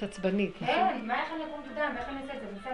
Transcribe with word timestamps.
את 0.00 0.04
עצבנית, 0.04 0.54
נכון? 0.62 0.74
כן, 0.74 1.06
מה 1.06 1.22
איך 1.22 1.32
אני 1.32 1.44
אקום 1.44 1.60
תודה, 1.68 1.88
איך 1.98 2.08
אני 2.08 2.20
אעשה 2.22 2.34
את 2.34 2.40
זה, 2.40 2.46
ניסה 2.54 2.70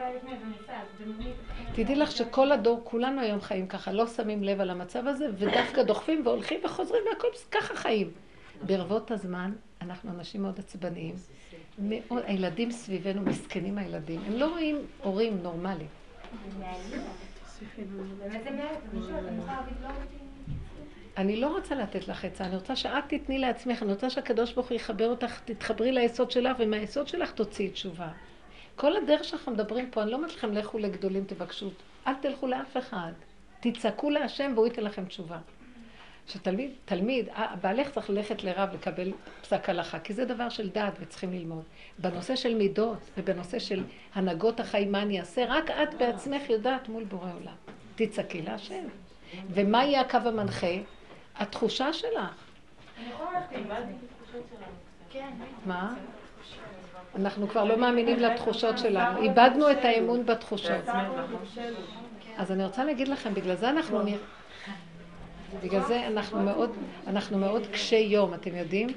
וניסה, 0.98 1.32
תדעי 1.72 1.94
לך 1.96 2.10
שכל 2.10 2.52
הדור, 2.52 2.80
כולנו 2.84 3.20
היום 3.20 3.40
חיים 3.40 3.66
ככה, 3.66 3.92
לא 3.92 4.06
שמים 4.06 4.44
לב 4.44 4.60
על 4.60 4.70
המצב 4.70 5.06
הזה, 5.06 5.26
ודווקא 5.38 5.82
דוחפים 5.82 6.26
והולכים 6.26 6.60
וחוזרים 6.64 7.02
והכל 7.12 7.28
ככה 7.50 7.74
חיים. 7.74 8.10
ברבות 8.62 9.10
הזמן, 9.10 9.52
אנחנו 9.82 10.10
אנשים 10.10 10.42
מאוד 10.42 10.58
עצבניים. 10.58 11.14
מאוד, 11.78 12.22
הילדים 12.26 12.70
סביבנו, 12.70 13.22
מסכנים 13.22 13.78
הילדים. 13.78 14.20
הם 14.26 14.32
לא 14.32 14.50
רואים 14.50 14.76
הורים 15.02 15.42
נורמליים. 15.42 15.88
אני 21.16 21.36
לא 21.36 21.56
רוצה 21.56 21.74
לתת 21.74 22.08
לך 22.08 22.24
עצה, 22.24 22.44
אני 22.44 22.56
רוצה 22.56 22.76
שאת 22.76 23.04
תתני 23.08 23.38
לעצמך, 23.38 23.82
אני 23.82 23.92
רוצה 23.92 24.10
שהקדוש 24.10 24.52
ברוך 24.52 24.68
הוא 24.68 24.76
יחבר 24.76 25.08
אותך, 25.08 25.40
תתחברי 25.44 25.92
ליסוד 25.92 26.30
שלך, 26.30 26.56
ומהיסוד 26.58 27.08
שלך 27.08 27.30
תוציאי 27.30 27.70
תשובה. 27.70 28.08
כל 28.76 28.96
הדרך 28.96 29.24
שאנחנו 29.24 29.52
מדברים 29.52 29.90
פה, 29.90 30.02
אני 30.02 30.10
לא 30.10 30.16
אומרת 30.16 30.34
לכם 30.34 30.52
לכו 30.52 30.78
לגדולים 30.78 31.24
תבקשו, 31.24 31.70
אל 32.06 32.14
תלכו 32.14 32.46
לאף 32.46 32.76
אחד. 32.76 33.12
תצעקו 33.60 34.10
להשם 34.10 34.52
והוא 34.54 34.66
ייתן 34.66 34.84
לכם 34.84 35.04
תשובה. 35.04 35.38
שתלמיד, 36.28 36.70
תלמיד, 36.84 37.28
בעלך 37.60 37.90
צריך 37.90 38.10
ללכת 38.10 38.44
לרב 38.44 38.68
לקבל 38.74 39.12
פסק 39.42 39.68
הלכה, 39.68 39.98
כי 39.98 40.14
זה 40.14 40.24
דבר 40.24 40.48
של 40.48 40.68
דעת 40.68 40.92
וצריכים 41.00 41.32
ללמוד. 41.32 41.62
בנושא 41.98 42.36
של 42.36 42.54
מידות 42.54 42.98
ובנושא 43.18 43.58
של 43.58 43.84
הנהגות 44.14 44.60
החיים, 44.60 44.92
מה 44.92 45.02
אני 45.02 45.20
אעשה, 45.20 45.44
רק 45.48 45.70
את 45.70 45.94
בעצמך 45.94 46.50
יודעת 46.50 46.88
מול 46.88 47.04
בורא 47.04 47.30
עולם. 47.40 47.54
תצעקי 47.94 48.42
להשם. 48.42 48.84
ומה 49.50 49.84
יהיה 49.84 50.00
הקו 50.00 50.18
המנחה? 50.24 50.76
התחושה 51.38 51.92
שלך. 51.92 52.44
כן. 55.10 55.30
מה? 55.66 55.94
אנחנו 57.16 57.48
כבר 57.48 57.64
לא 57.64 57.76
מאמינים 57.76 58.18
לתחושות 58.18 58.78
שלנו. 58.78 59.22
איבדנו 59.22 59.70
את 59.70 59.84
האמון 59.84 60.26
בתחושות. 60.26 60.84
אז 62.36 62.52
אני 62.52 62.64
רוצה 62.64 62.84
להגיד 62.84 63.08
לכם, 63.08 63.34
בגלל 63.34 63.56
זה 63.56 63.70
אנחנו 63.70 64.02
נראה... 64.02 64.18
בגלל 65.62 65.82
זה 65.82 66.06
אנחנו 66.06 66.42
מאוד, 66.42 66.70
אנחנו 67.06 67.38
מאוד 67.38 67.66
קשי 67.72 67.96
יום, 67.96 68.34
אתם 68.34 68.56
יודעים? 68.56 68.88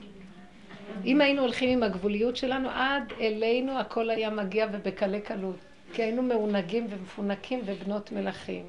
אם 1.06 1.22
היינו 1.22 1.41
הולכים 1.41 1.69
עם 1.69 1.83
הגבוליות 1.83 2.35
שלנו, 2.35 2.69
עד 2.69 3.13
אלינו 3.19 3.80
הכל 3.80 4.09
היה 4.09 4.30
מגיע 4.30 4.67
ובקלי 4.72 5.22
קלות. 5.22 5.56
כי 5.94 6.02
היינו 6.02 6.22
מעונגים 6.22 6.88
ומפונקים 6.89 7.61
ובנות 7.66 8.11
מלכים. 8.11 8.66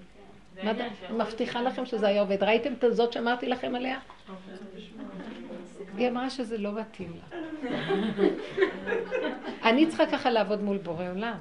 אני 0.62 0.88
מבטיחה 1.10 1.62
לכם 1.62 1.86
שזה 1.86 2.08
היה 2.08 2.20
עובד. 2.20 2.42
ראיתם 2.42 2.72
את 2.72 2.84
הזאת 2.84 3.12
שאמרתי 3.12 3.48
לכם 3.48 3.74
עליה? 3.74 3.98
היא 5.96 6.08
אמרה 6.08 6.30
שזה 6.30 6.58
לא 6.58 6.72
מתאים 6.72 7.12
לה. 7.16 7.38
אני 9.64 9.86
צריכה 9.86 10.06
ככה 10.06 10.30
לעבוד 10.30 10.62
מול 10.62 10.78
בורא 10.78 11.08
עולם. 11.10 11.36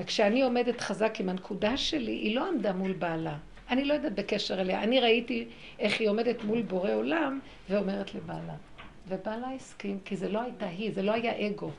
וכשאני 0.00 0.42
עומדת 0.42 0.80
חזק 0.80 1.20
עם 1.20 1.28
הנקודה 1.28 1.76
שלי, 1.76 2.12
היא 2.12 2.36
לא 2.36 2.48
עמדה 2.48 2.72
מול 2.72 2.92
בעלה. 2.92 3.36
אני 3.70 3.84
לא 3.84 3.94
יודעת 3.94 4.14
בקשר 4.14 4.60
אליה. 4.60 4.82
אני 4.82 5.00
ראיתי 5.00 5.48
איך 5.78 6.00
היא 6.00 6.08
עומדת 6.08 6.44
מול 6.44 6.62
בורא 6.62 6.92
עולם 6.92 7.40
ואומרת 7.70 8.14
לבעלה. 8.14 8.54
ובעלה 9.08 9.50
הסכים, 9.56 9.98
כי 10.04 10.16
זה 10.16 10.28
לא 10.28 10.42
הייתה 10.42 10.66
היא, 10.66 10.92
זה 10.92 11.02
לא 11.02 11.12
היה 11.12 11.46
אגו. 11.46 11.70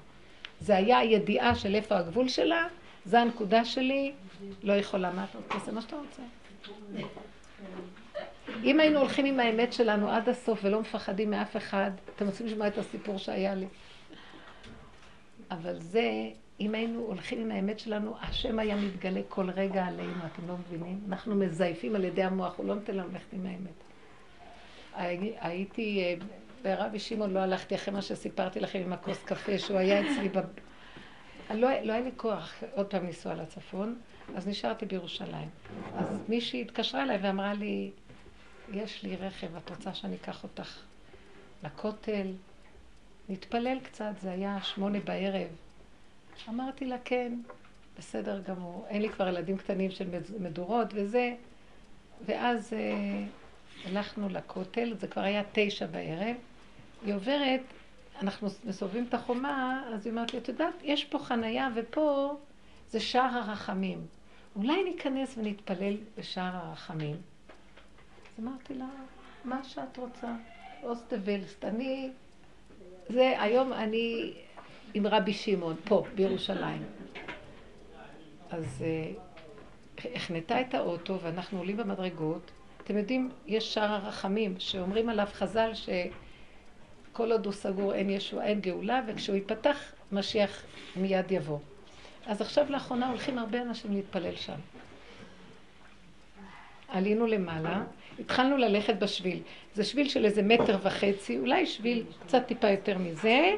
זה 0.59 0.75
היה 0.75 0.97
הידיעה 0.97 1.55
של 1.55 1.75
איפה 1.75 1.97
הגבול 1.97 2.27
שלה, 2.27 2.67
זה 3.05 3.19
הנקודה 3.19 3.65
שלי, 3.65 4.11
לא 4.63 4.73
יכולה, 4.73 5.11
מה 5.11 5.25
אתה 5.29 5.37
רוצה? 5.37 5.65
זה 5.65 5.71
מה 5.71 5.81
שאתה 5.81 5.95
רוצה. 5.95 6.21
אם 8.63 8.79
היינו 8.79 8.99
הולכים 8.99 9.25
עם 9.25 9.39
האמת 9.39 9.73
שלנו 9.73 10.09
עד 10.09 10.29
הסוף 10.29 10.59
ולא 10.63 10.81
מפחדים 10.81 11.31
מאף 11.31 11.57
אחד, 11.57 11.91
אתם 12.15 12.25
רוצים 12.25 12.45
לשמוע 12.45 12.67
את 12.67 12.77
הסיפור 12.77 13.17
שהיה 13.17 13.55
לי. 13.55 13.67
אבל 15.51 15.79
זה 15.79 16.29
אם 16.59 16.75
היינו 16.75 16.99
הולכים 16.99 17.41
עם 17.41 17.51
האמת 17.51 17.79
שלנו, 17.79 18.15
השם 18.21 18.59
היה 18.59 18.75
מתגלה 18.75 19.21
כל 19.29 19.49
רגע 19.49 19.85
עלינו, 19.85 20.13
אתם 20.33 20.47
לא 20.47 20.55
מבינים? 20.57 20.99
אנחנו 21.07 21.35
מזייפים 21.35 21.95
על 21.95 22.03
ידי 22.03 22.23
המוח, 22.23 22.57
הוא 22.57 22.67
לא 22.67 22.75
נותן 22.75 22.95
לנו 22.95 23.07
ללכת 23.11 23.33
עם 23.33 23.45
האמת. 23.45 23.83
הייתי, 25.39 26.03
אה, 26.03 26.15
ברבי 26.61 26.99
שמעון 26.99 27.33
לא 27.33 27.39
הלכתי 27.39 27.75
אחרי 27.75 27.93
מה 27.93 28.01
שסיפרתי 28.01 28.59
לכם 28.59 28.79
עם 28.79 28.93
הכוס 28.93 29.23
קפה, 29.23 29.59
שהוא 29.59 29.77
היה 29.77 30.01
אצלי. 30.01 30.29
לא, 31.49 31.81
לא 31.81 31.93
היה 31.93 32.01
לי 32.01 32.11
כוח 32.17 32.53
עוד 32.75 32.85
פעם 32.85 33.05
לנסוע 33.05 33.33
לצפון, 33.33 33.95
אז 34.35 34.47
נשארתי 34.47 34.85
בירושלים. 34.85 35.49
אז 35.97 36.19
מישהי 36.29 36.61
התקשרה 36.61 37.03
אליי 37.03 37.17
ואמרה 37.17 37.53
לי, 37.53 37.91
יש 38.73 39.03
לי 39.03 39.15
רכב, 39.15 39.55
את 39.55 39.69
רוצה 39.69 39.93
שאני 39.93 40.15
אקח 40.15 40.43
אותך 40.43 40.79
לכותל? 41.63 42.27
נתפלל 43.29 43.79
קצת, 43.83 44.11
זה 44.21 44.31
היה 44.31 44.57
שמונה 44.61 44.99
בערב. 44.99 45.47
אמרתי 46.49 46.85
לה, 46.85 46.97
כן, 47.05 47.33
בסדר 47.97 48.41
גמור. 48.47 48.85
אין 48.89 49.01
לי 49.01 49.09
כבר 49.09 49.27
ילדים 49.27 49.57
קטנים 49.57 49.91
של 49.91 50.07
מדורות 50.39 50.87
וזה. 50.93 51.33
ואז 52.25 52.73
אה, 52.73 53.23
הלכנו 53.85 54.29
לכותל, 54.29 54.93
זה 54.99 55.07
כבר 55.07 55.21
היה 55.21 55.43
תשע 55.51 55.85
בערב. 55.85 56.35
היא 57.05 57.13
עוברת, 57.13 57.61
אנחנו 58.21 58.47
מסובבים 58.65 59.05
את 59.09 59.13
החומה, 59.13 59.83
אז 59.93 60.05
היא 60.05 60.11
אומרת 60.11 60.33
לי, 60.33 60.39
את 60.39 60.47
יודעת, 60.47 60.73
יש 60.83 61.05
פה 61.05 61.19
חנייה 61.19 61.69
ופה 61.75 62.37
זה 62.89 62.99
שער 62.99 63.37
הרחמים. 63.37 64.05
אולי 64.55 64.83
ניכנס 64.83 65.37
ונתפלל 65.37 65.97
בשער 66.17 66.55
הרחמים. 66.55 67.15
אז 67.15 68.43
אמרתי 68.43 68.73
לה, 68.73 68.87
מה 69.45 69.63
שאת 69.63 69.97
רוצה, 69.97 70.27
אוסטוולסט. 70.83 71.65
אני, 71.65 72.09
זה, 73.09 73.41
היום 73.41 73.73
אני 73.73 74.33
עם 74.93 75.07
רבי 75.07 75.33
שמעון, 75.33 75.75
פה, 75.83 76.03
בירושלים. 76.15 76.83
אז 78.51 78.83
אה, 78.85 79.11
החנתה 80.15 80.61
את 80.61 80.73
האוטו 80.73 81.19
ואנחנו 81.21 81.57
עולים 81.57 81.77
במדרגות. 81.77 82.51
אתם 82.83 82.97
יודעים, 82.97 83.31
יש 83.47 83.73
שער 83.73 83.93
הרחמים, 83.93 84.55
שאומרים 84.59 85.09
עליו 85.09 85.27
חז"ל 85.33 85.73
שכל 87.19 87.31
עוד 87.31 87.45
הוא 87.45 87.53
סגור 87.53 87.93
אין 87.93 88.09
ישוע, 88.09 88.43
אין 88.43 88.61
גאולה, 88.61 89.01
וכשהוא 89.07 89.35
ייפתח, 89.35 89.77
משיח 90.11 90.63
מיד 90.95 91.31
יבוא. 91.31 91.59
אז 92.25 92.41
עכשיו 92.41 92.65
לאחרונה 92.69 93.09
הולכים 93.09 93.37
הרבה 93.37 93.61
אנשים 93.61 93.93
להתפלל 93.93 94.35
שם. 94.35 94.59
עלינו 96.87 97.27
למעלה, 97.27 97.83
התחלנו 98.19 98.57
ללכת 98.57 98.95
בשביל. 98.95 99.39
זה 99.75 99.83
שביל 99.83 100.09
של 100.09 100.25
איזה 100.25 100.41
מטר 100.41 100.77
וחצי, 100.83 101.37
אולי 101.37 101.65
שביל 101.65 102.03
קצת 102.25 102.45
טיפה 102.47 102.69
יותר 102.69 102.97
מזה, 102.97 103.49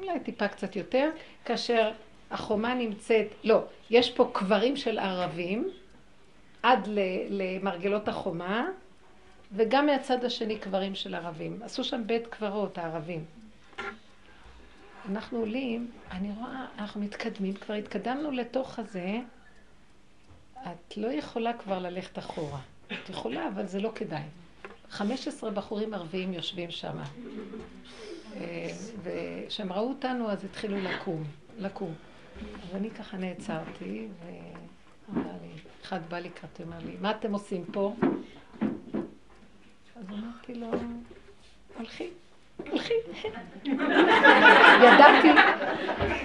אולי 0.00 0.20
טיפה 0.20 0.48
קצת 0.48 0.76
יותר, 0.76 1.10
כאשר 1.44 1.90
החומה 2.30 2.74
נמצאת, 2.74 3.26
לא, 3.44 3.62
יש 3.90 4.10
פה 4.10 4.30
קברים 4.32 4.76
של 4.76 4.98
ערבים 4.98 5.68
עד 6.62 6.88
למרגלות 7.30 8.08
החומה, 8.08 8.66
וגם 9.52 9.86
מהצד 9.86 10.24
השני 10.24 10.58
קברים 10.58 10.94
של 10.94 11.14
ערבים. 11.14 11.62
עשו 11.62 11.84
שם 11.84 12.02
בית 12.06 12.26
קברות, 12.26 12.78
הערבים. 12.78 13.24
אנחנו 15.10 15.38
עולים, 15.38 15.90
אני 16.10 16.30
רואה, 16.38 16.66
אנחנו 16.78 17.00
מתקדמים, 17.00 17.54
כבר 17.54 17.74
התקדמנו 17.74 18.30
לתוך 18.30 18.78
הזה, 18.78 19.18
את 20.62 20.96
לא 20.96 21.08
יכולה 21.08 21.52
כבר 21.52 21.78
ללכת 21.78 22.18
אחורה. 22.18 22.60
את 22.86 23.08
יכולה, 23.10 23.48
אבל 23.48 23.66
זה 23.66 23.80
לא 23.80 23.92
כדאי. 23.94 24.22
15 24.90 25.50
בחורים 25.50 25.94
ערביים 25.94 26.32
יושבים 26.32 26.70
שם. 26.70 26.96
וכשהם 29.02 29.72
ראו 29.72 29.88
אותנו 29.88 30.30
אז 30.30 30.44
התחילו 30.44 30.76
לקום, 30.78 31.24
לקום. 31.58 31.94
אז 32.62 32.74
אני 32.74 32.90
ככה 32.90 33.16
נעצרתי, 33.16 34.08
ואמר 35.08 35.30
לי, 35.42 35.48
אחד 35.84 36.00
בא 36.08 36.18
לקראתי, 36.18 36.62
אמר 36.62 36.78
לי, 36.84 36.96
מה 37.00 37.10
אתם 37.10 37.32
עושים 37.32 37.64
פה? 37.72 37.94
אז 39.98 40.10
אמרתי 40.10 40.54
לו, 40.54 40.70
הולכים. 41.76 42.10
הולכים. 42.70 42.96
ידעתי, 44.84 45.28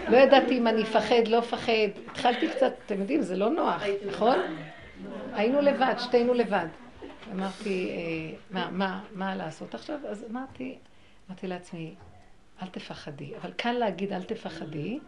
לא 0.09 0.18
ידעתי 0.18 0.57
אם 0.57 0.68
אני 0.68 0.84
אפחד, 0.84 1.28
לא 1.28 1.40
אפחד. 1.40 1.72
התחלתי 2.12 2.50
קצת, 2.50 2.74
אתם 2.86 3.00
יודעים, 3.00 3.22
זה 3.22 3.38
לא 3.38 3.50
נוח, 3.50 3.84
נכון? 4.07 4.38
היינו 5.34 5.62
לבד, 5.62 5.95
שתינו 5.98 6.34
לבד. 6.34 6.68
אמרתי, 7.31 7.90
אה, 7.90 8.38
מה, 8.51 8.72
מה, 8.72 9.04
מה 9.16 9.36
לעשות 9.36 9.75
עכשיו? 9.75 10.00
אז 10.07 10.25
אמרתי, 10.31 10.78
אמרתי 11.30 11.48
לעצמי, 11.48 11.95
אל 12.62 12.68
תפחדי. 12.68 13.31
אבל 13.42 13.51
קל 13.51 13.72
להגיד 13.72 14.13
אל 14.13 14.24
תפחדי. 14.24 15.00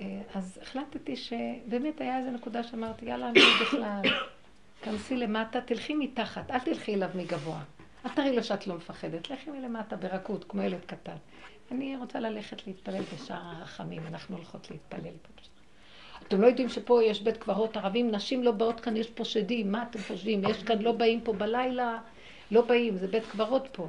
אה, 0.00 0.20
אז 0.34 0.58
החלטתי 0.62 1.16
שבאמת 1.16 2.00
היה 2.00 2.18
איזו 2.18 2.30
נקודה 2.30 2.62
שאמרתי, 2.62 3.04
יאללה, 3.04 3.28
אני 3.28 3.40
בכלל, 3.60 4.02
כנסי 4.82 5.16
למטה, 5.16 5.60
תלכי 5.60 5.94
מתחת, 5.94 6.50
אל 6.50 6.58
תלכי 6.58 6.94
אליו 6.94 7.10
מגבוה. 7.14 7.60
אל 8.06 8.10
תראי 8.10 8.36
לו 8.36 8.44
שאת 8.44 8.66
לא 8.66 8.74
מפחדת, 8.74 9.30
לכי 9.30 9.50
מלמטה 9.50 9.96
ברכות, 9.96 10.44
כמו 10.48 10.62
ילד 10.62 10.84
קטן. 10.86 11.16
אני 11.70 11.96
רוצה 11.96 12.20
ללכת 12.20 12.66
להתפלל 12.66 13.02
בשער 13.14 13.42
הרחמים, 13.42 14.06
אנחנו 14.06 14.36
הולכות 14.36 14.70
להתפלל 14.70 15.14
פה. 15.22 15.42
אתם 16.26 16.40
לא 16.40 16.46
יודעים 16.46 16.68
שפה 16.68 17.02
יש 17.02 17.20
בית 17.20 17.36
קברות 17.36 17.76
ערבים, 17.76 18.10
נשים 18.10 18.42
לא 18.42 18.52
באות 18.52 18.80
כאן, 18.80 18.96
יש 18.96 19.10
פה 19.10 19.24
שדים, 19.24 19.72
מה 19.72 19.82
אתם 19.82 19.98
חושבים? 20.08 20.44
יש 20.44 20.62
כאן, 20.62 20.78
לא 20.78 20.92
באים 20.92 21.20
פה 21.20 21.32
בלילה, 21.32 21.98
לא 22.50 22.62
באים, 22.62 22.96
זה 22.96 23.08
בית 23.08 23.26
קברות 23.32 23.68
פה. 23.72 23.88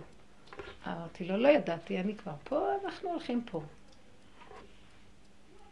אמרתי 0.87 1.25
לו, 1.25 1.37
לא 1.37 1.47
ידעתי, 1.47 1.99
אני 1.99 2.15
כבר 2.15 2.33
פה, 2.43 2.67
אנחנו 2.85 3.09
הולכים 3.09 3.41
פה. 3.51 3.61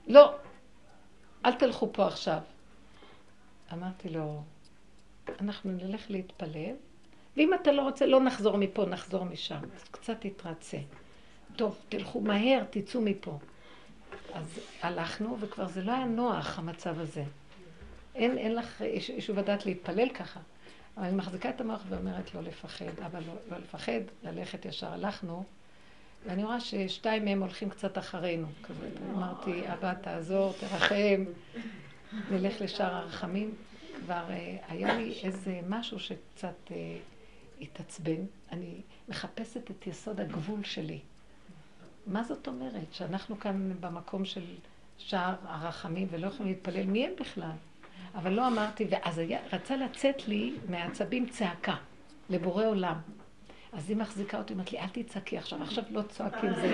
לא, 0.08 0.36
אל 1.46 1.54
תלכו 1.54 1.94
פה 1.94 2.08
עכשיו. 2.08 2.40
אמרתי 3.74 4.10
לו, 4.10 4.42
אנחנו 5.42 5.72
נלך 5.72 6.12
להתפלל, 6.12 6.76
ואם 7.38 7.54
אתה 7.54 7.72
לא 7.72 7.82
רוצה, 7.82 8.06
לא 8.06 8.24
נחזור 8.24 8.58
מפה, 8.58 8.86
נחזור 8.86 9.24
משם. 9.24 9.60
אז 9.76 9.84
קצת 9.92 10.16
תתרצה. 10.20 10.78
טוב, 11.56 11.78
תלכו 11.90 12.22
מהר, 12.22 12.64
תצאו 12.70 13.02
מפה. 13.02 13.40
אז 14.34 14.60
הלכנו, 14.82 15.38
וכבר 15.40 15.68
זה 15.68 15.84
לא 15.84 15.92
היה 15.92 16.06
נוח, 16.06 16.60
המצב 16.60 17.00
הזה. 17.00 17.24
אין, 18.16 18.38
אין 18.38 18.56
לך 18.56 18.82
יישוב 18.82 19.40
הדעת 19.40 19.66
להתפלל 19.66 20.10
ככה. 20.10 20.40
אבל 20.98 21.06
אני 21.06 21.16
מחזיקה 21.16 21.50
את 21.50 21.62
המוח 21.62 21.82
ואומרת 21.90 22.36
לא 22.36 22.42
לפחד, 22.42 23.00
אבל 23.06 23.20
לא, 23.20 23.34
לא 23.52 23.58
לפחד, 23.58 24.02
ללכת 24.24 24.66
ישר. 24.66 24.94
הלכנו, 24.94 25.44
ואני 26.26 26.44
רואה 26.44 26.60
ששתיים 26.60 27.26
מהם 27.26 27.42
הולכים 27.42 27.70
קצת 27.70 27.98
אחרינו. 27.98 28.48
כזה, 28.64 28.90
אמרתי, 29.14 29.74
אבא 29.74 29.94
תעזור, 29.94 30.54
תרחם, 30.60 31.26
נלך 32.32 32.62
לשער 32.62 32.96
הרחמים. 32.96 33.56
כבר 34.06 34.24
אה, 34.30 34.58
היה 34.68 34.98
לי 34.98 35.20
איזה 35.24 35.60
משהו 35.68 36.00
שקצת 36.00 36.72
אה, 36.72 36.76
התעצבן. 37.62 38.25
אני 38.52 38.81
מחפשת 39.10 39.72
את 39.72 39.88
יסוד 39.88 40.22
הגבול 40.22 40.63
שלי. 40.63 41.00
מה 42.07 42.24
זאת 42.24 42.48
אומרת? 42.48 42.94
שאנחנו 42.94 43.40
כאן 43.40 43.72
במקום 43.80 44.25
של 44.25 44.44
שער 44.98 45.36
הרחמים 45.44 46.07
ולא 46.12 46.28
יכולים 46.28 46.52
להתפלל, 46.52 46.86
מי 46.86 47.06
הם 47.06 47.12
בכלל? 47.19 47.52
אבל 48.16 48.34
לא 48.34 48.48
אמרתי, 48.48 48.88
ואז 48.90 49.18
היה, 49.18 49.40
רצה 49.54 49.75
לצאת 49.75 50.28
לי 50.28 50.54
מהעצבים 50.69 51.30
צעקה 51.30 51.75
לבורא 52.30 52.66
עולם. 52.66 52.98
אז 53.74 53.90
היא 53.90 53.98
מחזיקה 53.98 54.38
אותי, 54.38 54.54
אמרת 54.54 54.72
לי, 54.72 54.80
אל 54.80 54.88
תצעקי 54.88 55.38
עכשיו, 55.38 55.63
עכשיו 55.63 55.84
לא 55.90 56.01
צועקים, 56.01 56.50
זה 56.56 56.72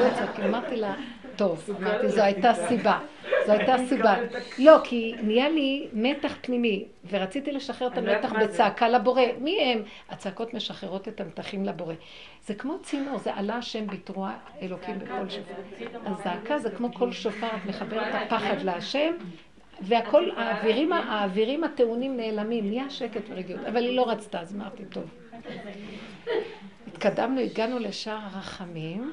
לא 0.00 0.14
צועקים. 0.18 0.44
אמרתי 0.44 0.76
לה, 0.76 0.94
טוב, 1.36 1.70
אמרתי, 1.80 2.08
זו 2.08 2.22
הייתה 2.22 2.54
סיבה, 2.54 2.98
זו 3.46 3.52
הייתה 3.52 3.76
סיבה. 3.88 4.16
לא, 4.58 4.78
כי 4.84 5.14
נהיה 5.22 5.48
לי 5.48 5.88
מתח 5.92 6.34
פנימי, 6.40 6.84
ורציתי 7.10 7.52
לשחרר 7.52 7.88
את 7.88 7.98
המתח 7.98 8.32
בצעקה 8.32 8.88
לבורא. 8.88 9.22
מי 9.38 9.60
הם? 9.60 9.82
הצעקות 10.10 10.54
משחררות 10.54 11.08
את 11.08 11.20
המתחים 11.20 11.64
לבורא. 11.64 11.94
זה 12.46 12.54
כמו 12.54 12.78
צינור, 12.82 13.18
זה 13.18 13.34
עלה 13.34 13.56
השם 13.56 13.86
בתרועה 13.86 14.38
אלוקים 14.62 14.98
בכל 14.98 15.28
שופר. 15.28 15.54
הזעקה 16.06 16.58
זה 16.58 16.70
כמו 16.70 16.94
כל 16.94 17.12
שופר, 17.12 17.46
את 17.46 17.66
מחברת 17.68 18.14
הפחד 18.14 18.62
להשם, 18.62 19.14
והכל, 19.80 20.30
האווירים, 20.36 20.92
האווירים 20.92 21.64
הטעונים 21.64 22.16
נעלמים, 22.16 22.68
נהיה 22.68 22.90
שקט 22.90 23.22
ורגיעות. 23.28 23.64
אבל 23.64 23.82
היא 23.82 23.96
לא 23.96 24.10
רצתה, 24.10 24.40
אז 24.40 24.54
אמרתי, 24.54 24.84
טוב. 24.84 25.04
התקדמנו, 26.86 27.40
הגענו 27.40 27.78
לשער 27.78 28.18
הרחמים, 28.22 29.12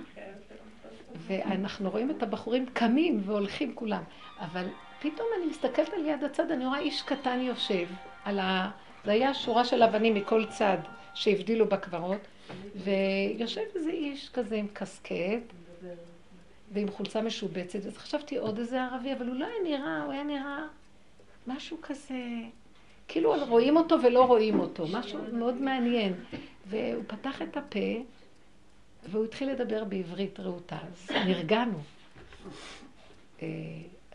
ואנחנו 1.16 1.90
רואים 1.90 2.12
את 2.12 2.24
הבחורים 2.24 2.66
קמים 2.74 3.22
והולכים 3.25 3.75
כולם. 3.75 4.04
אבל 4.40 4.66
פתאום 5.00 5.28
אני 5.38 5.46
מסתכלת 5.46 5.94
על 5.94 6.06
יד 6.06 6.24
הצד, 6.24 6.52
אני 6.52 6.66
רואה 6.66 6.80
איש 6.80 7.02
קטן 7.02 7.40
יושב 7.42 7.88
על 8.25 8.40
ה... 8.40 8.72
זה 9.06 9.12
היה 9.12 9.34
שורה 9.34 9.66
של 9.66 9.84
אבנים 9.84 10.13
מכל 10.13 10.46
צד 10.46 10.78
שהבדילו 11.13 11.66
בקברות, 11.66 12.22
ויושב 12.75 13.62
איזה 13.75 13.90
איש 13.90 14.30
כזה 14.30 14.56
עם 14.56 14.68
קסקט, 14.74 15.54
ועם 16.74 16.92
חולצה 16.92 17.22
משובצת, 17.22 17.86
אז 17.86 17.98
חשבתי 17.98 18.38
עוד 18.38 18.60
איזה 18.60 18.84
ערבי, 18.84 19.14
אבל 19.14 19.28
הוא 19.28 19.36
לא 19.36 19.46
היה 19.46 19.78
נראה, 19.78 20.04
הוא 20.04 20.12
היה 20.12 20.24
נראה 20.24 20.60
משהו 21.48 21.78
כזה, 21.81 22.19
כאילו 23.07 23.36
רואים 23.48 23.78
אותו 23.78 23.96
ולא 24.04 24.24
רואים 24.24 24.60
אותו, 24.60 24.86
משהו 24.92 25.19
מאוד 25.34 25.62
מעניין. 25.62 26.14
והוא 26.68 27.04
פתח 27.07 27.42
את 27.42 27.57
הפה, 27.57 27.80
והוא 29.09 29.25
התחיל 29.25 29.51
לדבר 29.51 29.83
בעברית 29.83 30.39
רהוטה, 30.39 30.77
אז 30.77 31.12
נרגענו. 31.12 31.80
אה, 33.42 33.48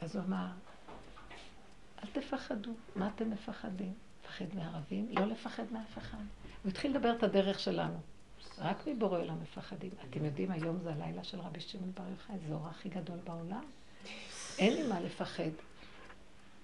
אז 0.00 0.16
הוא 0.16 0.24
אמר, 0.24 0.46
אל 2.02 2.08
תפחדו, 2.12 2.70
מה 2.96 3.10
אתם 3.14 3.30
מפחדים? 3.30 3.92
לפחד 4.24 4.44
מערבים? 4.54 5.08
לא 5.10 5.26
לפחד 5.26 5.64
מאף 5.72 5.98
אחד. 5.98 6.18
הוא 6.62 6.70
התחיל 6.70 6.90
לדבר 6.90 7.12
את 7.16 7.22
הדרך 7.22 7.60
שלנו. 7.60 7.98
רק 8.58 8.86
מבורא 8.86 9.18
עולם 9.18 9.42
מפחדים. 9.42 9.90
אתם 10.10 10.24
יודעים, 10.24 10.50
היום 10.50 10.78
זה 10.82 10.92
הלילה 10.92 11.24
של 11.24 11.40
רבי 11.40 11.60
שמעון 11.60 11.92
בר 11.94 12.02
יוחאי, 12.10 12.36
זה 12.48 12.54
האור 12.54 12.66
הכי 12.66 12.88
גדול 12.88 13.18
בעולם. 13.24 13.64
אין 14.58 14.74
לי 14.74 14.88
מה 14.88 15.00
לפחד. 15.00 15.50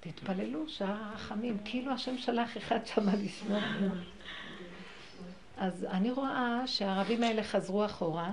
תתפללו, 0.01 0.69
שער 0.69 1.03
הרחמים, 1.03 1.59
כאילו 1.65 1.93
השם 1.93 2.19
שלח 2.19 2.57
אחד 2.57 2.87
שמה 2.87 3.13
לשמור. 3.17 3.61
אז 5.63 5.85
אני 5.85 6.11
רואה 6.11 6.63
שהערבים 6.67 7.23
האלה 7.23 7.43
חזרו 7.43 7.85
אחורה, 7.85 8.31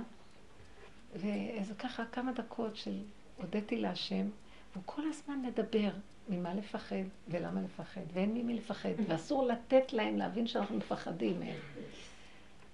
ואיזה 1.16 1.74
ככה 1.74 2.04
כמה 2.12 2.32
דקות 2.32 2.76
של 2.76 2.98
הודיתי 3.36 3.76
להשם, 3.76 4.26
והוא 4.72 4.82
כל 4.86 5.02
הזמן 5.08 5.42
מדבר 5.42 5.90
ממה 6.28 6.54
לפחד 6.54 6.96
ולמה 7.28 7.60
לפחד, 7.60 8.00
ואין 8.12 8.34
ממי 8.34 8.54
לפחד, 8.54 8.88
ואסור 9.08 9.46
לתת 9.46 9.92
להם 9.92 10.16
להבין 10.16 10.46
שאנחנו 10.46 10.76
מפחדים 10.76 11.40
מהם. 11.40 11.56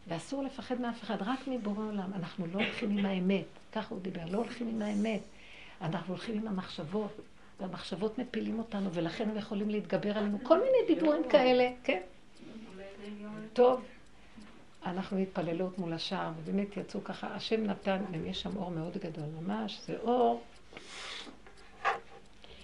ואסור 0.09 0.43
לפחד 0.43 0.81
מאף 0.81 1.03
אחד, 1.03 1.17
רק 1.21 1.49
מבורא 1.49 1.85
עולם. 1.85 2.13
אנחנו 2.15 2.47
לא 2.47 2.59
הולכים 2.59 2.99
עם 2.99 3.07
האמת, 3.07 3.47
ככה 3.73 3.95
הוא 3.95 4.03
דיבר, 4.03 4.25
לא 4.31 4.39
הולכים 4.39 4.69
עם 4.69 4.83
האמת. 4.83 5.21
אנחנו 5.81 6.15
הולכים 6.15 6.39
עם 6.39 6.49
המחשבות, 6.49 7.21
והמחשבות 7.61 8.19
מפילים 8.19 8.59
אותנו, 8.59 8.93
ולכן 8.93 9.31
הם 9.31 9.37
יכולים 9.37 9.71
להתגבר 9.71 10.19
עלינו. 10.19 10.39
כל 10.43 10.59
מיני 10.59 10.95
דיבורים 10.95 11.23
כאלה, 11.31 11.71
כן. 11.85 12.01
טוב, 13.53 13.81
אנחנו 14.87 15.19
התפללות 15.19 15.79
מול 15.79 15.93
השער, 15.93 16.33
ובאמת 16.37 16.77
יצאו 16.77 17.05
ככה, 17.05 17.27
השם 17.27 17.65
נתן, 17.65 18.03
יש 18.25 18.43
שם 18.43 18.57
אור 18.57 18.71
מאוד 18.71 18.97
גדול, 18.97 19.25
ממש, 19.41 19.81
זה 19.87 19.97
אור. 19.99 20.43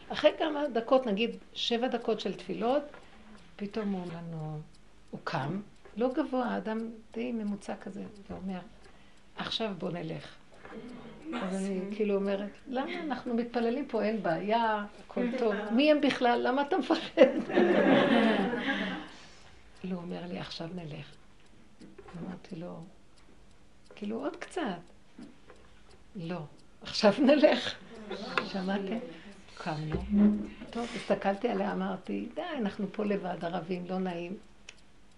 אחרי 0.08 0.30
כמה 0.38 0.68
דקות, 0.72 1.06
נגיד 1.06 1.30
שבע 1.54 1.88
דקות 1.88 2.20
של 2.20 2.34
תפילות, 2.34 2.82
פתאום 3.56 3.92
הוא 3.92 4.06
לנו, 4.14 4.60
הוא 5.10 5.20
קם, 5.24 5.60
לא 5.96 6.12
גבוה, 6.12 6.56
אדם 6.56 6.78
די 7.12 7.32
ממוצע 7.32 7.76
כזה, 7.76 8.04
ואומר, 8.30 8.60
עכשיו 9.36 9.74
בוא 9.78 9.90
נלך. 9.90 10.34
אז 11.42 11.54
אני 11.56 11.80
כאילו 11.96 12.14
אומרת, 12.14 12.50
למה 12.68 13.00
אנחנו 13.02 13.34
מתפללים 13.34 13.86
פה, 13.86 14.02
אין 14.02 14.22
בעיה, 14.22 14.84
הכל 15.04 15.26
טוב. 15.38 15.54
מי 15.70 15.90
הם 15.90 16.00
בכלל? 16.00 16.40
למה 16.42 16.62
אתה 16.62 16.76
מפחד? 16.78 17.54
לא, 19.84 19.96
אומר 19.96 20.22
לי, 20.28 20.38
עכשיו 20.38 20.68
נלך. 20.74 21.21
אמרתי 22.20 22.56
לו, 22.56 22.76
כאילו 23.94 24.24
עוד 24.24 24.36
קצת. 24.36 24.62
לא, 26.16 26.38
עכשיו 26.82 27.12
נלך. 27.18 27.74
שמעתם? 28.44 28.98
קמנו. 29.54 29.96
טוב, 30.70 30.86
הסתכלתי 30.96 31.48
עליה, 31.48 31.72
אמרתי, 31.72 32.28
די, 32.34 32.42
אנחנו 32.58 32.86
פה 32.92 33.04
לבד, 33.04 33.44
ערבים, 33.44 33.84
לא 33.88 33.98
נעים. 33.98 34.36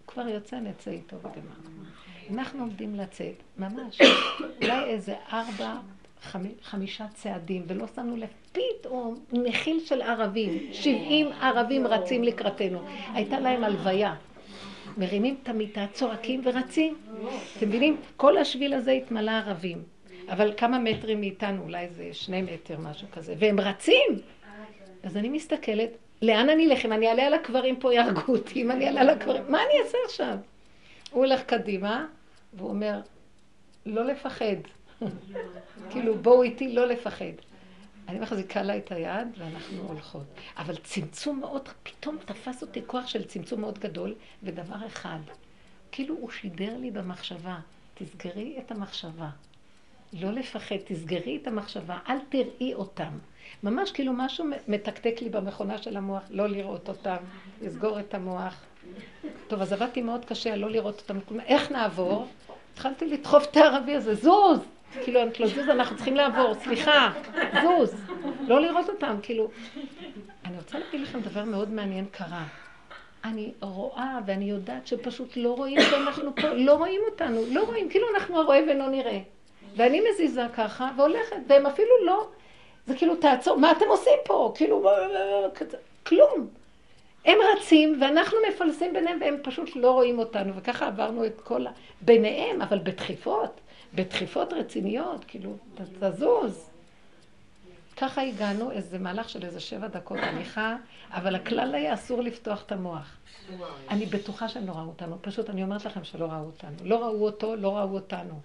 כבר 0.07 0.29
יוצא, 0.29 0.57
נצא 0.57 0.91
איתו 0.91 1.17
וגמר. 1.17 1.81
אנחנו 2.31 2.61
עומדים 2.61 2.95
לצאת, 2.95 3.35
ממש, 3.59 4.01
אולי 4.63 4.85
איזה 4.85 5.15
ארבע, 5.33 5.75
חמישה 6.63 7.07
צעדים, 7.15 7.63
ולא 7.67 7.87
שמנו 7.95 8.17
לב, 8.17 8.29
פתאום 8.53 9.25
נחיל 9.33 9.81
של 9.85 10.03
ערבים, 10.03 10.73
שבעים 10.73 11.33
ערבים 11.33 11.87
רצים 11.87 12.25
לקראתנו. 12.25 12.81
הייתה 13.13 13.41
להם 13.41 13.65
הלוויה. 13.65 14.15
מרימים 14.97 15.37
את 15.43 15.49
המיטה, 15.49 15.87
צועקים 15.93 16.41
ורצים. 16.45 16.97
אתם 17.57 17.69
מבינים? 17.69 17.97
כל 18.17 18.37
השביל 18.37 18.75
הזה 18.75 18.91
התמלא 18.91 19.31
ערבים. 19.31 19.83
אבל 20.29 20.53
כמה 20.57 20.79
מטרים 20.79 21.21
מאיתנו, 21.21 21.63
אולי 21.63 21.85
איזה 21.85 22.09
שני 22.13 22.43
מטר, 22.43 22.79
משהו 22.79 23.09
כזה, 23.13 23.35
והם 23.39 23.61
רצים. 23.61 24.21
אז 25.03 25.17
אני 25.17 25.29
מסתכלת, 25.29 25.91
לאן 26.23 26.49
אני 26.49 26.67
אלך? 26.67 26.85
אם 26.85 26.93
אני 26.93 27.09
אעלה 27.09 27.27
על 27.27 27.35
הקברים 27.35 27.77
פה 27.77 27.95
יהרגו 27.95 28.33
אותי, 28.33 28.63
אם 28.63 28.71
אני 28.71 28.87
אעלה 28.87 29.01
על 29.01 29.11
הקברים, 29.11 29.43
מה 29.49 29.59
אני 29.63 29.83
אעשה 29.85 29.99
עכשיו? 30.05 30.37
הוא 31.11 31.25
הולך 31.25 31.43
קדימה, 31.43 32.07
והוא 32.55 32.69
אומר, 32.69 33.01
לא 33.87 34.05
לפחד. 34.05 34.57
כאילו, 35.91 36.15
בואו 36.15 36.43
איתי 36.43 36.73
לא 36.73 36.87
לפחד. 36.87 37.35
אני 38.09 38.19
מחזיקה 38.19 38.63
לה 38.63 38.77
את 38.77 38.93
היד 38.93 39.29
ואנחנו 39.39 39.83
הולכות. 39.83 40.25
אבל 40.57 40.77
צמצום 40.77 41.41
מאוד, 41.41 41.69
פתאום 41.83 42.17
תפס 42.25 42.63
אותי 42.63 42.81
כוח 42.87 43.07
של 43.07 43.25
צמצום 43.25 43.61
מאוד 43.61 43.79
גדול, 43.79 44.15
ודבר 44.43 44.87
אחד, 44.87 45.19
כאילו 45.93 46.15
הוא 46.15 46.31
שידר 46.31 46.77
לי 46.77 46.91
במחשבה, 46.91 47.59
תסגרי 47.95 48.59
את 48.59 48.71
המחשבה. 48.71 49.29
לא 50.13 50.31
לפחד, 50.33 50.77
תסגרי 50.85 51.39
את 51.43 51.47
המחשבה, 51.47 51.99
אל 52.09 52.19
תראי 52.29 52.75
אותם. 52.75 53.19
ממש 53.63 53.93
כאילו 53.93 54.13
משהו 54.13 54.47
מתקתק 54.69 55.15
לי 55.21 55.29
במכונה 55.29 55.79
של 55.79 55.97
המוח, 55.97 56.23
לא 56.31 56.49
לראות 56.49 56.89
אותם, 56.89 57.17
לסגור 57.63 58.01
את 58.01 58.15
המוח. 58.15 58.65
טוב, 59.49 59.61
אז 59.61 59.73
עבדתי 59.73 60.03
מאוד 60.03 60.25
קשה 60.25 60.57
לא 60.57 60.71
לראות 60.71 61.01
אותם. 61.01 61.41
איך 61.47 61.71
נעבור? 61.73 62.27
התחלתי 62.73 63.07
לדחוף 63.07 63.45
את 63.51 63.57
הערבי 63.57 63.95
הזה, 63.95 64.15
זוז! 64.15 64.61
כאילו, 65.03 65.23
אני 65.23 65.31
לא 65.39 65.47
זוז, 65.47 65.69
אנחנו 65.69 65.97
צריכים 65.97 66.17
לעבור, 66.17 66.55
סליחה, 66.55 67.13
זוז. 67.63 67.95
לא 68.49 68.61
לראות 68.61 68.89
אותם, 68.89 69.17
כאילו. 69.23 69.49
אני 70.45 70.57
רוצה 70.57 70.79
להגיד 70.79 71.01
לכם 71.01 71.21
דבר 71.21 71.45
מאוד 71.45 71.71
מעניין 71.71 72.05
קרה. 72.13 72.45
אני 73.25 73.53
רואה 73.61 74.19
ואני 74.27 74.51
יודעת 74.51 74.87
שפשוט 74.87 75.37
לא 75.37 75.55
רואים 75.55 75.81
שאנחנו 75.91 76.35
פה, 76.35 76.49
לא 76.49 76.75
רואים 76.75 77.01
אותנו, 77.11 77.43
לא 77.51 77.65
רואים, 77.65 77.89
כאילו 77.89 78.07
אנחנו 78.15 78.41
הרואה 78.41 78.61
ולא 78.69 78.89
נראה. 78.89 79.19
ואני 79.77 80.03
מזיזה 80.11 80.47
ככה 80.57 80.91
והולכת, 80.97 81.37
והם 81.49 81.67
אפילו 81.67 82.07
לא 82.07 82.29
זה 82.87 82.97
כאילו, 82.97 83.17
תעצור, 83.17 83.59
מה 83.59 83.73
אתם 83.73 83.85
עושים 83.89 84.19
פה? 84.25 84.53
כאילו, 84.57 84.91
כלום. 86.07 86.49
הם 87.25 87.39
רצים 87.57 87.99
ואנחנו 88.01 88.39
מפלסים 88.49 88.93
ביניהם 88.93 89.19
והם 89.21 89.37
פשוט 89.43 89.77
לא 89.77 89.91
רואים 89.91 90.19
אותנו, 90.19 90.53
וככה 90.57 90.87
עברנו 90.87 91.27
את 91.27 91.41
כל 91.41 91.67
ה... 91.67 91.71
ביניהם, 92.01 92.63
אבל 92.63 92.79
בדחיפות, 92.83 93.61
בדחיפות 93.95 94.53
רציניות, 94.53 95.25
כאילו, 95.25 95.57
תזוז. 96.01 96.71
ככה 97.97 98.23
הגענו, 98.23 98.71
איזה 98.71 98.99
מהלך 98.99 99.29
של 99.29 99.45
איזה 99.45 99.61
שבע 99.61 99.89
דקות 99.89 100.19
הליכה, 100.23 100.77
אבל 101.11 101.35
הכלל 101.35 101.75
היה 101.75 101.95
אסור 101.95 102.23
לפתוח 102.23 102.63
את 102.67 102.73
המוח. 102.73 103.17
אני 103.91 104.07
בטוחה 104.07 104.49
שהם 104.49 104.67
לא 104.67 104.73
ראו 104.73 104.87
אותנו, 104.87 105.19
פשוט 105.21 105.51
אני 105.51 105.63
אומרת 105.63 105.85
לכם 105.85 106.05
שלא 106.05 106.25
ראו 106.25 106.45
אותנו. 106.45 106.77
לא 106.83 107.05
ראו 107.05 107.25
אותו, 107.25 107.57
לא 107.57 107.77
ראו 107.77 107.95
אותנו. 107.95 108.41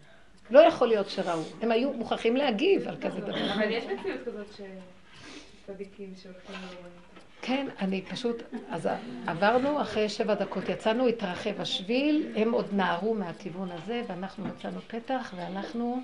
לא 0.49 0.59
יכול 0.59 0.87
להיות 0.87 1.09
שראו. 1.09 1.41
הם 1.61 1.71
היו 1.71 1.93
מוכרחים 1.93 2.35
להגיב 2.37 2.87
על 2.87 2.95
כזה 3.01 3.21
דבר. 3.21 3.53
אבל 3.53 3.71
יש 3.71 3.83
מציאות 3.83 4.19
כזאת 4.25 4.47
שצדיקים 5.65 6.13
שהולכים 6.21 6.55
לרואים. 6.55 7.08
כן, 7.41 7.67
אני 7.79 8.01
פשוט, 8.01 8.43
אז 8.69 8.89
עברנו 9.27 9.81
אחרי 9.81 10.10
שבע 10.10 10.34
דקות, 10.34 10.69
יצאנו, 10.69 11.08
התרחב 11.08 11.62
השביל, 11.62 12.27
הם 12.36 12.51
עוד 12.51 12.65
נערו 12.74 13.13
מהכיוון 13.13 13.69
הזה, 13.72 14.01
ואנחנו 14.08 14.46
מצאנו 14.46 14.79
פתח, 14.88 15.34
והלכנו, 15.36 16.01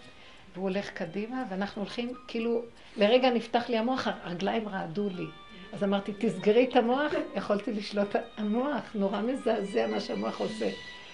והוא 0.54 0.70
הולך 0.70 0.90
קדימה, 0.90 1.44
ואנחנו 1.50 1.82
הולכים, 1.82 2.14
כאילו, 2.28 2.62
לרגע 2.98 3.30
נפתח 3.30 3.70
לי 3.70 3.78
המוח, 3.78 4.08
הרגליים 4.24 4.68
רעדו 4.68 5.10
לי. 5.16 5.26
אז 5.74 5.84
אמרתי, 5.84 6.12
תסגרי 6.20 6.68
את 6.72 6.76
המוח, 6.76 7.14
יכולתי 7.36 7.72
לשלוט 7.74 8.16
המוח, 8.38 8.82
נורא 8.96 9.22
מזעזע 9.22 9.88
מה 9.88 10.00
שהמוח 10.00 10.40
עושה. 10.40 10.70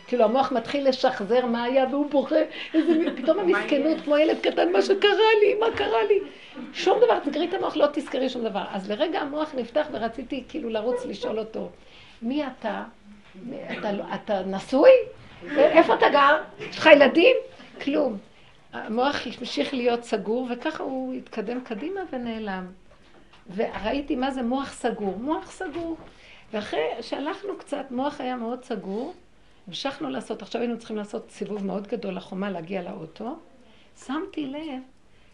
כאילו 0.08 0.24
המוח 0.24 0.51
מתחיל 0.51 0.90
לשחזר 0.90 1.46
מה 1.46 1.63
היה 1.63 1.86
והוא 1.92 2.12
בוכה, 2.12 2.36
איזה, 2.74 2.94
פתאום 3.18 3.40
המסכנות 3.40 4.01
כמו 4.04 4.18
ילד 4.18 4.38
קטן, 4.42 4.72
מה 4.72 4.82
שקרה 4.82 5.32
לי, 5.42 5.56
מה 5.60 5.66
קרה 5.75 6.04
לי. 6.10 6.20
שום 6.74 7.00
דבר, 7.05 7.20
תסגרי 7.20 7.46
את 7.50 7.53
המוח, 7.53 7.75
לא 7.77 7.88
תזכרי 7.93 8.29
שום 8.29 8.43
דבר. 8.43 8.63
אז 8.72 8.91
לרגע 8.91 9.20
המוח 9.20 9.55
נפתח 9.58 9.88
ורציתי 9.91 10.43
כאילו 10.50 10.70
לרוץ 10.70 11.05
לשאול 11.05 11.39
אותו, 11.39 11.70
מי 12.22 12.48
אתה? 12.48 12.84
אתה, 13.79 13.91
לא- 13.91 14.03
אתה 14.15 14.41
נשוי? 14.46 14.89
איפה 15.58 15.93
אתה 15.96 16.10
גר? 16.10 16.41
יש 16.70 16.77
לך 16.77 16.86
ילדים? 16.86 17.36
כלום. 17.81 18.17
המוח 18.74 19.15
המשיך 19.39 19.74
להיות 19.74 20.03
סגור, 20.03 20.48
וככה 20.51 20.84
הוא 20.84 21.13
התקדם 21.13 21.62
קדימה 21.63 22.01
ונעלם. 22.12 22.67
וראיתי 23.55 24.15
מה 24.15 24.31
זה 24.31 24.41
מוח 24.41 24.72
סגור. 24.74 25.17
מוח 25.17 25.51
סגור. 25.51 25.98
ואחרי 26.53 26.84
שהלכנו 27.01 27.58
קצת, 27.58 27.86
מוח 27.91 28.22
היה 28.22 28.36
מאוד 28.36 28.63
סגור, 28.63 29.13
המשכנו 29.67 30.10
לעשות, 30.10 30.41
עכשיו 30.41 30.62
היינו 30.62 30.77
צריכים 30.77 30.98
לעשות 30.98 31.31
סיבוב 31.31 31.65
מאוד 31.65 31.88
גדול 31.88 32.15
לחומה, 32.15 32.50
להגיע 32.50 32.81
לאוטו. 32.81 33.36
שמתי 34.05 34.48
לב 34.48 34.81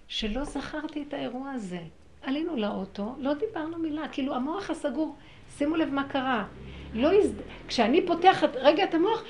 שלא 0.07 0.43
זכרתי 0.43 1.03
את 1.07 1.13
האירוע 1.13 1.51
הזה. 1.51 1.79
עלינו 2.21 2.57
לאוטו, 2.57 3.15
לא 3.17 3.33
דיברנו 3.33 3.77
מילה, 3.77 4.07
כאילו 4.07 4.35
המוח 4.35 4.69
הסגור, 4.69 5.15
שימו 5.57 5.75
לב 5.75 5.93
מה 5.93 6.03
קרה. 6.03 6.45
לא 6.93 7.13
הזד... 7.13 7.41
כשאני 7.67 8.05
פותחת 8.05 8.55
רגע 8.55 8.83
את 8.83 8.93
המוח, 8.93 9.23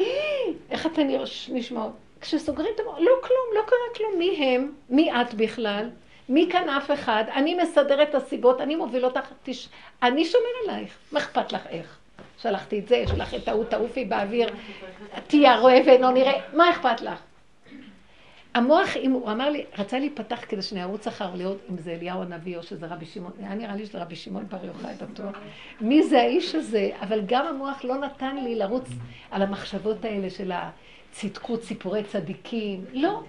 איך 0.69 0.85
אתה 0.85 1.01
נשמע? 1.49 1.87
כשסוגרים 2.21 2.69
את 2.75 2.79
המוח, 2.79 2.97
לא 2.99 3.11
כלום, 3.21 3.47
לא 3.55 3.61
קרה 3.61 3.95
כלום. 3.95 4.19
מי 4.19 4.45
הם? 4.45 4.71
מי 4.89 5.11
את 5.11 5.33
בכלל? 5.33 5.89
מי 6.29 6.49
כאן 6.51 6.69
אף 6.69 6.91
אחד? 6.91 7.23
אני 7.33 7.55
מסדר 7.55 8.03
את 8.03 8.15
הסיבות, 8.15 8.61
אני 8.61 8.75
מוביל 8.75 9.05
אותך, 9.05 9.31
תש... 9.43 9.69
אני 10.03 10.25
שומר 10.25 10.45
עלייך. 10.63 10.97
מה 11.11 11.19
אכפת 11.19 11.53
לך 11.53 11.67
איך? 11.69 11.97
שלחתי 12.37 12.79
את 12.79 12.87
זה, 12.87 13.03
שלח 13.07 13.33
את 13.33 13.47
ההוא, 13.47 13.65
תעופי 13.65 14.05
באוויר, 14.05 14.49
תהיי 15.27 15.47
הרואה 15.47 15.79
ואינו 15.85 16.11
נראה, 16.11 16.41
מה 16.53 16.69
אכפת 16.71 17.01
לך? 17.01 17.19
המוח, 18.57 18.97
אם 18.97 19.11
הוא 19.11 19.31
אמר 19.31 19.49
לי, 19.49 19.65
רצה 19.77 19.99
להיפתח 19.99 20.39
כדי 20.49 20.61
שאני 20.61 20.83
ארוץ 20.83 21.07
אחר 21.07 21.35
לראות 21.35 21.57
אם 21.69 21.77
זה 21.77 21.91
אליהו 21.91 22.21
הנביא 22.21 22.57
או 22.57 22.63
שזה 22.63 22.87
רבי 22.87 23.05
שמעון, 23.05 23.31
היה 23.39 23.55
נראה 23.55 23.75
לי 23.75 23.85
שזה 23.85 24.01
רבי 24.01 24.15
שמעון 24.15 24.45
בר 24.49 24.65
יוחאי 24.65 24.93
בטוח. 25.11 25.35
מי 25.81 26.03
זה 26.03 26.19
האיש 26.19 26.55
הזה? 26.55 26.89
אבל 27.01 27.21
גם 27.25 27.45
המוח 27.45 27.85
לא 27.85 27.97
נתן 27.97 28.35
לי 28.35 28.55
לרוץ 28.55 28.89
על 29.31 29.41
המחשבות 29.41 30.05
האלה 30.05 30.29
של 30.29 30.51
הצדקות, 30.51 31.63
סיפורי 31.63 32.03
צדיקים. 32.03 32.85
לא, 32.93 33.21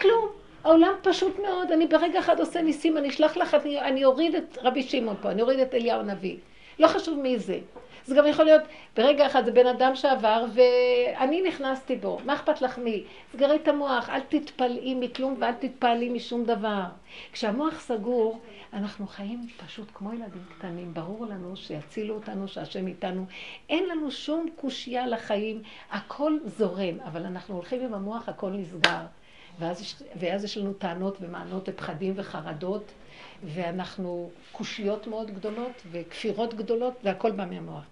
כלום. 0.00 0.28
העולם 0.64 0.92
פשוט 1.02 1.38
מאוד, 1.38 1.72
אני 1.72 1.86
ברגע 1.86 2.18
אחד 2.18 2.40
עושה 2.40 2.62
ניסים, 2.62 2.96
אני 2.96 3.08
אשלח 3.08 3.36
לך, 3.36 3.54
אני, 3.54 3.80
אני 3.80 4.04
אוריד 4.04 4.34
את 4.34 4.58
רבי 4.62 4.82
שמעון 4.82 5.16
פה, 5.22 5.30
אני 5.30 5.42
אוריד 5.42 5.60
את 5.60 5.74
אליהו 5.74 6.00
הנביא. 6.00 6.36
לא 6.78 6.88
חשוב 6.88 7.18
מי 7.18 7.38
זה. 7.38 7.58
זה 8.06 8.14
גם 8.14 8.26
יכול 8.26 8.44
להיות, 8.44 8.62
ברגע 8.96 9.26
אחד 9.26 9.44
זה 9.44 9.52
בן 9.52 9.66
אדם 9.66 9.96
שעבר 9.96 10.44
ואני 10.54 11.42
נכנסתי 11.42 11.96
בו, 11.96 12.18
מה 12.24 12.34
אכפת 12.34 12.62
לך 12.62 12.78
מי? 12.78 13.04
סגרי 13.32 13.56
את 13.56 13.68
המוח, 13.68 14.10
אל 14.10 14.20
תתפלאי 14.20 14.94
מכלום 14.94 15.36
ואל 15.40 15.52
תתפעלי 15.52 16.08
משום 16.08 16.44
דבר. 16.44 16.84
כשהמוח 17.32 17.80
סגור, 17.80 18.40
אנחנו 18.72 19.06
חיים 19.06 19.48
פשוט 19.66 19.88
כמו 19.94 20.12
ילדים 20.12 20.44
קטנים, 20.58 20.94
ברור 20.94 21.26
לנו 21.26 21.56
שיצילו 21.56 22.14
אותנו, 22.14 22.48
שהשם 22.48 22.86
איתנו. 22.86 23.24
אין 23.68 23.88
לנו 23.88 24.10
שום 24.10 24.46
קושייה 24.56 25.06
לחיים, 25.06 25.62
הכל 25.90 26.38
זורם, 26.44 27.00
אבל 27.04 27.26
אנחנו 27.26 27.54
הולכים 27.54 27.80
עם 27.82 27.94
המוח, 27.94 28.28
הכל 28.28 28.50
נסגר. 28.50 29.02
ואז, 29.58 30.02
ואז 30.18 30.44
יש 30.44 30.58
לנו 30.58 30.72
טענות 30.72 31.16
ומענות 31.20 31.68
ופחדים 31.68 32.12
וחרדות, 32.16 32.92
ואנחנו 33.44 34.30
קושיות 34.52 35.06
מאוד 35.06 35.30
גדולות 35.30 35.82
וכפירות 35.90 36.54
גדולות, 36.54 36.94
והכל 37.04 37.30
בא 37.30 37.44
מהמוח. 37.44 37.84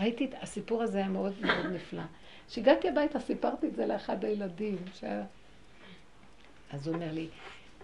ראיתי 0.00 0.24
את 0.24 0.34
הסיפור 0.42 0.82
הזה 0.82 0.98
היה 0.98 1.08
מאוד 1.08 1.32
מאוד 1.40 1.66
נפלא. 1.72 2.02
כשהגעתי 2.48 2.88
הביתה 2.88 3.20
סיפרתי 3.20 3.66
את 3.66 3.76
זה 3.76 3.86
לאחד 3.86 4.24
הילדים, 4.24 4.76
ש... 4.94 5.04
אז 6.72 6.86
הוא 6.86 6.94
אומר 6.94 7.12
לי, 7.12 7.28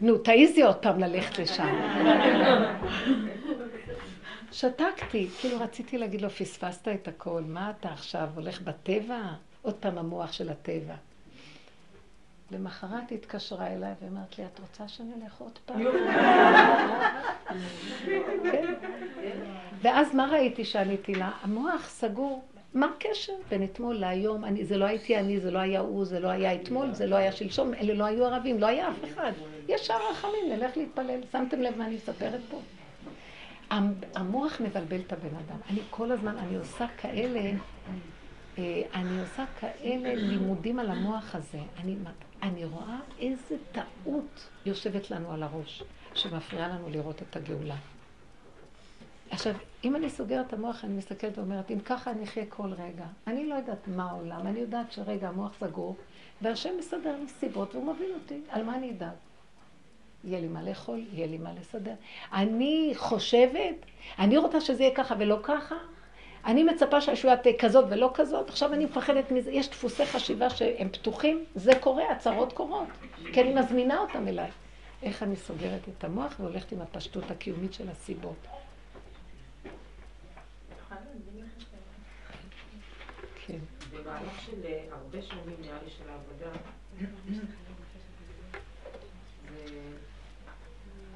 נו, 0.01 0.19
תעיזי 0.19 0.63
עוד 0.63 0.77
פעם 0.77 1.01
ללכת 1.01 1.39
לשם. 1.39 1.77
שתקתי, 4.53 5.29
כאילו 5.41 5.61
רציתי 5.61 5.99
להגיד 5.99 6.21
לו, 6.21 6.31
פספסת 6.31 6.89
את 6.89 7.09
הכל, 7.09 7.43
מה 7.47 7.71
אתה 7.71 7.89
עכשיו 7.89 8.29
הולך 8.35 8.61
בטבע? 8.61 9.21
עוד 9.63 9.75
פעם 9.75 9.99
המוח 9.99 10.33
של 10.33 10.51
הטבע. 10.51 10.95
למחרת 12.51 13.11
היא 13.11 13.19
התקשרה 13.19 13.67
אליי 13.67 13.93
ואמרת 14.03 14.39
לי, 14.39 14.45
את 14.45 14.61
רוצה 14.61 14.89
שאני 14.89 15.13
אלך 15.23 15.41
עוד 15.41 15.59
פעם? 15.67 15.81
כן. 18.53 18.75
ואז 19.83 20.15
מה 20.15 20.29
ראיתי 20.33 20.65
שעניתי 20.65 21.15
לה? 21.15 21.31
המוח 21.43 21.89
סגור. 21.89 22.45
מה 22.75 22.87
הקשר 22.97 23.33
בין 23.49 23.65
אתמול 23.65 23.95
להיום? 23.95 24.45
אני, 24.45 24.65
זה 24.65 24.77
לא 24.77 24.85
הייתי 24.85 25.19
אני, 25.19 25.41
זה 25.41 25.51
לא 25.51 25.59
היה 25.59 25.81
הוא, 25.81 26.05
זה 26.05 26.21
לא 26.21 26.29
היה 26.29 26.55
אתמול, 26.55 26.93
זה 26.93 27.07
לא 27.07 27.17
היה 27.17 27.33
שלשום, 27.33 27.75
אלה 27.75 27.95
לא 27.95 28.05
היו 28.05 28.25
ערבים, 28.25 28.61
לא 28.61 28.67
היה 28.67 28.89
אף 28.89 29.05
אחד. 29.05 29.33
יש 29.69 29.87
שער 29.87 30.11
רחמים, 30.11 30.53
נלך 30.53 30.77
להתפלל. 30.77 31.21
שמתם 31.33 31.61
לב 31.61 31.79
מה 31.79 31.87
אני 31.87 31.95
מספרת 31.95 32.41
פה? 32.51 32.61
המוח 34.15 34.61
מבלבל 34.61 35.01
את 35.01 35.13
הבן 35.13 35.37
אדם. 35.37 35.59
אני 35.71 35.81
כל 35.91 36.13
הזמן, 36.13 36.39
אני 36.39 36.57
עושה 36.57 36.87
כאלה, 36.99 37.41
אה, 38.59 38.83
אני 38.95 39.21
עושה 39.21 39.45
כאלה 39.61 40.15
לימודים 40.15 40.79
על 40.79 40.91
המוח 40.91 41.35
הזה. 41.35 41.59
אני 41.81 41.97
אני 42.43 42.65
רואה 42.65 42.99
איזה 43.19 43.57
טעות 43.73 44.49
יושבת 44.67 45.11
לנו 45.11 45.33
על 45.33 45.43
הראש, 45.43 45.83
שמפריעה 46.15 46.69
לנו 46.69 46.89
לראות 46.91 47.23
את 47.23 47.37
הגאולה. 47.37 47.77
עכשיו, 49.31 49.55
אם 49.85 49.97
אני 49.97 50.11
סוגרת 50.11 50.47
את 50.47 50.53
המוח, 50.53 50.85
אני 50.85 50.95
מסתכלת 50.95 51.39
ואומרת, 51.39 51.71
אם 51.71 51.81
ככה 51.81 52.11
אני 52.11 52.25
אחיה 52.25 52.47
כל 52.49 52.73
רגע. 52.73 53.05
אני 53.27 53.47
לא 53.47 53.55
יודעת 53.55 53.89
מה 53.89 54.11
העולם, 54.11 54.47
אני 54.47 54.61
יודעת 54.61 54.93
שרגע 54.93 55.29
המוח 55.29 55.53
סגור, 55.61 55.97
והשם 56.43 56.71
מסדר 56.79 57.17
לי 57.21 57.29
סיבות 57.29 57.75
והוא 57.75 57.95
מבין 57.95 58.11
אותי. 58.15 58.41
על 58.51 58.63
מה 58.65 58.77
אני 58.77 58.91
אדאג? 58.91 59.11
יהיה 60.25 60.41
לי 60.41 60.49
מה 60.49 60.63
לאכול, 60.63 61.05
יהיה 61.13 61.27
לי 61.27 61.39
מה 61.39 61.51
לסדר. 61.61 61.95
אני 62.33 62.93
חושבת, 62.97 63.75
אני 64.19 64.37
רוצה 64.37 64.61
שזה 64.61 64.83
יהיה 64.83 64.95
ככה 64.95 65.15
ולא 65.19 65.39
ככה, 65.43 65.75
אני 66.45 66.65
מצפה 66.65 67.01
שהישועה 67.01 67.37
תהיה 67.37 67.59
כזאת 67.59 67.85
ולא 67.89 68.11
כזאת, 68.15 68.49
עכשיו 68.49 68.73
אני 68.73 68.85
מפחדת 68.85 69.31
מזה, 69.31 69.51
יש 69.51 69.71
דפוסי 69.71 70.07
חשיבה 70.07 70.51
שהם 70.51 70.89
פתוחים, 70.89 71.45
זה 71.55 71.73
קורה, 71.81 72.13
הצהרות 72.13 72.53
קורות, 72.53 72.89
כי 73.33 73.41
אני 73.43 73.55
מזמינה 73.55 73.99
אותם 73.99 74.29
אליי. 74.29 74.51
איך 75.03 75.23
אני 75.23 75.37
סוגרת 75.37 75.81
את 75.99 76.05
המוח 76.05 76.35
והולכת 76.41 76.73
עם 76.73 76.81
הפשטות 76.81 77.31
הקיומית 77.31 77.73
של 77.75 77.89
הסיבות. 77.89 78.47
כן. 83.47 83.59
במהלך 84.07 84.41
של 84.41 84.65
אה, 84.65 84.85
הרבה 84.91 85.23
שנים 85.23 85.57
נראה 85.61 85.79
לי 85.85 85.91
של 85.91 86.05
העבודה, 86.11 86.59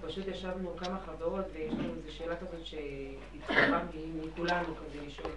פשוט 0.01 0.29
ישבנו 0.29 0.77
כמה 0.77 0.99
חברות 1.07 1.45
ויש 1.53 1.73
לנו 1.73 1.95
איזו 1.95 2.13
שאלה 2.13 2.37
כזאת 2.37 2.67
שהתחברה 2.67 3.83
מכולנו 3.95 4.75
כזה 4.77 5.07
לשאול. 5.07 5.33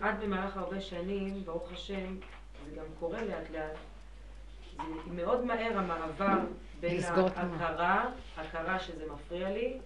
עד 0.00 0.20
במהלך 0.22 0.56
הרבה 0.56 0.80
שנים, 0.80 1.44
ברוך 1.44 1.72
השם, 1.72 2.16
זה 2.64 2.76
גם 2.76 2.84
קורה 3.00 3.24
לאט 3.24 3.50
לאט. 3.50 3.76
זה 4.76 5.12
מאוד 5.14 5.44
מהר 5.44 5.78
המעבר 5.78 6.38
בין 6.80 7.02
ההכרה, 7.04 8.10
הכרה 8.36 8.80
שזה 8.80 9.04
מפריע 9.12 9.50
לי, 9.50 9.78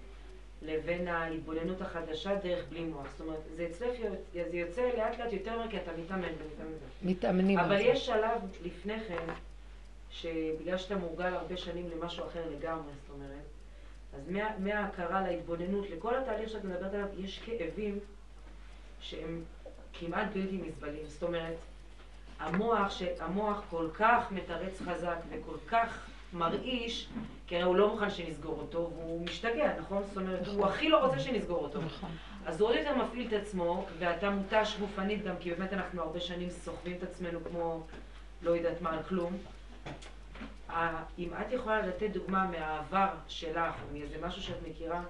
לבין 0.62 1.08
ההתבוננות 1.08 1.80
החדשה 1.80 2.34
דרך 2.34 2.64
בלי 2.68 2.84
מוח. 2.84 3.06
זאת 3.10 3.20
אומרת, 3.20 3.40
זה 3.56 3.66
אצלך, 3.70 3.96
זה 4.32 4.56
יוצא 4.56 4.82
לאט 4.96 5.18
לאט 5.18 5.32
יותר 5.32 5.58
מהר 5.58 5.70
כי 5.70 5.76
אתה 5.76 5.90
מתאמן 5.92 6.28
ומתאמן. 6.28 6.76
מתאמנים 7.02 7.58
אבל 7.58 7.80
יש 7.80 8.06
שלב 8.06 8.40
לפני 8.62 9.00
כן, 9.00 9.32
שבגלל 10.10 10.78
שאתה 10.78 10.96
מורגל 10.96 11.34
הרבה 11.34 11.56
שנים 11.56 11.90
למשהו 11.90 12.26
אחר 12.26 12.50
לגמרי, 12.50 12.92
זאת 13.02 13.14
אומרת, 13.14 13.44
אז 14.14 14.28
מה, 14.28 14.58
מההכרה 14.58 15.22
להתבוננות, 15.22 15.90
לכל 15.90 16.14
התהליך 16.14 16.48
שאת 16.48 16.64
מדברת 16.64 16.94
עליו, 16.94 17.06
יש 17.18 17.38
כאבים 17.38 17.98
שהם 19.00 19.42
כמעט 19.92 20.28
בלתי 20.34 20.56
נסבלים. 20.56 21.06
זאת 21.06 21.22
אומרת, 21.22 21.56
המוח, 22.38 22.90
שהמוח 22.90 23.62
כל 23.70 23.88
כך 23.94 24.32
מתרץ 24.32 24.80
חזק 24.80 25.16
וכל 25.30 25.56
כך 25.68 26.06
מרעיש, 26.32 27.08
כי 27.46 27.56
הרי 27.56 27.64
הוא 27.64 27.76
לא 27.76 27.88
מוכן 27.88 28.10
שנסגור 28.10 28.58
אותו, 28.60 28.90
והוא 28.96 29.24
משתגע, 29.24 29.72
נכון? 29.78 30.02
זאת 30.08 30.16
אומרת, 30.16 30.46
הוא 30.46 30.66
הכי 30.66 30.88
לא 30.88 31.06
רוצה 31.06 31.18
שנסגור 31.18 31.58
אותו. 31.58 31.80
נכון. 31.80 32.10
אז 32.46 32.60
הוא 32.60 32.68
עוד 32.68 32.76
יותר 32.76 32.96
מפעיל 32.96 33.26
את 33.26 33.32
עצמו, 33.32 33.86
ואתה 33.98 34.30
מותש 34.30 34.76
גופנית 34.80 35.24
גם, 35.24 35.34
כי 35.40 35.50
באמת 35.54 35.72
אנחנו 35.72 36.02
הרבה 36.02 36.20
שנים 36.20 36.50
סוחבים 36.50 36.96
את 36.96 37.02
עצמנו 37.02 37.38
כמו 37.44 37.82
לא 38.42 38.50
יודעת 38.50 38.82
מה 38.82 38.90
על 38.92 39.02
כלום. 39.02 39.38
אם 41.18 41.28
את 41.40 41.52
יכולה 41.52 41.86
לתת 41.86 42.10
דוגמה 42.10 42.46
מהעבר 42.50 43.08
שלך, 43.28 43.74
מאיזה 43.92 44.16
משהו 44.22 44.42
שאת 44.42 44.68
מכירה, 44.68 45.02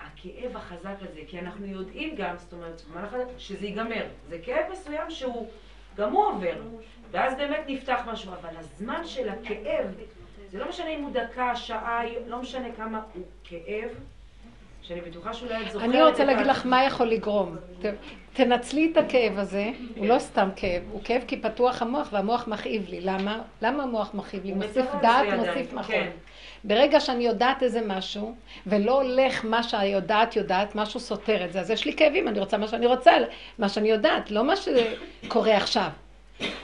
הכאב 0.00 0.56
החזק 0.56 0.94
הזה, 1.00 1.20
כי 1.28 1.38
אנחנו 1.38 1.66
יודעים 1.66 2.16
גם, 2.16 2.36
זאת 2.38 2.52
אומרת, 2.52 3.28
שזה 3.38 3.66
ייגמר. 3.66 4.06
זה 4.28 4.38
כאב 4.44 4.64
מסוים 4.72 5.10
שהוא, 5.10 5.50
גם 5.96 6.12
הוא 6.12 6.26
עובר, 6.26 6.62
ואז 7.10 7.36
באמת 7.36 7.64
נפתח 7.66 8.00
משהו, 8.06 8.32
אבל 8.32 8.56
הזמן 8.56 9.06
של 9.06 9.28
הכאב, 9.28 9.86
זה 10.56 10.62
לא 10.62 10.68
משנה 10.68 10.88
אם 10.88 11.02
הוא 11.02 11.10
דקה, 11.12 11.56
שעה, 11.56 12.02
לא 12.26 12.40
משנה 12.40 12.68
כמה, 12.76 13.00
הוא 13.14 13.22
כאב, 13.44 13.88
שאני 14.82 15.00
בטוחה 15.00 15.34
שאולי 15.34 15.66
את 15.66 15.70
זוכרת 15.70 15.88
אני 15.88 16.02
רוצה 16.02 16.24
להגיד 16.24 16.46
לך 16.46 16.66
מה 16.66 16.84
יכול 16.84 17.06
לגרום. 17.06 17.56
תנצלי 18.32 18.90
את 18.92 18.96
הכאב 18.96 19.38
הזה, 19.38 19.70
הוא 19.96 20.06
לא 20.06 20.18
סתם 20.18 20.48
כאב, 20.56 20.82
הוא 20.92 21.00
כאב 21.04 21.22
כי 21.26 21.40
פתוח 21.40 21.82
המוח 21.82 22.08
והמוח 22.12 22.48
מכאיב 22.48 22.88
לי. 22.88 23.00
למה? 23.00 23.42
למה 23.62 23.82
המוח 23.82 24.10
מכאיב 24.14 24.44
לי? 24.44 24.52
מוסיף 24.52 24.86
דעת, 25.02 25.26
מוסיף. 25.36 25.86
כן. 25.86 26.10
ברגע 26.64 27.00
שאני 27.00 27.26
יודעת 27.26 27.62
איזה 27.62 27.80
משהו, 27.86 28.34
ולא 28.66 29.02
הולך 29.02 29.44
מה 29.44 29.62
שהיודעת 29.62 30.36
יודעת, 30.36 30.74
משהו 30.74 31.00
סותר 31.00 31.44
את 31.44 31.52
זה, 31.52 31.60
אז 31.60 31.70
יש 31.70 31.84
לי 31.84 31.96
כאבים, 31.96 32.28
אני 32.28 32.40
רוצה 32.40 32.58
מה 32.58 32.68
שאני 32.68 32.86
רוצה, 32.86 33.12
מה 33.58 33.68
שאני 33.68 33.88
יודעת, 33.88 34.30
לא 34.30 34.44
מה 34.44 34.54
שקורה 34.56 35.56
עכשיו. 35.56 35.88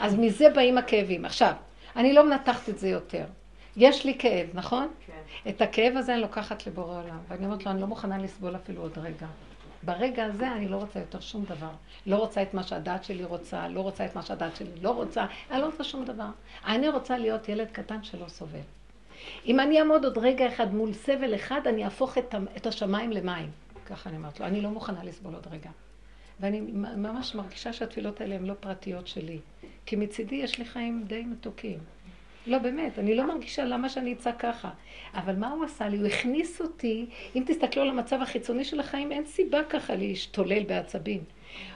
אז 0.00 0.18
מזה 0.18 0.50
באים 0.50 0.78
הכאבים. 0.78 1.25
עכשיו, 1.25 1.52
אני 1.96 2.12
לא 2.12 2.26
מנתחת 2.26 2.68
את 2.68 2.78
זה 2.78 2.88
יותר. 2.88 3.25
יש 3.76 4.05
לי 4.05 4.19
כאב, 4.19 4.47
נכון? 4.55 4.88
כן. 5.07 5.49
את 5.49 5.62
הכאב 5.62 5.97
הזה 5.97 6.12
אני 6.14 6.23
לוקחת 6.23 6.67
לבורא 6.67 7.02
עולם, 7.02 7.19
ואני 7.29 7.45
אומרת 7.45 7.67
לו, 7.67 7.71
אני 7.71 7.81
לא 7.81 7.87
מוכנה 7.87 8.19
לסבול 8.19 8.57
אפילו 8.57 8.83
עוד 8.83 8.99
רגע. 8.99 9.26
ברגע 9.83 10.25
הזה 10.25 10.52
אני 10.52 10.69
לא 10.69 10.76
רוצה 10.76 10.99
יותר 10.99 11.21
שום 11.21 11.45
דבר. 11.45 11.71
לא 12.07 12.17
רוצה 12.17 12.43
את 12.43 12.55
מה 12.55 12.62
שהדעת 12.62 13.05
שלי 13.05 13.25
רוצה, 13.25 13.69
לא 13.69 13.81
רוצה 13.81 14.05
את 14.05 14.17
מה 14.17 14.23
שהדעת 14.23 14.57
שלי 14.57 14.71
לא 14.83 14.91
רוצה, 14.91 15.26
אני 15.50 15.61
לא 15.61 15.67
רוצה 15.67 15.85
שום 15.85 16.05
דבר. 16.05 16.29
אני 16.67 16.88
רוצה 16.88 17.19
להיות 17.19 17.49
ילד 17.49 17.69
קטן 17.73 18.02
שלא 18.02 18.29
סובל. 18.29 18.59
אם 19.47 19.61
אני 19.61 19.79
אעמוד 19.79 20.05
עוד 20.05 20.19
רגע 20.19 20.49
אחד 20.49 20.75
מול 20.75 20.93
סבל 20.93 21.35
אחד, 21.35 21.61
אני 21.67 21.85
אהפוך 21.85 22.19
את, 22.19 22.35
את 22.57 22.67
השמיים 22.67 23.11
למים. 23.11 23.50
ככה 23.87 24.11
אני 24.11 24.17
אומרת 24.17 24.41
לו, 24.41 24.47
אני 24.47 24.61
לא 24.61 24.71
מוכנה 24.71 25.05
לסבול 25.05 25.35
עוד 25.35 25.47
רגע. 25.50 25.71
ואני 26.41 26.61
ממש 26.97 27.35
מרגישה 27.35 27.73
שהתפילות 27.73 28.21
האלה 28.21 28.35
הן 28.35 28.45
לא 28.45 28.55
פרטיות 28.61 29.07
שלי. 29.07 29.38
כי 29.87 29.97
מצידי 29.97 30.35
יש 30.35 30.59
לי 30.59 30.64
חיים 30.64 31.05
די 31.07 31.25
מתוקים. 31.25 31.79
לא, 32.46 32.58
באמת, 32.58 32.99
אני 32.99 33.14
לא 33.14 33.26
מרגישה 33.26 33.64
למה 33.64 33.88
שאני 33.88 34.12
אצעק 34.12 34.40
ככה. 34.40 34.68
אבל 35.14 35.37
מה 35.37 35.50
הוא 35.50 35.64
עשה 35.64 35.88
לי? 35.88 35.96
הוא 35.96 36.06
הכניס 36.06 36.61
אותי, 36.61 37.06
אם 37.37 37.42
תסתכלו 37.46 37.82
על 37.82 37.88
המצב 37.88 38.22
החיצוני 38.22 38.64
של 38.64 38.80
החיים, 38.80 39.12
אין 39.12 39.25
סיבה 39.26 39.64
ככה 39.64 39.94
להשתולל 39.94 40.62
בעצבים. 40.62 41.20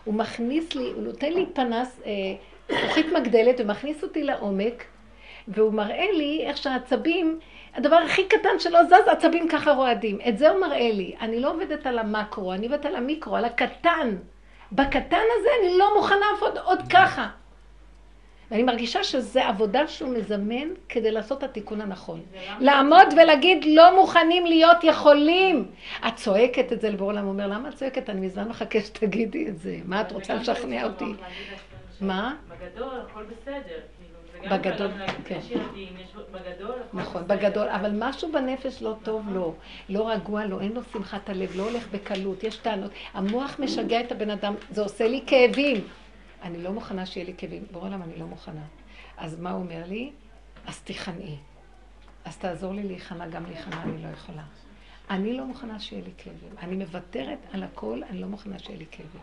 הוא 0.05 0.15
מכניס 0.15 0.75
לי, 0.75 0.85
הוא 0.95 1.03
נותן 1.03 1.33
לי 1.33 1.47
פנס, 1.53 2.01
אה, 2.07 2.13
זכוכית 2.79 3.07
מגדלת, 3.13 3.61
ומכניס 3.61 4.03
אותי 4.03 4.23
לעומק, 4.23 4.85
והוא 5.49 5.73
מראה 5.73 6.13
לי 6.13 6.43
איך 6.47 6.57
שהעצבים, 6.57 7.39
הדבר 7.75 7.97
הכי 7.97 8.29
קטן 8.29 8.59
שלא 8.59 8.85
זז, 8.85 9.09
עצבים 9.09 9.49
ככה 9.49 9.73
רועדים. 9.73 10.19
את 10.29 10.39
זה 10.39 10.51
הוא 10.51 10.61
מראה 10.61 10.91
לי. 10.93 11.15
אני 11.21 11.41
לא 11.41 11.51
עובדת 11.51 11.87
על 11.87 11.99
המקרו, 11.99 12.53
אני 12.53 12.67
עובדת 12.67 12.87
על 12.87 12.97
המיקרו, 12.97 13.37
על 13.37 13.45
הקטן. 13.45 14.17
בקטן 14.73 15.25
הזה 15.39 15.49
אני 15.61 15.79
לא 15.79 15.97
מוכנה 15.97 16.27
לעבוד 16.33 16.59
עוד 16.59 16.81
ככה. 16.93 17.29
ואני 18.51 18.63
מרגישה 18.63 19.05
שזו 19.05 19.41
עבודה 19.41 19.89
שהוא 19.89 20.15
מזמן 20.15 20.69
כדי 20.89 21.11
לעשות 21.11 21.39
את 21.39 21.43
התיקון 21.43 21.81
הנכון. 21.81 22.21
לעמוד 22.61 23.07
ולהגיד 23.17 23.65
לא 23.65 23.97
מוכנים 23.97 24.47
להיות 24.47 24.77
יכולים. 24.83 25.71
את 26.09 26.17
צועקת 26.17 26.73
את 26.73 26.81
זה 26.81 26.91
לבורא 26.91 27.13
עולם, 27.13 27.27
אומר, 27.27 27.47
למה 27.47 27.69
את 27.69 27.75
צועקת? 27.75 28.11
אני 28.11 28.27
מזמן 28.27 28.49
מחכה 28.49 28.81
שתגידי 28.81 29.49
את 29.49 29.59
זה. 29.59 29.79
מה 29.85 30.01
את 30.01 30.13
רוצה 30.13 30.35
לשכנע 30.35 30.85
אותי? 30.85 31.05
מה? 32.01 32.35
בגדול 32.49 32.89
הכל 33.11 33.23
בסדר. 33.23 33.61
כאילו, 34.41 34.57
בגדול, 34.57 34.89
כן. 35.25 35.39
נכון. 36.93 37.23
בגדול, 37.27 37.69
אבל 37.69 37.91
משהו 37.99 38.33
בנפש 38.33 38.83
לא 38.83 38.95
טוב 39.03 39.23
לו, 39.33 39.55
לא 39.89 40.11
רגוע 40.11 40.45
לו, 40.45 40.61
אין 40.61 40.73
לו 40.73 40.81
שמחת 40.93 41.29
הלב, 41.29 41.57
לא 41.57 41.63
הולך 41.63 41.89
בקלות, 41.93 42.45
יש 42.45 42.57
טענות. 42.57 42.91
המוח 43.15 43.57
משגע 43.59 44.01
את 44.01 44.13
הבן 44.13 44.31
אדם, 44.31 44.55
זה 44.71 44.83
עושה 44.83 45.09
לי 45.09 45.23
כאבים. 45.27 45.85
אני 46.47 46.63
לא 46.63 46.73
מוכנה 46.73 47.07
שיהיה 47.07 47.27
לי 47.27 47.35
כאבים. 47.39 47.65
בורא 47.73 47.87
עולם, 47.87 48.03
אני 48.03 48.19
לא 48.19 48.27
מוכנה. 48.27 48.65
אז 49.17 49.41
מה 49.41 49.51
הוא 49.51 49.63
אומר 49.63 49.83
לי? 49.87 50.11
אז 50.67 50.81
תיכנעי. 50.81 51.37
אז 52.25 52.37
תעזור 52.37 52.73
לי 52.73 52.83
להיכנע, 52.83 53.29
גם 53.29 53.47
להיכנע 53.47 53.83
אני 53.83 54.03
לא 54.03 54.09
יכולה. 54.09 54.43
אני 55.11 55.37
לא 55.37 55.45
מוכנה 55.45 55.81
שיהיה 55.81 56.05
לי 56.05 56.11
כאבים. 56.19 56.55
אני 56.59 56.77
מוותרת 56.77 57.39
על 57.53 57.63
הכל, 57.63 58.03
אני 58.11 58.21
לא 58.21 58.27
מוכנה 58.27 58.59
שיהיה 58.59 58.79
לי 58.79 58.87
כאבים. 58.91 59.21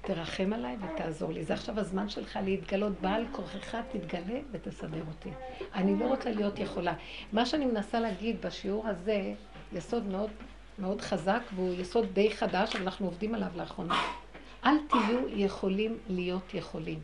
תרחם 0.00 0.52
עליי 0.52 0.76
ותעזור 0.80 1.32
לי. 1.32 1.44
זה 1.44 1.54
עכשיו 1.54 1.80
הזמן 1.80 2.08
שלך 2.08 2.38
להתגלות. 2.44 3.00
בעל 3.00 3.26
כוחך 3.32 3.76
תתגלה 3.92 4.40
ותסדר 4.50 5.02
אותי. 5.08 5.30
אני 5.74 5.98
לא 5.98 6.04
רוצה 6.04 6.30
להיות 6.30 6.58
יכולה. 6.58 6.94
מה 7.32 7.46
שאני 7.46 7.66
מנסה 7.66 8.00
להגיד 8.00 8.42
בשיעור 8.42 8.86
הזה, 8.88 9.34
יסוד 9.72 10.04
מאוד, 10.04 10.30
מאוד 10.78 11.00
חזק, 11.00 11.40
והוא 11.54 11.74
יסוד 11.74 12.06
די 12.12 12.30
חדש, 12.30 12.76
אבל 12.76 12.82
אנחנו 12.84 13.06
עובדים 13.06 13.34
עליו 13.34 13.48
לאחרונה. 13.56 14.23
אל 14.64 14.76
תהיו 14.88 15.28
יכולים 15.28 15.98
להיות 16.08 16.54
יכולים. 16.54 16.98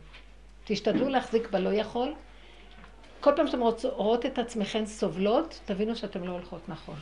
תשתדלו 0.65 1.09
להחזיק 1.09 1.49
בלא 1.51 1.69
יכול. 1.69 2.13
כל 3.19 3.31
פעם 3.35 3.47
שאתם 3.47 3.61
רואות 3.83 4.25
את 4.25 4.39
עצמכם 4.39 4.85
סובלות, 4.85 5.59
תבינו 5.65 5.95
שאתם 5.95 6.23
לא 6.23 6.31
הולכות 6.31 6.69
נכון. 6.69 6.95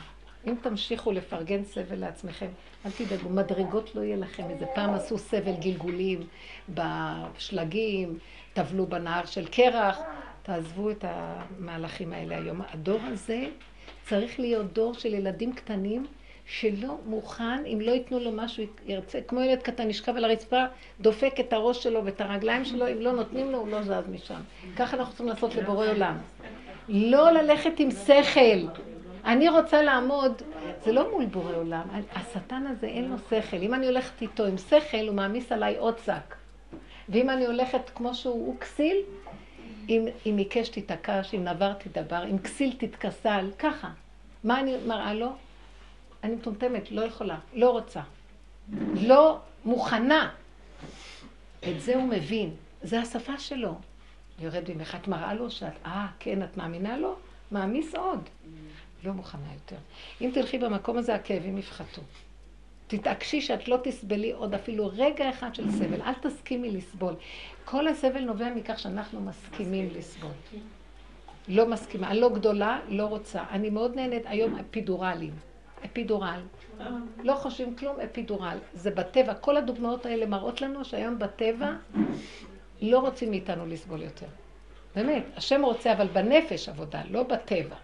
אם 0.46 0.54
תמשיכו 0.62 1.12
לפרגן 1.12 1.64
סבל 1.64 1.98
לעצמכם, 1.98 2.46
אל 2.86 2.90
תדאגו, 2.90 3.28
מדרגות 3.28 3.94
לא 3.94 4.00
יהיה 4.00 4.16
לכם. 4.16 4.50
איזה 4.50 4.66
פעם 4.74 4.94
עשו 4.94 5.18
סבל 5.18 5.54
גלגולים 5.60 6.20
בשלגים, 6.68 8.18
טבלו 8.52 8.86
בנהר 8.86 9.24
של 9.24 9.46
קרח, 9.46 9.98
תעזבו 10.42 10.90
את 10.90 11.04
המהלכים 11.08 12.12
האלה 12.12 12.36
היום. 12.36 12.60
הדור 12.72 13.00
הזה 13.02 13.46
צריך 14.02 14.40
להיות 14.40 14.72
דור 14.72 14.94
של 14.94 15.14
ילדים 15.14 15.52
קטנים 15.52 16.06
שלא 16.50 16.96
מוכן, 17.06 17.64
אם 17.66 17.80
לא 17.80 17.90
ייתנו 17.90 18.18
לו 18.18 18.32
משהו, 18.32 18.64
ירצה, 18.86 19.18
כמו 19.28 19.40
ילד 19.40 19.62
קטן 19.62 19.88
נשכב 19.88 20.16
על 20.16 20.24
הרצפה, 20.24 20.64
דופק 21.00 21.40
את 21.40 21.52
הראש 21.52 21.82
שלו 21.82 22.04
ואת 22.04 22.20
הרגליים 22.20 22.64
שלו, 22.64 22.88
אם 22.88 23.00
לא 23.00 23.12
נותנים 23.12 23.50
לו, 23.50 23.58
הוא 23.58 23.68
לא 23.68 23.82
זז 23.82 24.08
משם. 24.10 24.40
ככה 24.76 24.96
אנחנו 24.96 25.12
צריכים 25.12 25.28
לעשות 25.28 25.54
לבורא 25.54 25.86
עולם. 25.86 26.16
לא 26.88 27.30
ללכת 27.30 27.72
עם 27.78 27.90
שכל. 27.90 28.80
אני 29.24 29.48
רוצה 29.48 29.82
לעמוד, 29.82 30.42
זה 30.84 30.92
לא 30.92 31.10
מול 31.10 31.24
בורא 31.24 31.56
עולם, 31.56 31.82
השטן 32.14 32.66
הזה 32.66 32.86
אין 32.86 33.10
לו 33.10 33.16
שכל. 33.18 33.56
אם 33.56 33.74
אני 33.74 33.86
הולכת 33.86 34.22
איתו 34.22 34.46
עם 34.46 34.58
שכל, 34.58 35.06
הוא 35.06 35.14
מעמיס 35.14 35.52
עליי 35.52 35.76
עוד 35.76 35.98
שק. 36.06 36.34
ואם 37.08 37.30
אני 37.30 37.46
הולכת 37.46 37.90
כמו 37.94 38.14
שהוא, 38.14 38.46
הוא 38.46 38.58
כסיל, 38.60 38.96
אם, 39.88 40.06
אם 40.26 40.36
עיקש 40.36 40.68
תתעקש, 40.68 41.34
אם 41.34 41.44
נבר 41.44 41.72
תדבר, 41.72 42.24
אם 42.30 42.38
כסיל 42.38 42.72
תתכסל, 42.78 43.50
ככה. 43.58 43.88
מה 44.44 44.60
אני 44.60 44.76
מראה 44.86 45.14
לו? 45.14 45.32
אני 46.24 46.34
מטומטמת, 46.34 46.90
לא 46.90 47.00
יכולה, 47.00 47.38
לא 47.54 47.70
רוצה. 47.70 48.00
לא 48.94 49.38
מוכנה. 49.64 50.30
את 51.68 51.80
זה 51.80 51.96
הוא 51.96 52.08
מבין, 52.08 52.54
זה 52.82 53.00
השפה 53.00 53.38
שלו. 53.38 53.74
יורד 54.38 54.70
ממך, 54.74 54.96
את 55.02 55.08
מראה 55.08 55.34
לו 55.34 55.50
שאת, 55.50 55.72
אה, 55.86 56.06
כן, 56.18 56.42
את 56.42 56.56
מאמינה 56.56 56.98
לו? 56.98 57.16
מעמיס 57.50 57.94
עוד. 57.94 58.20
לא 59.04 59.12
מוכנה 59.12 59.52
יותר. 59.54 59.76
אם 60.20 60.30
תלכי 60.34 60.58
במקום 60.58 60.98
הזה, 60.98 61.14
הכאבים 61.14 61.58
יפחתו. 61.58 62.02
תתעקשי 62.86 63.40
שאת 63.40 63.68
לא 63.68 63.78
תסבלי 63.82 64.32
עוד 64.32 64.54
אפילו 64.54 64.90
רגע 64.92 65.30
אחד 65.30 65.54
של 65.54 65.70
סבל. 65.70 66.02
אל 66.02 66.14
תסכימי 66.14 66.70
לסבול. 66.70 67.14
כל 67.64 67.88
הסבל 67.88 68.20
נובע 68.20 68.54
מכך 68.54 68.78
שאנחנו 68.78 69.20
מסכימים 69.20 69.88
לסבול. 69.94 70.30
לא 71.48 71.68
מסכימה. 71.68 72.10
אני 72.10 72.20
לא 72.20 72.28
גדולה, 72.28 72.80
לא 72.88 73.06
רוצה. 73.06 73.42
אני 73.50 73.70
מאוד 73.70 73.94
נהנית 73.96 74.22
היום 74.26 74.58
אפידורלים. 74.58 75.49
אפידורל. 75.84 76.40
לא 77.22 77.34
חושבים 77.34 77.76
כלום, 77.76 78.00
אפידורל. 78.00 78.58
זה 78.74 78.90
בטבע. 78.90 79.34
כל 79.34 79.56
הדוגמאות 79.56 80.06
האלה 80.06 80.26
מראות 80.26 80.60
לנו 80.60 80.84
שהיום 80.84 81.18
בטבע 81.18 81.72
לא 82.82 82.98
רוצים 82.98 83.30
מאיתנו 83.30 83.66
לסבול 83.66 84.02
יותר. 84.02 84.26
באמת, 84.96 85.24
השם 85.36 85.62
רוצה, 85.64 85.92
אבל 85.92 86.06
בנפש 86.06 86.68
עבודה, 86.68 87.02
לא 87.10 87.22
בטבע. 87.22 87.76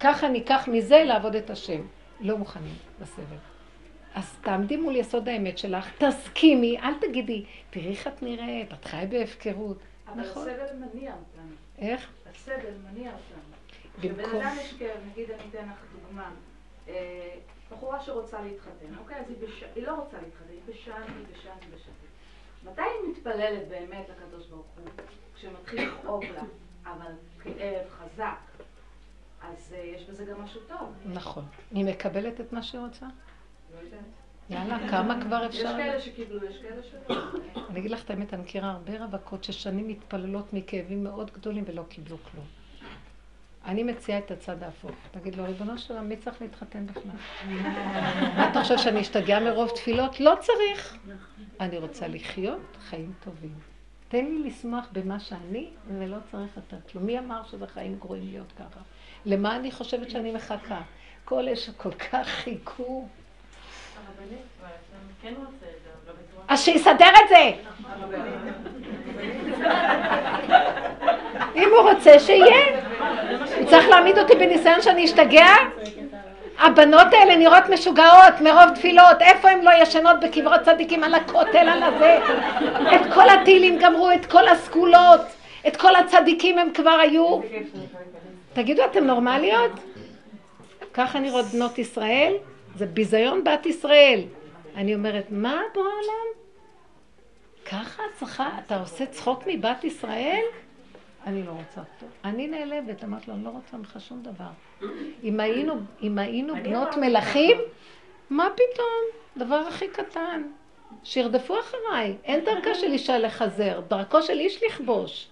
ככה 0.00 0.28
ניקח 0.28 0.68
מזה 0.72 1.02
לעבוד 1.06 1.34
את 1.36 1.50
השם. 1.50 1.80
לא 2.20 2.38
מוכנים 2.38 2.74
בסבל. 3.00 3.36
אז 4.14 4.34
תעמדי 4.42 4.76
מול 4.76 4.96
יסוד 4.96 5.28
האמת 5.28 5.58
שלך, 5.58 5.90
תסכימי, 5.98 6.78
אל 6.80 6.94
תגידי, 7.00 7.44
תראי 7.70 7.88
איך 7.90 8.06
את 8.06 8.22
נראית, 8.22 8.72
את 8.72 8.84
חיה 8.84 9.06
בהפקרות. 9.06 9.78
אבל 10.08 10.20
נכון. 10.20 10.48
הסבל 10.48 10.76
מניע 10.76 11.12
אותנו. 11.12 11.52
איך? 11.78 12.08
הסבל 12.30 12.54
מניע 12.90 13.10
אותנו. 13.10 13.42
במקום- 14.02 14.30
כשבן 14.30 14.40
אדם 14.40 14.56
יש 14.60 14.72
כאב, 14.78 14.88
נגיד 15.12 15.30
אני 15.30 15.40
אתן 15.50 15.58
לך 15.68 15.78
דוגמה, 15.92 16.30
בחורה 17.72 18.00
שרוצה 18.00 18.40
להתחתן, 18.40 18.98
אוקיי? 18.98 19.16
אז 19.16 19.24
היא, 19.28 19.36
בש... 19.40 19.64
היא 19.74 19.86
לא 19.86 19.94
רוצה 19.94 20.16
להתחתן, 20.22 20.50
היא 20.50 20.60
בשן, 20.68 20.92
היא 20.92 21.26
בשן, 21.32 21.50
היא 21.60 21.70
בשן. 21.74 21.92
מתי 22.64 22.82
היא 22.82 23.10
מתפללת 23.10 23.68
באמת 23.68 24.06
לקדוש 24.08 24.46
ברוך 24.46 24.66
הוא? 24.76 24.84
כשמתחיל 25.34 25.88
לכאוב 25.88 26.24
לה, 26.24 26.42
אבל 26.84 27.12
כאב 27.42 27.88
חזק. 27.90 28.38
אז 29.42 29.74
uh, 29.74 29.76
יש 29.76 30.10
בזה 30.10 30.24
גם 30.24 30.42
משהו 30.42 30.60
טוב. 30.68 30.92
נכון. 31.06 31.44
היא 31.70 31.84
מקבלת 31.84 32.40
את 32.40 32.52
מה 32.52 32.62
שהיא 32.62 32.80
רוצה? 32.80 33.06
לא 33.74 33.80
יודעת. 33.80 34.00
יאללה, 34.50 34.90
כמה 34.90 35.22
כבר 35.22 35.44
יש 35.44 35.56
אפשר? 35.56 35.76
כאלה 35.76 36.00
שקיבלו, 36.00 36.44
יש 36.44 36.58
כאלה 36.62 36.82
שלא. 36.82 37.16
אני 37.70 37.78
אגיד 37.78 37.90
לך 37.90 38.04
את 38.04 38.10
האמת, 38.10 38.34
אני 38.34 38.42
מכירה 38.42 38.70
הרבה 38.70 39.04
רווקות 39.04 39.44
ששנים 39.44 39.88
מתפללות 39.88 40.52
מכאבים 40.52 41.04
מאוד 41.04 41.30
גדולים 41.30 41.64
ולא 41.66 41.82
קיבלו 41.88 42.16
כלום. 42.30 42.44
אני 43.68 43.82
מציעה 43.82 44.18
את 44.18 44.30
הצד 44.30 44.62
ההפוך. 44.62 44.90
תגיד 45.10 45.34
לו, 45.34 45.44
ריבונו 45.44 45.78
של 45.78 45.94
עולם, 45.94 46.08
מי 46.08 46.16
צריך 46.16 46.42
להתחתן 46.42 46.86
בכלל? 46.86 47.12
מה 48.36 48.50
אתה 48.50 48.62
חושב 48.62 48.78
שאני 48.78 49.00
אשתגע 49.00 49.40
מרוב 49.40 49.68
תפילות? 49.68 50.20
לא 50.20 50.34
צריך. 50.40 50.96
אני 51.60 51.78
רוצה 51.78 52.08
לחיות 52.08 52.76
חיים 52.80 53.12
טובים. 53.24 53.54
תן 54.08 54.24
לי 54.24 54.48
לשמוח 54.48 54.88
במה 54.92 55.20
שאני, 55.20 55.70
ולא 55.98 56.16
צריך 56.30 56.56
יותר 56.56 56.76
כלום. 56.92 57.06
מי 57.06 57.18
אמר 57.18 57.42
שזה 57.50 57.66
חיים 57.66 57.96
גרועים 57.98 58.26
להיות 58.30 58.52
ככה? 58.52 58.80
למה 59.26 59.56
אני 59.56 59.72
חושבת 59.72 60.10
שאני 60.10 60.32
מחכה? 60.32 60.80
כל 61.24 61.38
אלה 61.38 61.56
שכל 61.56 61.92
כך 61.92 62.26
חיכו. 62.26 63.08
אתה. 66.44 66.52
אז 66.54 66.60
שיסדר 66.60 67.10
את 67.24 67.28
זה! 67.28 67.52
אם 71.56 71.68
הוא 71.76 71.90
רוצה, 71.90 72.18
שיהיה. 72.18 72.80
הוא 73.58 73.66
צריך 73.70 73.88
להעמיד 73.88 74.18
אותי 74.18 74.34
בניסיון 74.34 74.82
שאני 74.82 75.04
אשתגע? 75.04 75.46
הבנות 76.58 77.06
האלה 77.12 77.36
נראות 77.36 77.64
משוגעות 77.72 78.40
מרוב 78.40 78.74
תפילות, 78.74 79.22
איפה 79.22 79.48
הן 79.50 79.62
לא 79.62 79.70
ישנות 79.82 80.16
בקברות 80.20 80.60
צדיקים 80.60 81.04
על 81.04 81.14
הכותל, 81.14 81.68
על 81.68 81.82
הזה? 81.82 82.18
את 82.94 83.14
כל 83.14 83.28
התהילים 83.28 83.78
גמרו, 83.78 84.10
את 84.10 84.26
כל 84.26 84.48
הסגולות, 84.48 85.20
את 85.68 85.76
כל 85.76 85.96
הצדיקים 85.96 86.58
הם 86.58 86.72
כבר 86.74 86.90
היו. 86.90 87.40
תגידו, 88.52 88.84
אתם 88.84 89.04
נורמליות? 89.04 89.72
ככה 90.94 91.18
נראות 91.18 91.44
בנות 91.44 91.78
ישראל? 91.78 92.34
זה 92.76 92.86
ביזיון 92.86 93.44
בת 93.44 93.66
ישראל. 93.66 94.20
אני 94.76 94.94
אומרת, 94.94 95.26
מה 95.30 95.60
בעולם? 95.74 96.28
ככה 97.64 98.02
צריכה, 98.18 98.48
אתה 98.66 98.80
עושה 98.80 99.06
צחוק 99.06 99.42
מבת 99.46 99.84
ישראל? 99.84 100.42
אני 101.28 101.42
לא 101.42 101.50
רוצה 101.50 101.80
אותו. 101.80 102.06
אני 102.24 102.48
נעלבת, 102.48 103.04
אמרתי 103.04 103.30
לו, 103.30 103.36
אני 103.36 103.44
לא 103.44 103.48
רוצה 103.50 103.76
ממך 103.76 103.96
שום 103.98 104.22
דבר. 104.22 104.50
אם 105.22 105.40
היינו, 105.40 105.74
אם 106.02 106.18
היינו 106.18 106.54
בנות 106.62 106.96
מלכים, 106.96 107.56
מה 108.30 108.48
פתאום? 108.54 109.04
דבר 109.36 109.56
הכי 109.68 109.88
קטן. 109.88 110.42
שירדפו 111.04 111.60
אחריי. 111.60 112.16
אין 112.24 112.44
דרכה 112.44 112.74
של 112.74 112.92
אישה 112.92 113.18
לחזר, 113.18 113.80
דרכו 113.88 114.22
של 114.22 114.38
איש 114.38 114.62
לכבוש. 114.62 115.28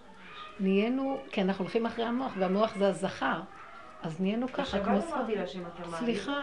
נהיינו, 0.60 1.18
כי 1.32 1.42
אנחנו 1.42 1.64
הולכים 1.64 1.86
אחרי 1.86 2.04
המוח, 2.04 2.32
והמוח 2.38 2.74
זה 2.74 2.88
הזכר. 2.88 3.40
אז 4.02 4.20
נהיינו 4.20 4.52
ככה, 4.52 4.80
כמו 4.80 4.98
מעריך 5.10 5.50
סליחה. 5.98 6.40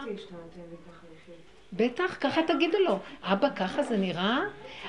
בטח, 1.72 2.16
ככה 2.20 2.42
תגידו 2.42 2.78
לו. 2.78 2.98
אבא, 3.22 3.48
ככה 3.56 3.82
זה 3.82 3.96
נראה? 3.96 4.38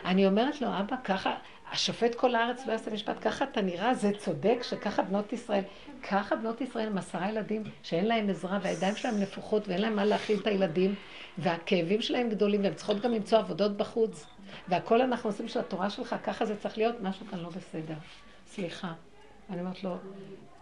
אני 0.05 0.27
אומרת 0.27 0.61
לו, 0.61 0.67
אבא, 0.79 0.95
ככה, 1.03 1.35
השופט 1.71 2.15
כל 2.15 2.35
הארץ 2.35 2.65
לא 2.67 2.71
יעשה 2.71 2.91
משפט, 2.91 3.15
ככה 3.21 3.45
אתה 3.45 3.61
נראה? 3.61 3.93
זה 3.93 4.11
צודק 4.17 4.57
שככה 4.61 5.01
בנות 5.01 5.33
ישראל, 5.33 5.63
ככה 6.09 6.35
בנות 6.35 6.61
ישראל 6.61 6.87
עם 6.87 6.97
עשרה 6.97 7.29
ילדים 7.29 7.63
שאין 7.83 8.05
להם 8.05 8.29
עזרה 8.29 8.59
והידיים 8.61 8.95
שלהם 8.95 9.19
נפוחות 9.19 9.67
ואין 9.67 9.81
להם 9.81 9.95
מה 9.95 10.05
להכין 10.05 10.39
את 10.39 10.47
הילדים 10.47 10.95
והכאבים 11.37 12.01
שלהם 12.01 12.29
גדולים 12.29 12.63
והן 12.63 12.73
צריכות 12.73 13.01
גם 13.01 13.11
למצוא 13.11 13.37
עבודות 13.37 13.77
בחוץ 13.77 14.25
והכל 14.67 15.01
אנחנו 15.01 15.29
עושים 15.29 15.47
של 15.47 15.59
התורה 15.59 15.89
שלך, 15.89 16.15
ככה 16.23 16.45
זה 16.45 16.55
צריך 16.55 16.77
להיות, 16.77 16.95
משהו 17.01 17.25
כאן 17.31 17.39
לא 17.39 17.49
בסדר. 17.49 17.95
סליחה. 18.47 18.93
אני 19.49 19.59
אומרת 19.59 19.83
לו, 19.83 19.97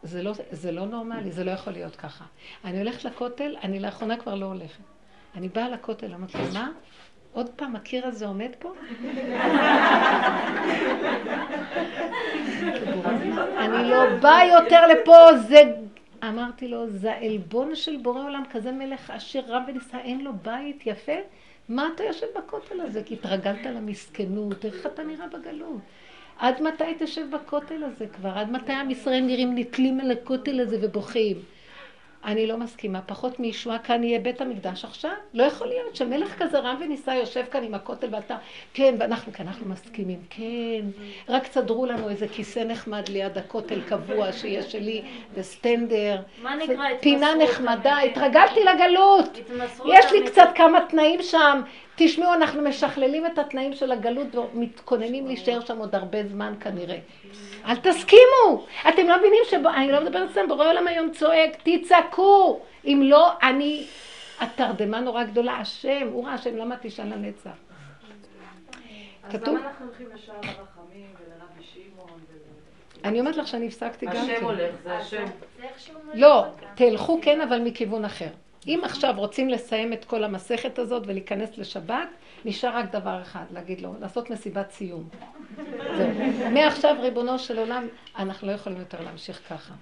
זה 0.03 0.23
לא, 0.23 0.33
זה 0.51 0.71
לא 0.71 0.85
נורמלי, 0.85 1.31
זה 1.31 1.43
לא 1.43 1.51
יכול 1.51 1.73
להיות 1.73 1.95
ככה. 1.95 2.25
אני 2.65 2.77
הולכת 2.77 3.05
לכותל, 3.05 3.55
אני 3.63 3.79
לאחרונה 3.79 4.17
כבר 4.17 4.35
לא 4.35 4.45
הולכת. 4.45 4.83
אני 5.35 5.49
באה 5.49 5.69
לכותל, 5.69 6.13
אמרתי 6.13 6.37
לו, 6.37 6.53
מה? 6.53 6.71
עוד 7.33 7.49
פעם 7.49 7.75
הקיר 7.75 8.07
הזה 8.07 8.27
עומד 8.27 8.49
פה? 8.59 8.73
אני 13.57 13.89
לא 13.89 14.15
באה 14.21 14.45
יותר 14.45 14.87
לפה, 14.87 15.37
זה... 15.47 15.63
אמרתי 16.23 16.67
לו, 16.67 16.89
זה 16.89 17.11
העלבון 17.11 17.75
של 17.75 17.97
בורא 17.97 18.23
עולם, 18.23 18.43
כזה 18.51 18.71
מלך 18.71 19.09
עשיר 19.09 19.43
רב 19.47 19.63
ונישא, 19.67 19.97
אין 19.97 20.21
לו 20.21 20.31
בית 20.41 20.87
יפה? 20.87 21.11
מה 21.69 21.89
אתה 21.95 22.03
יושב 22.03 22.27
בכותל 22.37 22.81
הזה? 22.81 23.03
כי 23.05 23.13
התרגלת 23.13 23.65
למסכנות, 23.65 24.65
איך 24.65 24.85
אתה 24.85 25.03
נראה 25.03 25.27
בגלות? 25.27 25.81
עד 26.39 26.61
מתי 26.61 26.95
תשב 26.99 27.25
בכותל 27.31 27.83
הזה 27.83 28.07
כבר? 28.07 28.37
עד 28.37 28.51
מתי 28.51 28.73
עם 28.73 28.91
ישראל 28.91 29.21
נראים 29.21 29.55
נתלים 29.55 29.99
על 29.99 30.11
הכותל 30.11 30.59
הזה 30.59 30.77
ובוכים? 30.81 31.37
אני 32.25 32.47
לא 32.47 32.57
מסכימה, 32.57 33.01
פחות 33.01 33.39
מישועה 33.39 33.79
כאן 33.79 34.03
יהיה 34.03 34.19
בית 34.19 34.41
המקדש 34.41 34.85
עכשיו? 34.85 35.11
לא 35.33 35.43
יכול 35.43 35.67
להיות 35.67 35.95
שמלך 35.95 36.43
כזה 36.43 36.59
רם 36.59 36.75
ונישא 36.81 37.11
יושב 37.11 37.43
כאן 37.51 37.63
עם 37.63 37.73
הכותל 37.73 38.07
ואתה, 38.11 38.37
כן, 38.73 38.95
ואנחנו, 38.99 39.33
כי 39.33 39.41
אנחנו 39.41 39.69
מסכימים, 39.69 40.19
כן, 40.29 40.85
רק 41.29 41.47
תסדרו 41.47 41.85
לנו 41.85 42.09
איזה 42.09 42.27
כיסא 42.27 42.59
נחמד 42.59 43.09
ליד 43.09 43.37
הכותל 43.37 43.81
קבוע 43.81 44.31
שיהיה 44.31 44.61
שלי, 44.61 45.01
וסטנדר, 45.33 46.21
פינה 47.01 47.35
נחמדה? 47.35 47.99
התרגלתי 47.99 48.59
לגלות, 48.63 49.37
יש 49.85 50.11
לי. 50.11 50.23
קצת 50.25 50.49
כמה 50.55 50.79
תנאים 50.89 51.21
שם, 51.21 51.61
תשמעו, 51.95 52.33
אנחנו 52.33 52.61
משכללים 52.61 53.25
את 53.25 53.39
התנאים 53.39 53.73
של 53.73 53.91
הגלות 53.91 54.35
ומתכוננים 54.35 55.27
להישאר 55.27 55.59
שם 55.65 55.77
עוד 55.77 55.95
הרבה 55.95 56.23
זמן 56.27 56.53
כנראה. 56.59 56.97
אל 57.65 57.75
תסכימו! 57.75 58.65
אתם 58.89 59.07
לא 59.07 59.17
מבינים 59.17 59.39
ש... 59.49 59.53
אני 59.53 59.91
לא 59.91 60.03
מדברת 60.03 60.31
סתם, 60.31 60.47
בורא 60.47 60.67
עולם 60.69 60.87
היום 60.87 61.11
צועק, 61.11 61.57
תצעקו! 61.63 62.59
אם 62.85 63.01
לא, 63.03 63.31
אני... 63.43 63.85
התרדמה 64.39 64.99
נורא 64.99 65.23
גדולה, 65.23 65.57
השם, 65.57 66.07
הוא 66.11 66.25
ראה 66.25 66.33
השם, 66.33 66.55
למה 66.57 66.75
תשאל 66.81 67.05
לנצח? 67.05 67.49
אז 69.23 69.31
כתוב- 69.31 69.57
למה 69.57 69.67
אנחנו 69.67 69.85
הולכים 69.85 70.07
לשער 70.13 70.35
הרחמים 70.35 71.07
ולרבי 71.19 71.63
שמעון. 71.63 72.19
אני 73.03 73.19
אומרת 73.19 73.37
לך 73.37 73.47
שאני 73.47 73.67
הפסקתי 73.67 74.05
גם 74.05 74.11
השם 74.11 74.35
כן. 74.35 74.43
הולך, 74.43 74.75
זה 74.83 74.97
השם. 74.97 75.25
לא, 76.13 76.45
אותה. 76.45 76.65
תלכו 76.75 77.19
כן, 77.21 77.41
אבל 77.41 77.59
מכיוון 77.59 78.05
אחר. 78.05 78.27
אם 78.67 78.79
עכשיו 78.83 79.13
רוצים 79.17 79.49
לסיים 79.49 79.93
את 79.93 80.05
כל 80.05 80.23
המסכת 80.23 80.79
הזאת 80.79 81.03
ולהיכנס 81.05 81.57
לשבת, 81.57 82.07
נשאר 82.45 82.75
רק 82.77 82.91
דבר 82.91 83.21
אחד, 83.21 83.43
להגיד 83.51 83.81
לו, 83.81 83.93
לעשות 84.01 84.29
מסיבת 84.29 84.71
סיום. 84.71 85.09
זהו. 85.97 86.51
מעכשיו, 86.51 86.95
ריבונו 86.99 87.39
של 87.39 87.59
עולם, 87.59 87.87
אנחנו 88.17 88.47
לא 88.47 88.51
יכולים 88.51 88.79
יותר 88.79 89.01
להמשיך 89.01 89.41
ככה. 89.49 89.73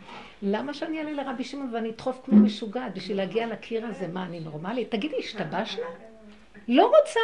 למה 0.41 0.74
שאני 0.74 1.00
אעלה 1.00 1.12
לרבי 1.12 1.44
שמעון 1.44 1.70
ואני 1.74 1.89
אדחוף 1.89 2.22
כמו 2.26 2.39
משוגעת 2.39 2.94
בשביל 2.94 3.17
להגיע 3.17 3.48
לקיר 3.48 3.86
הזה? 3.86 4.08
מה, 4.08 4.26
אני 4.26 4.39
נורמלית? 4.39 4.91
תגידי, 4.91 5.15
השתבשנו? 5.20 5.84
לא 6.67 6.86
רוצה. 7.00 7.20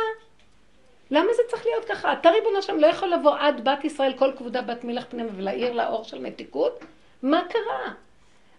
למה 1.11 1.33
זה 1.35 1.41
צריך 1.49 1.65
להיות 1.65 1.85
ככה? 1.85 2.13
אתה 2.13 2.29
ריבונו 2.29 2.61
שם 2.61 2.77
לא 2.79 2.87
יכול 2.87 3.09
לבוא 3.09 3.37
עד 3.39 3.69
בת 3.69 3.85
ישראל 3.85 4.13
כל 4.13 4.31
כבודה 4.37 4.61
בת 4.61 4.83
מלך 4.83 5.05
פנימה 5.09 5.29
ולהאיר 5.35 5.73
לה 5.73 5.87
אור 5.87 6.03
של 6.03 6.21
מתיקות? 6.21 6.85
מה 7.23 7.41
קרה? 7.49 7.93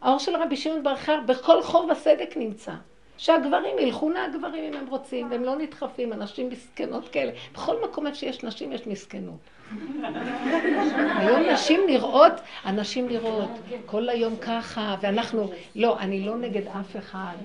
האור 0.03 0.19
של 0.19 0.37
רבי 0.37 0.57
שמעון 0.57 0.83
בר 0.83 0.97
חר 0.97 1.21
בכל 1.27 1.63
חור 1.63 1.91
וסדק 1.93 2.37
נמצא. 2.37 2.73
שהגברים 3.19 3.79
ילכו 3.79 4.11
נא 4.11 4.19
הגברים 4.19 4.65
אם 4.65 4.81
הם 4.81 4.87
רוצים, 4.87 5.31
והם 5.31 5.45
לא 5.45 5.57
נדחפים, 5.57 6.13
הנשים 6.13 6.49
מסכנות 6.49 7.09
כאלה. 7.09 7.33
בכל 7.53 7.77
מקום 7.85 8.07
איפה 8.07 8.19
שיש 8.19 8.45
נשים 8.45 8.73
יש 8.73 8.87
מסכנות. 8.87 9.39
היום 11.19 11.41
נשים 11.53 11.81
נראות, 11.87 12.33
הנשים 12.65 13.09
נראות 13.09 13.51
כל 13.87 14.09
היום 14.09 14.37
ככה, 14.37 14.97
ואנחנו, 15.01 15.51
לא, 15.77 15.99
אני 15.99 16.27
לא 16.27 16.37
נגד 16.37 16.67
אף 16.67 16.97
אחד. 16.97 17.37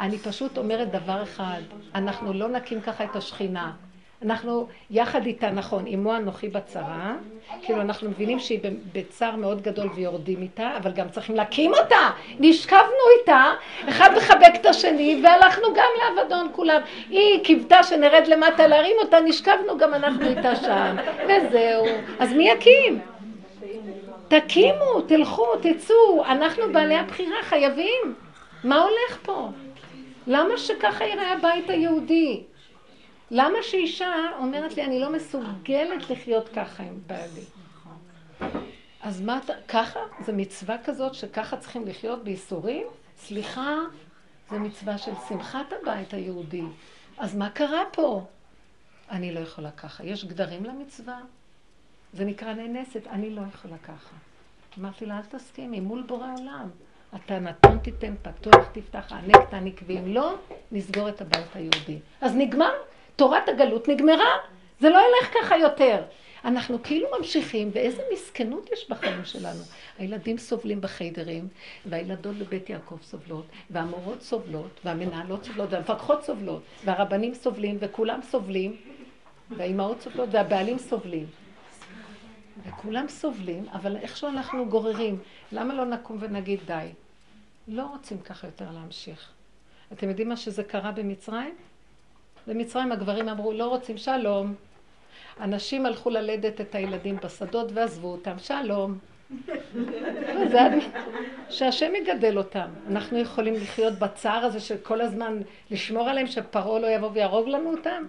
אני 0.00 0.18
פשוט 0.18 0.58
אומרת 0.58 0.90
דבר 0.90 1.22
אחד, 1.22 1.60
אנחנו 1.94 2.32
לא 2.32 2.48
נקים 2.48 2.80
ככה 2.80 3.04
את 3.04 3.16
השכינה. 3.16 3.72
אנחנו 4.22 4.66
יחד 4.90 5.26
איתה, 5.26 5.50
נכון, 5.50 5.84
אמו 5.94 6.16
אנוכי 6.16 6.48
בצרה, 6.48 7.14
כאילו 7.62 7.80
אנחנו 7.80 8.10
מבינים 8.10 8.38
שהיא 8.38 8.60
בצער 8.92 9.36
מאוד 9.36 9.62
גדול 9.62 9.90
ויורדים 9.94 10.42
איתה, 10.42 10.76
אבל 10.76 10.92
גם 10.92 11.08
צריכים 11.08 11.36
להקים 11.36 11.74
אותה. 11.74 12.10
נשכבנו 12.40 13.04
איתה, 13.20 13.52
אחד 13.88 14.10
מחבק 14.16 14.54
את 14.54 14.66
השני, 14.66 15.20
והלכנו 15.24 15.68
גם 15.74 15.88
לאבדון 15.98 16.48
כולם. 16.52 16.80
היא 17.10 17.44
קיוותה 17.44 17.82
שנרד 17.82 18.26
למטה 18.26 18.66
להרים 18.66 18.96
אותה, 19.02 19.20
נשכבנו 19.20 19.78
גם 19.78 19.94
אנחנו 19.94 20.26
איתה 20.26 20.56
שם, 20.56 20.96
וזהו. 21.24 21.84
אז 22.18 22.32
מי 22.32 22.50
יקים? 22.50 23.00
תקימו, 24.28 25.00
תלכו, 25.06 25.46
תצאו, 25.62 26.24
אנחנו 26.24 26.72
בעלי 26.72 26.96
הבחירה 26.96 27.42
חייבים. 27.42 28.14
מה 28.64 28.80
הולך 28.82 29.18
פה? 29.22 29.48
למה 30.26 30.58
שככה 30.58 31.04
יראה 31.04 31.32
הבית 31.32 31.70
היהודי? 31.70 32.42
למה 33.30 33.58
שאישה 33.62 34.14
אומרת 34.38 34.76
לי, 34.76 34.84
אני 34.84 35.00
לא 35.00 35.12
מסוגלת 35.12 36.10
לחיות 36.10 36.48
ככה 36.48 36.82
עם 36.82 37.00
בעלי? 37.06 37.44
אז 39.02 39.20
מה 39.20 39.40
אתה, 39.44 39.52
ככה? 39.68 40.00
זו 40.26 40.32
מצווה 40.32 40.76
כזאת 40.84 41.14
שככה 41.14 41.56
צריכים 41.56 41.86
לחיות 41.86 42.24
בייסורים? 42.24 42.86
סליחה, 43.18 43.76
זה 44.50 44.58
מצווה 44.58 44.98
של 44.98 45.12
שמחת 45.28 45.72
הבית 45.82 46.14
היהודי. 46.14 46.62
אז 47.18 47.36
מה 47.36 47.50
קרה 47.50 47.82
פה? 47.92 48.24
אני 49.10 49.34
לא 49.34 49.40
יכולה 49.40 49.70
ככה. 49.70 50.04
יש 50.04 50.24
גדרים 50.24 50.64
למצווה? 50.64 51.20
זה 52.12 52.24
נקרא 52.24 52.52
נאנסת, 52.52 53.06
אני 53.06 53.30
לא 53.30 53.42
יכולה 53.54 53.78
ככה. 53.78 54.16
אמרתי 54.78 55.06
לה, 55.06 55.16
אל 55.16 55.22
תסכימי, 55.22 55.80
מול 55.80 56.02
בורא 56.02 56.28
עולם. 56.38 56.68
אתה 57.14 57.38
נתון 57.38 57.78
תיתן, 57.78 58.14
פתוח 58.22 58.64
תפתח, 58.72 59.12
הענק 59.12 59.50
תעניק, 59.50 59.80
ואם 59.86 60.06
לא, 60.06 60.34
נסגור 60.72 61.08
את 61.08 61.20
הבית 61.20 61.56
היהודי. 61.56 61.98
אז 62.20 62.32
נגמר, 62.36 62.72
תורת 63.16 63.48
הגלות 63.48 63.88
נגמרה, 63.88 64.30
זה 64.80 64.90
לא 64.90 64.98
ילך 64.98 65.34
ככה 65.34 65.56
יותר. 65.56 66.02
אנחנו 66.44 66.82
כאילו 66.82 67.08
ממשיכים, 67.18 67.70
ואיזה 67.72 68.02
מסכנות 68.12 68.70
יש 68.72 68.90
בחיים 68.90 69.24
שלנו. 69.24 69.60
הילדים 69.98 70.38
סובלים 70.38 70.80
בחיידרים, 70.80 71.48
והילדות 71.86 72.36
בבית 72.36 72.70
יעקב 72.70 72.98
סובלות, 73.02 73.46
והמורות 73.70 74.22
סובלות, 74.22 74.80
והמנהלות 74.84 75.44
סובלות, 75.44 75.72
והמפקחות 75.72 76.24
סובלות, 76.24 76.62
והרבנים 76.84 77.34
סובלים, 77.34 77.76
וכולם 77.80 78.20
סובלים, 78.22 78.76
והאימהות 79.50 80.00
סובלות, 80.00 80.28
והבעלים 80.32 80.78
סובלים. 80.78 81.26
וכולם 82.66 83.08
סובלים, 83.08 83.68
אבל 83.72 83.96
איכשהו 83.96 84.28
אנחנו 84.28 84.68
גוררים. 84.68 85.18
למה 85.52 85.74
לא 85.74 85.84
נקום 85.84 86.16
ונגיד 86.20 86.60
די? 86.66 86.88
לא 87.68 87.86
רוצים 87.86 88.18
ככה 88.18 88.46
יותר 88.46 88.70
להמשיך. 88.70 89.30
אתם 89.92 90.08
יודעים 90.08 90.28
מה 90.28 90.36
שזה 90.36 90.64
קרה 90.64 90.92
במצרים? 90.92 91.54
במצרים 92.46 92.92
הגברים 92.92 93.28
אמרו, 93.28 93.52
לא 93.52 93.68
רוצים 93.68 93.98
שלום. 93.98 94.54
הנשים 95.38 95.86
הלכו 95.86 96.10
ללדת 96.10 96.60
את 96.60 96.74
הילדים 96.74 97.16
בשדות 97.24 97.72
ועזבו 97.74 98.08
אותם, 98.08 98.38
שלום. 98.38 98.98
זה 100.52 100.60
שהשם 101.50 101.94
יגדל 101.94 102.38
אותם. 102.38 102.68
אנחנו 102.90 103.18
יכולים 103.18 103.54
לחיות 103.54 103.98
בצער 103.98 104.44
הזה 104.44 104.60
של 104.60 104.76
כל 104.76 105.00
הזמן 105.00 105.40
לשמור 105.70 106.08
עליהם, 106.08 106.26
שפרעה 106.26 106.80
לא 106.80 106.86
יבוא 106.86 107.10
ויהרוג 107.12 107.48
לנו 107.48 107.70
אותם? 107.70 108.04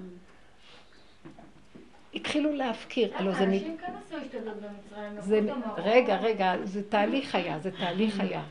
התחילו 2.14 2.52
להפקיר. 2.54 3.12
אנשים 3.20 3.78
כן 3.78 3.92
עשו 4.06 4.16
השתדלות 4.16 4.56
במצרים. 4.98 5.50
רגע, 5.78 6.18
רגע, 6.18 6.54
זה 6.64 6.90
תהליך 6.90 7.36
היה, 7.36 7.60
זה 7.60 7.72
תהליך 7.72 8.20
היה. 8.20 8.42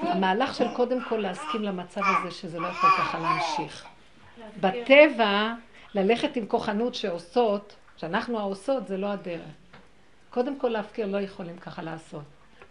המהלך 0.00 0.54
של 0.54 0.68
קודם 0.74 0.98
כל 1.08 1.16
להסכים 1.16 1.62
למצב 1.62 2.00
הזה 2.04 2.30
שזה 2.30 2.60
לא 2.60 2.66
יכול 2.66 2.90
ככה 2.90 3.18
להמשיך. 3.18 3.86
בטבע, 4.60 5.54
ללכת 5.94 6.36
עם 6.36 6.46
כוחנות 6.46 6.94
שעושות, 6.94 7.76
שאנחנו 7.96 8.38
העושות, 8.38 8.86
זה 8.88 8.96
לא 8.96 9.06
הדרך. 9.06 9.40
קודם 10.30 10.58
כל 10.58 10.68
להפקיר 10.68 11.06
לא 11.06 11.18
יכולים 11.18 11.58
ככה 11.58 11.82
לעשות. 11.82 12.22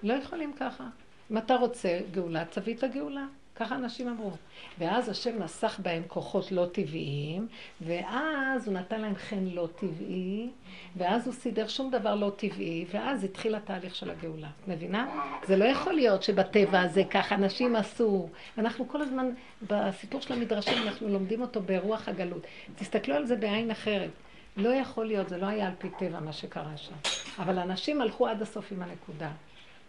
לא 0.03 0.13
יכולים 0.13 0.53
ככה. 0.59 0.83
אם 1.31 1.37
אתה 1.37 1.55
רוצה 1.55 1.99
גאולה, 2.11 2.45
תביא 2.45 2.75
את 2.75 2.83
הגאולה. 2.83 3.25
ככה 3.55 3.75
אנשים 3.75 4.07
אמרו. 4.07 4.31
ואז 4.79 5.09
השם 5.09 5.39
נסח 5.39 5.79
בהם 5.83 6.03
כוחות 6.07 6.51
לא 6.51 6.65
טבעיים, 6.71 7.47
ואז 7.81 8.67
הוא 8.67 8.73
נתן 8.73 9.01
להם 9.01 9.15
חן 9.15 9.45
לא 9.45 9.67
טבעי, 9.75 10.49
ואז 10.97 11.27
הוא 11.27 11.33
סידר 11.33 11.67
שום 11.67 11.91
דבר 11.91 12.15
לא 12.15 12.31
טבעי, 12.35 12.85
ואז 12.91 13.23
התחיל 13.23 13.55
התהליך 13.55 13.95
של 13.95 14.09
הגאולה. 14.09 14.49
מבינה? 14.67 15.07
זה 15.47 15.57
לא 15.57 15.65
יכול 15.65 15.93
להיות 15.93 16.23
שבטבע 16.23 16.81
הזה 16.81 17.03
ככה 17.03 17.35
אנשים 17.35 17.75
עשו. 17.75 18.29
אנחנו 18.57 18.87
כל 18.87 19.01
הזמן, 19.01 19.29
בסיפור 19.61 20.21
של 20.21 20.33
המדרשים, 20.33 20.87
אנחנו 20.87 21.09
לומדים 21.09 21.41
אותו 21.41 21.61
ברוח 21.61 22.09
הגלות. 22.09 22.47
תסתכלו 22.75 23.15
על 23.15 23.25
זה 23.25 23.35
בעין 23.35 23.71
אחרת. 23.71 24.09
לא 24.57 24.69
יכול 24.69 25.05
להיות, 25.05 25.29
זה 25.29 25.37
לא 25.37 25.45
היה 25.45 25.67
על 25.67 25.73
פי 25.77 25.89
טבע 25.99 26.19
מה 26.19 26.33
שקרה 26.33 26.77
שם. 26.77 26.93
אבל 27.39 27.59
אנשים 27.59 28.01
הלכו 28.01 28.27
עד 28.27 28.41
הסוף 28.41 28.71
עם 28.71 28.81
הנקודה. 28.81 29.31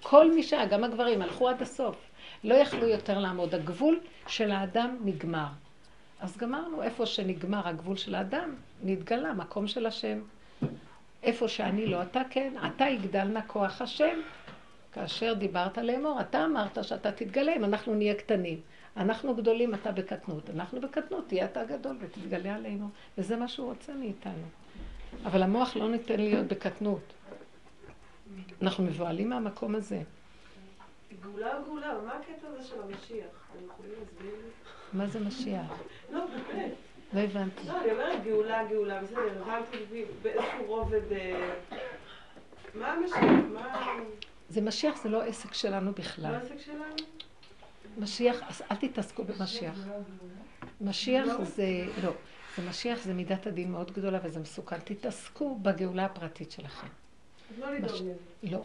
כל 0.02 0.34
מי 0.34 0.42
שהיה, 0.42 0.66
גם 0.66 0.84
הגברים, 0.84 1.22
הלכו 1.22 1.48
עד 1.48 1.62
הסוף. 1.62 1.96
לא 2.46 2.54
יכלו 2.54 2.88
יותר 2.88 3.18
לעמוד. 3.18 3.54
הגבול 3.54 4.00
של 4.26 4.50
האדם 4.50 4.96
נגמר. 5.04 5.46
אז 6.20 6.36
גמרנו, 6.36 6.82
איפה 6.82 7.06
שנגמר 7.06 7.68
הגבול 7.68 7.96
של 7.96 8.14
האדם, 8.14 8.54
נתגלה 8.82 9.32
מקום 9.32 9.66
של 9.66 9.86
השם. 9.86 10.18
איפה 11.22 11.48
שאני 11.48 11.86
לא, 11.86 12.02
אתה 12.02 12.22
כן, 12.30 12.52
אתה 12.66 12.84
יגדל 12.84 13.24
נא 13.24 13.40
כוח 13.46 13.82
השם. 13.82 14.20
כאשר 14.92 15.34
דיברת 15.34 15.78
לאמור, 15.78 16.20
אתה 16.20 16.44
אמרת 16.44 16.78
שאתה 16.84 17.12
תתגלה 17.12 17.56
אם 17.56 17.64
אנחנו 17.64 17.94
נהיה 17.94 18.14
קטנים. 18.14 18.60
אנחנו 18.96 19.34
גדולים, 19.34 19.74
אתה 19.74 19.92
בקטנות. 19.92 20.50
אנחנו 20.50 20.80
בקטנות, 20.80 21.28
תהיה 21.28 21.44
אתה 21.44 21.64
גדול 21.64 21.96
ותתגלה 22.00 22.54
עלינו. 22.54 22.88
וזה 23.18 23.36
מה 23.36 23.48
שהוא 23.48 23.68
רוצה 23.68 23.94
מאיתנו. 23.94 24.46
אבל 25.24 25.42
המוח 25.42 25.76
לא 25.76 25.88
ניתן 25.88 26.20
להיות 26.20 26.46
בקטנות. 26.46 27.12
אנחנו 28.62 28.84
מבוהלים 28.84 29.30
מהמקום 29.30 29.74
הזה. 29.74 30.02
גאולה 31.32 31.56
או 31.56 31.64
גאולה, 31.64 31.94
מה 32.06 32.12
הקטע 32.12 32.48
הזה 32.48 32.64
של 32.64 32.82
המשיח? 32.82 33.26
אתם 33.52 33.64
יכולים 33.64 33.92
להסביר 34.00 34.34
לי? 34.34 34.48
מה 34.92 35.06
זה 35.06 35.20
משיח? 35.20 35.82
לא, 36.12 36.24
באמת. 36.26 36.72
לא 37.12 37.20
הבנתי. 37.20 37.68
לא, 37.68 37.80
אני 37.80 37.92
אומרת 37.92 38.24
גאולה, 38.24 38.64
גאולה, 38.68 39.02
בסדר, 39.02 39.42
הבנתי 39.42 40.04
באיזשהו 40.22 40.64
רובד... 40.66 41.12
אה, 41.12 41.54
מה 42.74 42.92
המשיח? 42.92 43.22
מה... 43.52 43.96
זה 44.48 44.60
משיח, 44.60 45.02
זה 45.02 45.08
לא 45.08 45.22
עסק 45.22 45.54
שלנו 45.54 45.92
בכלל. 45.92 46.32
לא 46.32 46.36
עסק 46.36 46.58
שלנו? 46.58 46.94
משיח, 47.98 48.42
אז 48.48 48.62
אל 48.70 48.76
תתעסקו 48.76 49.24
במשיח. 49.24 49.78
משיח 50.80 51.24
זה, 51.42 51.66
לא, 52.04 52.12
זה 52.56 52.68
משיח 52.68 53.02
זה 53.02 53.14
מידת 53.14 53.46
הדין 53.46 53.72
מאוד 53.72 53.90
גדולה 53.92 54.18
וזה 54.24 54.40
מסוכן. 54.40 54.78
תתעסקו 54.78 55.58
בגאולה 55.62 56.04
הפרטית 56.04 56.50
שלכם. 56.50 56.86
אז 56.86 57.58
לא 57.58 57.70
לדאוג 57.70 57.92
לזה. 57.92 58.14
לא. 58.42 58.62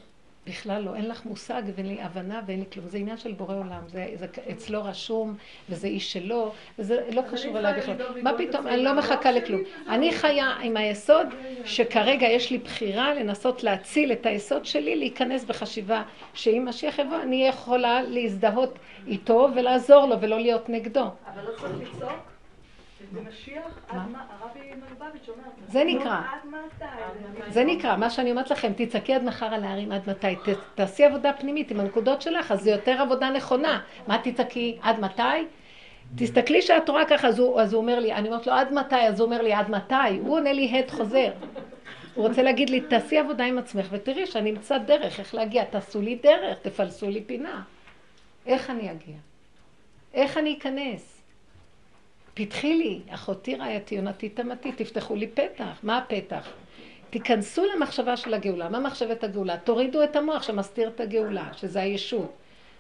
בכלל 0.47 0.81
לא, 0.81 0.95
אין 0.95 1.07
לך 1.07 1.25
מושג 1.25 1.61
ואין 1.75 1.87
לי 1.87 2.01
הבנה 2.01 2.41
ואין 2.45 2.59
לי 2.59 2.65
כלום. 2.73 2.87
זה 2.87 2.97
עניין 2.97 3.17
של 3.17 3.31
בורא 3.31 3.55
עולם, 3.55 3.81
זה, 3.87 4.07
זה 4.15 4.25
אצלו 4.51 4.83
רשום, 4.83 5.35
וזה 5.69 5.87
איש 5.87 6.13
שלו, 6.13 6.51
וזה 6.79 7.07
לא 7.11 7.21
קשור 7.31 7.59
אליי 7.59 7.73
בכלל. 7.79 7.95
מה 8.21 8.31
פתאום, 8.37 8.67
אני 8.67 8.83
לא 8.83 8.93
מחכה 8.93 9.31
לכלום. 9.31 9.61
אני 9.89 10.11
חיה 10.11 10.49
עם 10.61 10.77
היסוד 10.77 11.27
שכרגע 11.65 12.27
יש 12.27 12.51
לי 12.51 12.57
בחירה 12.57 13.13
לנסות 13.13 13.63
להציל 13.63 14.11
את 14.11 14.25
היסוד 14.25 14.65
שלי, 14.65 14.95
להיכנס 14.95 15.43
בחשיבה 15.43 16.03
שאם 16.33 16.65
משיח 16.69 16.99
יבוא, 16.99 17.21
אני 17.21 17.47
יכולה 17.47 18.01
להזדהות 18.01 18.79
איתו 19.07 19.49
ולעזור 19.55 20.05
לו 20.05 20.21
ולא 20.21 20.39
להיות 20.39 20.69
נגדו. 20.69 21.05
אבל 21.27 21.43
לא 21.43 21.51
צריך 21.57 21.95
לצעוק. 21.95 22.30
זה 23.11 23.19
זה 25.67 25.83
נקרא. 25.83 26.21
זה 27.47 27.63
נקרא, 27.63 27.97
מה 27.97 28.09
שאני 28.09 28.31
אומרת 28.31 28.51
לכם, 28.51 28.71
תצעקי 28.75 29.13
עד 29.13 29.23
מחר 29.23 29.45
על 29.45 29.63
ההרים 29.63 29.91
עד 29.91 30.09
מתי, 30.09 30.35
ת, 30.35 30.49
תעשי 30.75 31.03
עבודה 31.05 31.33
פנימית 31.33 31.71
עם 31.71 31.79
הנקודות 31.79 32.21
שלך, 32.21 32.51
אז 32.51 32.61
זה 32.61 32.71
יותר 32.71 33.01
עבודה 33.01 33.29
נכונה. 33.29 33.81
מה 34.07 34.17
תצעקי 34.23 34.77
עד 34.81 34.99
מתי? 34.99 35.21
תסתכלי 36.17 36.61
שאת 36.61 36.89
רואה 36.89 37.05
ככה, 37.05 37.27
אז 37.27 37.39
הוא, 37.39 37.61
אז 37.61 37.73
הוא 37.73 37.81
אומר 37.81 37.99
לי, 37.99 38.13
אני 38.13 38.27
אומרת 38.27 38.47
לו 38.47 38.53
עד 38.53 38.73
מתי, 38.73 38.95
אז 38.95 39.19
הוא 39.19 39.25
אומר 39.25 39.41
לי 39.41 39.53
עד 39.53 39.69
מתי, 39.69 40.17
הוא 40.21 40.35
עונה 40.35 40.53
לי 40.53 40.79
הד 40.79 40.91
חוזר. 40.91 41.31
הוא 42.15 42.27
רוצה 42.27 42.43
להגיד 42.43 42.69
לי, 42.69 42.81
תעשי 42.81 43.17
עבודה 43.17 43.43
עם 43.43 43.57
עצמך 43.57 43.87
ותראי 43.91 44.25
שאני 44.25 44.49
אמצא 44.49 44.77
דרך, 44.77 45.19
איך 45.19 45.35
להגיע, 45.35 45.63
תעשו 45.63 46.01
לי 46.01 46.15
דרך, 46.15 46.57
תפלסו 46.61 47.09
לי 47.09 47.21
פינה. 47.21 47.61
איך 48.45 48.69
אני 48.69 48.91
אגיע? 48.91 49.15
איך 50.13 50.37
אני 50.37 50.57
אכנס? 50.57 51.20
פתחי 52.33 52.75
לי, 52.75 52.99
אחותי 53.09 53.55
רעייתי, 53.55 53.95
יונתי 53.95 54.29
תמתי, 54.29 54.71
תפתחו 54.71 55.15
לי 55.15 55.27
פתח. 55.27 55.79
מה 55.83 55.97
הפתח? 55.97 56.49
תיכנסו 57.09 57.63
למחשבה 57.75 58.17
של 58.17 58.33
הגאולה. 58.33 58.69
מה 58.69 58.79
מחשבת 58.79 59.23
הגאולה? 59.23 59.57
תורידו 59.57 60.03
את 60.03 60.15
המוח 60.15 60.43
שמסתיר 60.43 60.87
את 60.87 60.99
הגאולה, 60.99 61.49
שזה 61.53 61.81
הישות. 61.81 62.31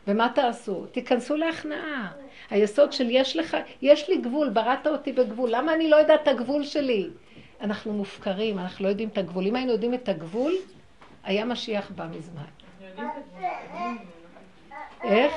ומה 0.07 0.29
תעשו? 0.35 0.85
תיכנסו 0.85 1.35
להכנעה. 1.35 2.11
היסוד 2.49 2.93
של 2.93 3.07
יש 3.09 3.35
לך, 3.35 3.57
יש 3.81 4.09
לי 4.09 4.17
גבול, 4.17 4.49
בראת 4.49 4.87
אותי 4.87 5.11
בגבול, 5.11 5.49
למה 5.51 5.73
אני 5.73 5.89
לא 5.89 5.95
יודעת 5.95 6.23
את 6.23 6.27
הגבול 6.27 6.63
שלי? 6.63 7.09
אנחנו 7.61 7.93
מופקרים, 7.93 8.59
אנחנו 8.59 8.85
לא 8.85 8.89
יודעים 8.89 9.09
את 9.09 9.17
הגבול. 9.17 9.47
אם 9.47 9.55
היינו 9.55 9.71
יודעים 9.71 9.93
את 9.93 10.09
הגבול, 10.09 10.53
היה 11.23 11.45
משיח 11.45 11.91
בא 11.91 12.07
מזמן. 12.17 12.43
איך? 15.03 15.33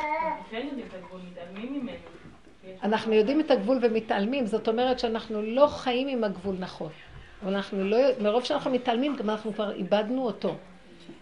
אנחנו 2.82 3.12
יודעים 3.12 3.40
את 3.40 3.50
הגבול 3.50 3.78
ומתעלמים, 3.82 4.46
זאת 4.46 4.68
אומרת 4.68 4.98
שאנחנו 4.98 5.42
לא 5.42 5.66
חיים 5.66 6.08
עם 6.08 6.24
הגבול 6.24 6.56
נכון. 6.58 6.90
אנחנו 7.46 7.84
לא, 7.84 7.98
מרוב 8.20 8.44
שאנחנו 8.44 8.70
מתעלמים, 8.70 9.16
גם 9.16 9.30
אנחנו 9.30 9.52
כבר 9.52 9.72
איבדנו 9.72 10.26
אותו. 10.26 10.56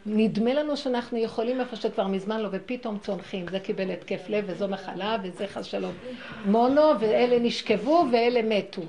נדמה 0.07 0.55
לנו 0.55 0.77
שאנחנו 0.77 1.19
יכולים 1.19 1.61
איפה 1.61 1.77
שכבר 1.77 2.07
מזמן 2.07 2.41
לא, 2.41 2.49
ופתאום 2.53 2.99
צונחים. 2.99 3.49
זה 3.51 3.61
קיבל 3.61 3.91
התקף 3.91 4.29
לב, 4.29 4.45
וזו 4.49 4.69
מחלה, 4.69 5.17
וזה 5.23 5.47
חס 5.47 5.65
שלום 5.65 5.93
מונו, 6.47 7.01
ואלה 7.01 7.38
נשכבו, 7.38 8.05
ואלה 8.12 8.43
מתו. 8.43 8.83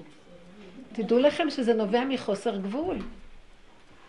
תדעו 0.94 1.20
לכם 1.20 1.50
שזה 1.50 1.74
נובע 1.74 2.06
מחוסר 2.06 2.58
גבול. 2.58 2.98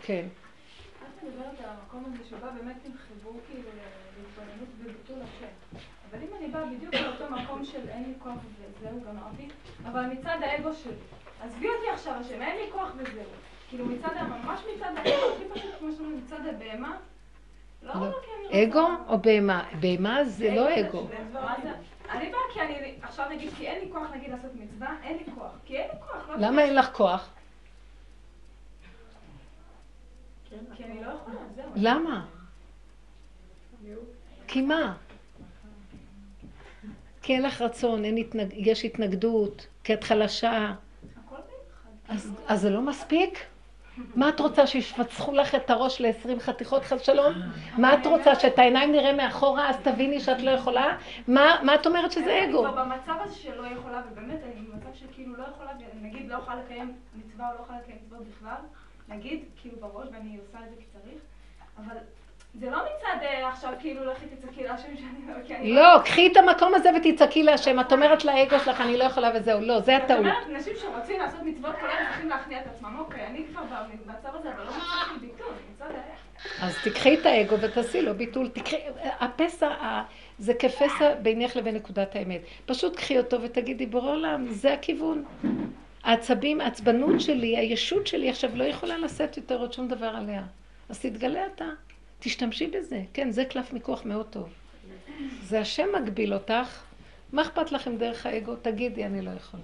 כן. 0.02 0.26
את 0.26 1.24
מדברת 1.24 1.60
על 1.64 1.70
המקום 1.70 2.04
הזה 2.06 2.24
שבא 2.30 2.50
באמת 2.50 2.76
עם 2.86 2.92
חיבור 3.08 3.40
כאילו 3.50 3.68
להתבוננות 4.18 4.68
וביטול 4.80 5.16
השם. 5.22 5.78
באה 6.54 6.66
בדיוק 6.66 6.94
לאותו 6.94 7.30
מקום 7.30 7.64
של 7.64 7.88
אין 7.88 8.04
לי 8.04 8.14
כוח 8.18 8.34
וזהו, 8.78 9.00
גמרתי, 9.00 9.48
אבל 9.86 10.06
מצד 10.06 10.38
האגו 10.40 10.72
שלי, 10.74 10.92
עזבי 11.40 11.68
אותי 11.68 11.90
עכשיו 11.92 12.14
השם, 12.14 12.42
אין 12.42 12.56
לי 12.56 12.72
כוח 12.72 12.88
וזהו. 12.96 13.24
כאילו 13.68 13.86
מצד, 13.86 14.08
ממש 14.28 14.60
מצד 14.76 14.92
האגו, 14.96 15.34
הכי 15.34 15.44
פשוט 15.54 15.70
כמו 15.78 15.92
שאומרים, 15.92 16.20
מצד 16.24 16.46
הבהמה. 16.46 16.96
לא, 17.82 17.94
לא. 17.94 18.00
לא. 18.00 18.62
אגו 18.62 18.88
או 19.08 19.18
בהמה? 19.18 19.64
בהמה 19.80 20.24
זה 20.24 20.54
לא 20.54 20.80
אגו. 20.80 21.08
אני 22.10 22.30
באה 22.30 22.40
כי 22.52 22.60
אני, 22.60 22.94
עכשיו 23.02 23.28
נגיד, 23.30 23.50
כי 23.56 23.68
אין 23.68 23.84
לי 23.84 23.92
כוח 23.92 24.10
נגיד 24.14 24.30
לעשות 24.30 24.50
מצווה, 24.54 24.96
אין 25.02 25.16
לי 25.16 25.24
כוח. 25.34 25.52
כי 25.64 25.76
אין 25.76 25.90
לי 25.92 26.00
כוח. 26.00 26.28
למה 26.38 26.62
אין 26.62 26.74
לך 26.74 26.92
כוח? 26.92 27.30
כי 30.74 30.84
אני 30.84 31.04
לא 31.04 31.10
יכולה, 31.10 31.36
זהו. 31.54 31.70
למה? 31.76 32.26
כי 34.46 34.62
מה? 34.62 34.96
כי 37.24 37.34
אין 37.34 37.42
לך 37.42 37.62
רצון, 37.62 38.04
אין 38.04 38.16
התנג... 38.16 38.52
יש 38.52 38.84
התנגדות, 38.84 39.66
כי 39.84 39.94
את 39.94 40.04
חלשה. 40.04 40.72
אז, 42.08 42.32
אז 42.48 42.60
זה 42.60 42.70
לא 42.70 42.80
מספיק? 42.80 43.38
מה 44.16 44.28
את 44.28 44.40
רוצה, 44.40 44.66
שיפצחו 44.66 45.32
לך 45.32 45.54
את 45.54 45.70
הראש 45.70 46.00
ל-20 46.00 46.40
חתיכות 46.40 46.84
חס 46.84 47.02
שלום? 47.02 47.34
מה 47.78 47.94
את 47.94 48.06
רוצה, 48.06 48.34
שאת 48.34 48.58
העיניים 48.58 48.92
נראה 48.92 49.12
מאחורה, 49.12 49.70
אז 49.70 49.76
תביני 49.82 50.20
שאת 50.20 50.40
לא 50.40 50.50
יכולה? 50.50 50.96
מה, 51.28 51.56
מה 51.62 51.74
את 51.74 51.86
אומרת 51.86 52.12
שזה 52.12 52.38
אני 52.38 52.50
אגו? 52.50 52.58
כבר 52.58 52.84
במצב 52.84 53.14
הזה 53.24 53.34
שלא 53.34 53.66
יכולה, 53.66 54.02
ובאמת 54.10 54.40
אני 54.44 54.66
במצב 54.66 54.94
שכאילו 54.94 55.36
לא 55.36 55.44
יכולה, 55.54 55.70
נגיד 56.02 56.28
לא 56.28 56.34
יכולה 56.34 56.56
לקיים 56.56 56.94
מצווה 57.14 57.50
או 57.50 57.54
לא 57.54 57.60
יכולה 57.60 57.78
לקיים 57.78 57.98
מצוות 58.06 58.26
בכלל, 58.28 58.60
נגיד, 59.08 59.44
כאילו 59.60 59.76
בראש, 59.80 60.08
ואני 60.12 60.38
עושה 60.46 60.58
את 60.64 60.70
זה 60.70 60.76
כי 60.78 60.84
צריך, 60.92 61.18
אבל 61.78 61.96
זה 62.60 62.70
לא 62.70 62.78
מצד 62.78 63.22
אה, 63.22 63.48
עכשיו 63.48 63.72
כאילו 63.80 64.04
לכי 64.04 64.26
תצעקי 64.26 64.62
להשם 64.62 64.96
שאני 64.96 65.26
לא, 65.28 65.34
כי 65.46 65.72
לא, 65.72 65.98
קחי 66.04 66.26
את 66.26 66.36
המקום 66.36 66.74
הזה 66.74 66.90
ותצעקי 66.96 67.42
להשם. 67.42 67.80
את 67.80 67.92
אומרת 67.92 68.24
לאגו 68.24 68.58
שלך, 68.64 68.80
אני 68.80 68.96
לא 68.96 69.04
יכולה 69.04 69.30
וזהו. 69.34 69.60
לא, 69.60 69.80
זה 69.80 69.92
זאת 69.92 70.04
הטעות. 70.04 70.20
אומרת, 70.20 70.48
נשים 70.48 70.72
שרוצים 70.80 71.20
לעשות 71.20 71.40
מצוות 71.42 71.76
כל 71.80 71.86
היום 71.86 72.08
צריכים 72.08 72.28
להכניע 72.28 72.60
את 72.60 72.66
עצמם, 72.66 72.96
אוקיי, 72.98 73.26
אני 73.26 73.44
כבר 73.50 73.60
במצב 74.06 74.28
הזה, 74.34 74.48
אבל 74.54 74.64
לא 74.64 74.72
של 74.72 75.20
ביטול, 75.20 75.52
מצד 75.72 75.84
ה... 75.84 76.66
אז 76.66 76.74
תקחי 76.84 77.14
את 77.14 77.26
האגו 77.26 77.60
ותעשי 77.60 78.02
לו 78.02 78.14
ביטול. 78.14 78.48
תקחי, 78.48 78.76
הפסע, 79.20 79.74
זה 80.38 80.54
כפסע 80.54 81.14
בינך 81.14 81.56
לבין 81.56 81.74
נקודת 81.74 82.16
האמת. 82.16 82.40
פשוט 82.66 82.96
קחי 82.96 83.18
אותו 83.18 83.42
ותגידי, 83.42 83.86
בורא 83.86 84.10
עולם, 84.10 84.46
זה 84.48 84.72
הכיוון. 84.72 85.24
העצבים, 86.04 86.60
העצבנות 86.60 87.20
שלי, 87.20 87.56
הישות 87.56 88.06
שלי 88.06 88.30
עכשיו 88.30 88.50
לא 88.54 88.64
יכולה 88.64 88.98
לשאת 88.98 89.36
יותר 89.36 89.58
עוד 89.58 89.72
שום 89.72 89.88
דבר 89.88 90.06
עליה. 90.06 90.42
אז 90.88 91.00
תתגלה 91.00 91.46
אתה, 91.46 91.64
תשתמשי 92.28 92.66
בזה. 92.66 93.02
כן, 93.12 93.30
זה 93.30 93.44
קלף 93.44 93.72
מיקוח 93.72 94.04
מאוד 94.04 94.26
טוב. 94.30 94.48
זה 95.42 95.60
השם 95.60 95.86
מגביל 96.02 96.34
אותך, 96.34 96.80
מה 97.32 97.42
אכפת 97.42 97.72
לכם 97.72 97.96
דרך 97.96 98.26
האגו? 98.26 98.56
תגידי, 98.56 99.04
אני 99.06 99.22
לא 99.22 99.30
יכולה. 99.30 99.62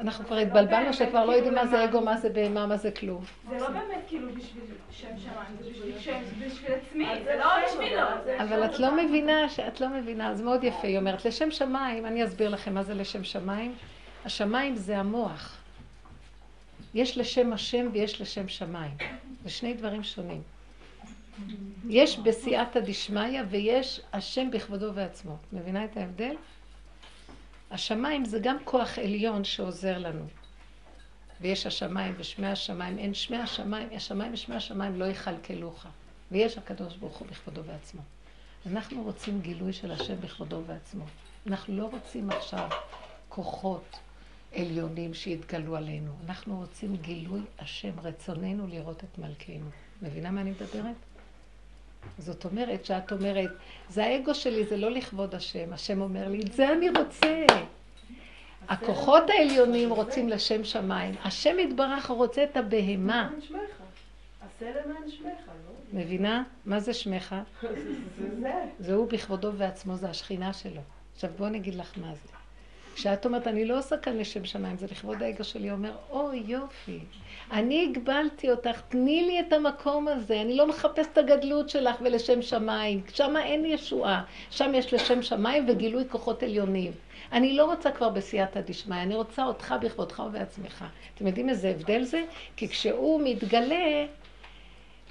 אנחנו 0.00 0.24
כבר 0.26 0.36
התבלבלנו 0.36 0.92
שכבר 0.92 1.24
לא 1.24 1.32
יודעים 1.32 1.54
מה 1.54 1.66
זה 1.66 1.84
אגו, 1.84 2.00
מה 2.00 2.16
זה 2.16 2.28
בהמה, 2.28 2.66
מה 2.66 2.76
זה 2.76 2.90
כלום. 2.90 3.24
זה 3.48 3.56
לא 3.58 3.68
באמת 3.68 3.98
כאילו 4.08 4.28
בשביל 4.34 4.64
שם 4.90 5.08
שמיים, 5.18 5.56
זה 5.60 5.70
בשביל 5.70 5.98
שם, 5.98 6.18
בשביל 6.46 6.72
עצמי, 6.72 7.06
זה 7.24 7.36
לא 7.38 7.46
בשבילו. 7.66 8.02
זה- 8.24 8.42
אבל 8.42 8.64
את 8.64 8.78
לא 8.78 8.96
מבינה, 9.04 9.48
שאת 9.48 9.80
לא 9.80 9.88
מבינה, 9.88 10.34
זה 10.34 10.44
מאוד 10.44 10.64
יפה, 10.64 10.86
היא 10.86 10.98
אומרת, 10.98 11.24
לשם 11.24 11.50
שמיים, 11.50 12.06
אני 12.06 12.24
אסביר 12.24 12.48
לכם 12.48 12.74
מה 12.74 12.82
זה 12.82 12.94
לשם 12.94 13.24
שמיים. 13.24 13.74
השמיים 14.24 14.76
זה 14.76 14.98
המוח. 14.98 15.56
יש 16.94 17.18
לשם 17.18 17.52
השם 17.52 17.86
ויש 17.92 18.20
לשם 18.20 18.48
שמיים. 18.48 18.94
זה 19.44 19.50
שני 19.50 19.74
דברים 19.74 20.02
שונים. 20.04 20.42
יש 21.88 22.18
בסייעתא 22.18 22.80
דשמיא 22.80 23.42
ויש 23.50 24.00
השם 24.12 24.50
בכבודו 24.50 24.94
ועצמו. 24.94 25.36
מבינה 25.52 25.84
את 25.84 25.96
ההבדל? 25.96 26.34
השמיים 27.70 28.24
זה 28.24 28.38
גם 28.38 28.56
כוח 28.64 28.98
עליון 28.98 29.44
שעוזר 29.44 29.98
לנו. 29.98 30.24
ויש 31.40 31.66
השמיים 31.66 32.14
ושמי 32.18 32.46
השמיים, 32.46 32.98
אין 32.98 33.14
שמי 33.14 33.36
השמיים, 33.36 33.88
השמיים 33.96 34.32
ושמי 34.32 34.54
השמיים 34.54 34.98
לא 35.00 35.04
יכלכלוך. 35.04 35.86
ויש 36.32 36.58
הקדוש 36.58 36.96
ברוך 36.96 37.16
הוא 37.16 37.28
בכבודו 37.28 37.64
ועצמו. 37.64 38.00
אנחנו 38.66 39.02
רוצים 39.02 39.40
גילוי 39.40 39.72
של 39.72 39.90
השם 39.90 40.20
בכבודו 40.20 40.62
ועצמו. 40.66 41.04
אנחנו 41.46 41.76
לא 41.76 41.90
רוצים 41.92 42.30
עכשיו 42.30 42.68
כוחות 43.28 43.98
עליונים 44.54 45.14
שיתגלו 45.14 45.76
עלינו. 45.76 46.12
אנחנו 46.26 46.56
רוצים 46.56 46.96
גילוי 46.96 47.40
השם, 47.58 48.00
רצוננו 48.00 48.66
לראות 48.66 49.04
את 49.04 49.18
מלכנו. 49.18 49.70
מבינה 50.02 50.30
מה 50.30 50.40
אני 50.40 50.50
מדברת? 50.50 50.96
זאת 52.18 52.44
אומרת, 52.44 52.84
שאת 52.84 53.12
אומרת, 53.12 53.50
זה 53.88 54.04
האגו 54.04 54.34
שלי, 54.34 54.64
זה 54.64 54.76
לא 54.76 54.90
לכבוד 54.90 55.34
השם. 55.34 55.72
השם 55.72 56.00
אומר 56.00 56.28
לי, 56.28 56.40
את 56.40 56.52
זה 56.52 56.72
אני 56.72 56.88
רוצה. 56.90 57.44
הכוחות 58.68 59.30
העליונים 59.30 59.90
רוצים 59.90 60.28
לשם 60.28 60.64
שמיים. 60.64 61.14
השם 61.24 61.58
יתברך 61.58 62.10
רוצה 62.10 62.44
את 62.44 62.56
הבהמה. 62.56 63.30
לא? 65.92 66.00
מבינה? 66.00 66.42
מה 66.64 66.80
זה 66.80 66.94
שמך? 66.94 67.34
זה 68.80 68.94
הוא 68.94 69.08
בכבודו 69.08 69.52
ועצמו, 69.56 69.96
זה 69.96 70.08
השכינה 70.08 70.52
שלו. 70.52 70.80
עכשיו 71.14 71.30
בואו 71.36 71.48
אני 71.48 71.58
אגיד 71.58 71.74
לך 71.74 71.98
מה 71.98 72.12
זה. 72.14 72.43
כשאת 72.94 73.24
אומרת, 73.24 73.46
אני 73.46 73.64
לא 73.64 73.78
עושה 73.78 73.96
כאן 73.96 74.18
לשם 74.18 74.44
שמיים, 74.44 74.78
זה 74.78 74.86
לכבוד 74.90 75.22
האגו 75.22 75.44
שלי, 75.44 75.70
אומר, 75.70 75.92
אוי 76.10 76.42
יופי, 76.46 76.98
אני 77.52 77.88
הגבלתי 77.90 78.50
אותך, 78.50 78.80
תני 78.88 79.22
לי 79.22 79.40
את 79.40 79.52
המקום 79.52 80.08
הזה, 80.08 80.40
אני 80.40 80.56
לא 80.56 80.66
מחפש 80.66 81.06
את 81.12 81.18
הגדלות 81.18 81.70
שלך 81.70 81.96
ולשם 82.00 82.42
שמיים, 82.42 83.02
שם 83.14 83.36
אין 83.36 83.64
ישועה, 83.64 84.22
שם 84.50 84.72
יש 84.74 84.94
לשם 84.94 85.22
שמיים 85.22 85.66
וגילוי 85.68 86.04
כוחות 86.08 86.42
עליונים. 86.42 86.92
אני 87.32 87.56
לא 87.56 87.64
רוצה 87.64 87.90
כבר 87.90 88.08
בסייעתא 88.08 88.60
דשמיא, 88.60 89.02
אני 89.02 89.14
רוצה 89.14 89.44
אותך 89.44 89.74
בכבודך 89.82 90.22
ובעצמך. 90.26 90.84
אתם 91.14 91.26
יודעים 91.26 91.48
איזה 91.48 91.68
הבדל 91.68 92.02
זה? 92.02 92.24
כי 92.56 92.68
כשהוא 92.68 93.20
מתגלה, 93.24 94.06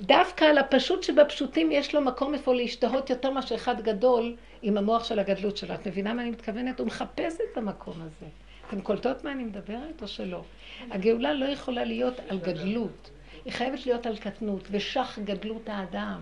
דווקא 0.02 0.46
על 0.46 0.58
הפשוט 0.58 1.04
שבפשוטים 1.04 1.72
יש 1.72 1.96
לו 1.96 2.02
מקום 2.02 2.34
איפה 2.34 2.54
להשתהות 2.54 3.10
יותר 3.10 3.32
מאשר 3.32 3.56
אחד 3.56 3.82
גדול 3.82 4.36
עם 4.62 4.78
המוח 4.78 5.04
של 5.04 5.20
הגדלות 5.20 5.58
שלו. 5.58 5.74
את 5.74 5.88
מבינה 5.88 6.14
מה 6.14 6.22
אני 6.22 6.32
מתכוונת? 6.32 6.80
הוא 6.80 6.88
מחפש 6.88 7.38
את 7.52 7.58
המקום 7.58 7.94
הזה. 7.98 8.26
אתם 8.68 8.82
קולטות 8.82 9.24
מה 9.24 9.32
אני 9.32 9.44
מדברת 9.44 10.02
או 10.02 10.08
שלא? 10.08 10.44
הגאולה 10.92 11.34
לא 11.34 11.46
יכולה 11.46 11.84
להיות 11.84 12.14
על 12.28 12.40
גדלות, 12.40 13.10
היא 13.46 13.54
חייבת 13.54 13.86
להיות 13.86 14.06
על 14.06 14.18
קטנות, 14.18 14.68
ושך 14.72 15.20
גדלות 15.24 15.70
האדם, 15.70 16.22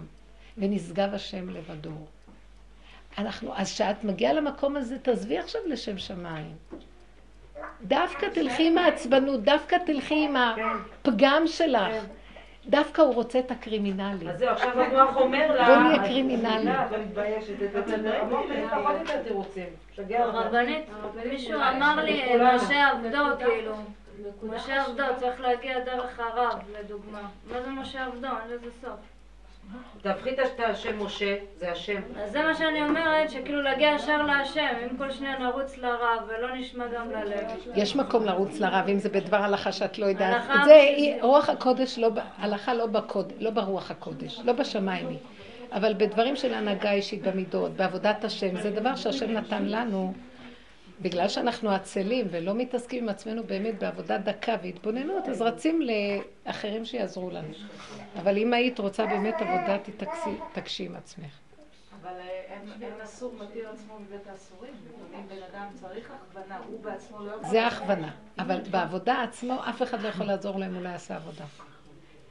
ונשגב 0.57 1.13
השם 1.13 1.49
לבדו. 1.49 1.91
אנחנו, 3.17 3.53
אז 3.55 3.73
כשאת 3.73 4.03
מגיעה 4.03 4.33
למקום 4.33 4.77
הזה, 4.77 4.99
תעזבי 4.99 5.37
עכשיו 5.37 5.61
לשם 5.67 5.97
שמיים. 5.97 6.55
דווקא 7.83 8.25
תלכי 8.33 8.67
עם 8.67 8.77
העצבנות, 8.77 9.43
דווקא 9.43 9.75
תלכי 9.85 10.25
עם 10.25 10.35
הפגם 10.35 11.43
שלך. 11.45 12.05
דווקא 12.65 13.01
הוא 13.01 13.13
רוצה 13.13 13.39
את 13.39 13.51
הקרימינלי. 13.51 14.29
אז 14.29 14.39
זהו, 14.39 14.49
עכשיו 14.49 14.81
המוח 14.81 15.15
אומר 15.15 15.55
לה... 15.55 15.67
בוא 15.67 15.75
נהיה 15.75 16.03
קרימינלי. 16.03 16.71
הרבנית, 20.17 20.85
מישהו 21.25 21.59
אמר 21.61 22.03
לי, 22.03 22.23
משה 22.55 22.87
עבדו, 22.87 23.45
כאילו. 23.45 23.75
משה 24.43 24.85
עבדו, 24.85 25.03
צריך 25.19 25.41
להגיע 25.41 25.79
דרך 25.79 26.19
הרב, 26.19 26.59
לדוגמה. 26.79 27.21
מה 27.51 27.61
זה 27.61 27.69
משה 27.69 28.05
עבדו? 28.05 28.27
אין 28.27 28.51
לזה 28.51 28.67
סוף. 28.81 28.99
תהפכי 30.01 30.29
את 30.29 30.59
השם 30.69 31.05
משה, 31.05 31.35
זה 31.57 31.71
השם. 31.71 32.01
אז 32.23 32.31
זה 32.31 32.43
מה 32.43 32.55
שאני 32.55 32.81
אומרת, 32.81 33.29
שכאילו 33.29 33.61
להגיע 33.61 33.91
ישר 33.95 34.21
להשם, 34.21 34.67
אם 34.83 34.97
כל 34.97 35.11
שניה 35.11 35.39
נרוץ 35.39 35.77
לרב 35.77 36.19
ולא 36.27 36.55
נשמע 36.55 36.85
גם 36.95 37.11
ללב. 37.11 37.47
יש 37.75 37.95
מקום 37.95 38.25
לרוץ 38.25 38.59
לרב, 38.59 38.87
אם 38.87 38.99
זה 38.99 39.09
בדבר 39.09 39.37
הלכה 39.37 39.71
שאת 39.71 39.99
לא 39.99 40.05
יודעת. 40.05 40.41
זה. 40.65 40.81
רוח 41.21 41.49
הקודש, 41.49 41.99
לא, 41.99 42.09
הלכה 42.37 42.73
לא, 42.73 42.85
בקוד, 42.85 43.33
לא 43.39 43.49
ברוח 43.49 43.91
הקודש, 43.91 44.39
לא 44.43 44.53
בשמיים 44.53 45.07
היא. 45.07 45.17
אבל 45.71 45.93
בדברים 45.93 46.35
של 46.35 46.53
הנהגה 46.53 46.91
אישית 46.91 47.21
במידות, 47.21 47.71
בעבודת 47.71 48.23
השם, 48.23 48.61
זה 48.61 48.71
דבר 48.71 48.95
שהשם 48.95 49.31
נתן 49.31 49.65
לנו, 49.65 50.13
בגלל 51.01 51.27
שאנחנו 51.27 51.71
עצלים 51.71 52.27
ולא 52.31 52.53
מתעסקים 52.53 53.03
עם 53.03 53.09
עצמנו 53.09 53.43
באמת 53.43 53.79
בעבודה 53.79 54.17
דקה 54.17 54.55
והתבוננות, 54.63 55.29
אז 55.29 55.41
רצים 55.41 55.81
לאחרים 56.45 56.85
שיעזרו 56.85 57.29
לנו. 57.29 57.53
אבל 58.15 58.37
אם 58.37 58.53
היית 58.53 58.79
רוצה 58.79 59.05
באמת 59.05 59.35
עבודה, 59.39 59.77
תתעקשי 59.83 60.29
תקשי 60.53 60.85
עם 60.85 60.95
עצמך. 60.95 61.31
אבל 62.01 62.11
אה, 62.19 62.41
אין 62.47 62.83
אין 62.83 63.01
אסור 63.03 63.33
מתיר 63.39 63.69
עצמו 63.69 63.99
מבית 63.99 64.27
האסורים. 64.27 64.73
לפעמים 64.89 65.27
בן 65.27 65.43
אדם 65.51 65.67
צריך 65.73 66.11
הכוונה, 66.11 66.57
הוא 66.67 66.83
בעצמו 66.83 67.25
לא 67.25 67.31
יכול... 67.31 67.49
זה 67.49 67.67
הכוונה. 67.67 68.11
אבל 68.39 68.61
בעבודה 68.71 69.23
עצמו, 69.23 69.59
אף 69.69 69.81
אחד 69.81 70.01
לא 70.01 70.07
יכול 70.07 70.25
לעזור 70.25 70.59
לו 70.59 70.65
אם 70.65 70.73
הוא 70.73 70.83
לא 70.83 70.89
יעשה 70.89 71.15
עבודה. 71.15 71.45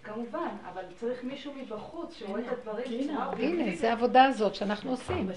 כמובן, 0.03 0.49
אבל 0.73 0.83
צריך 0.95 1.25
מישהו 1.25 1.53
מבחוץ 1.55 2.19
שרואה 2.19 2.41
את 2.41 2.47
הדברים 2.53 2.85
בצורה 2.85 3.03
הנה, 3.03 3.27
אובייקטיבית. 3.27 3.79
זה 3.79 3.91
העבודה 3.91 4.25
הזאת 4.25 4.55
שאנחנו 4.55 4.91
עושים. 4.91 5.31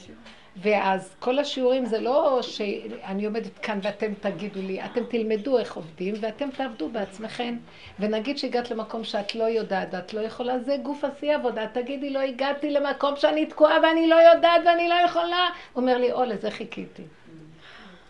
ואז 0.57 1.16
כל 1.20 1.39
השיעורים 1.39 1.86
זה 1.86 2.01
לא 2.01 2.39
שאני 2.41 3.26
עומדת 3.26 3.59
כאן 3.59 3.80
ואתם 3.84 4.14
תגידו 4.14 4.61
לי, 4.61 4.86
אתם 4.86 5.03
תלמדו 5.03 5.57
איך 5.57 5.76
עובדים 5.76 6.14
ואתם 6.22 6.51
תעבדו 6.51 6.89
בעצמכם. 6.89 7.57
ונגיד 7.99 8.38
שהגעת 8.38 8.72
למקום 8.72 9.03
שאת 9.03 9.36
לא 9.36 9.43
יודעת 9.43 9.88
ואת 9.91 10.14
לא 10.14 10.22
יכולה, 10.22 10.59
זה 10.59 10.78
גוף 10.84 11.03
עשי 11.03 11.32
עבודה. 11.32 11.68
תגידי, 11.68 12.09
לא 12.09 12.20
הגעתי 12.20 12.72
למקום 12.72 13.16
שאני 13.16 13.45
תקועה 13.45 13.76
ואני 13.84 14.07
לא 14.07 14.16
יודעת 14.16 14.61
ואני 14.66 14.88
לא 14.88 14.95
יכולה. 15.05 15.49
הוא 15.74 15.82
אומר 15.82 15.97
לי, 15.97 16.11
או, 16.11 16.24
לזה 16.24 16.51
חיכיתי. 16.51 17.03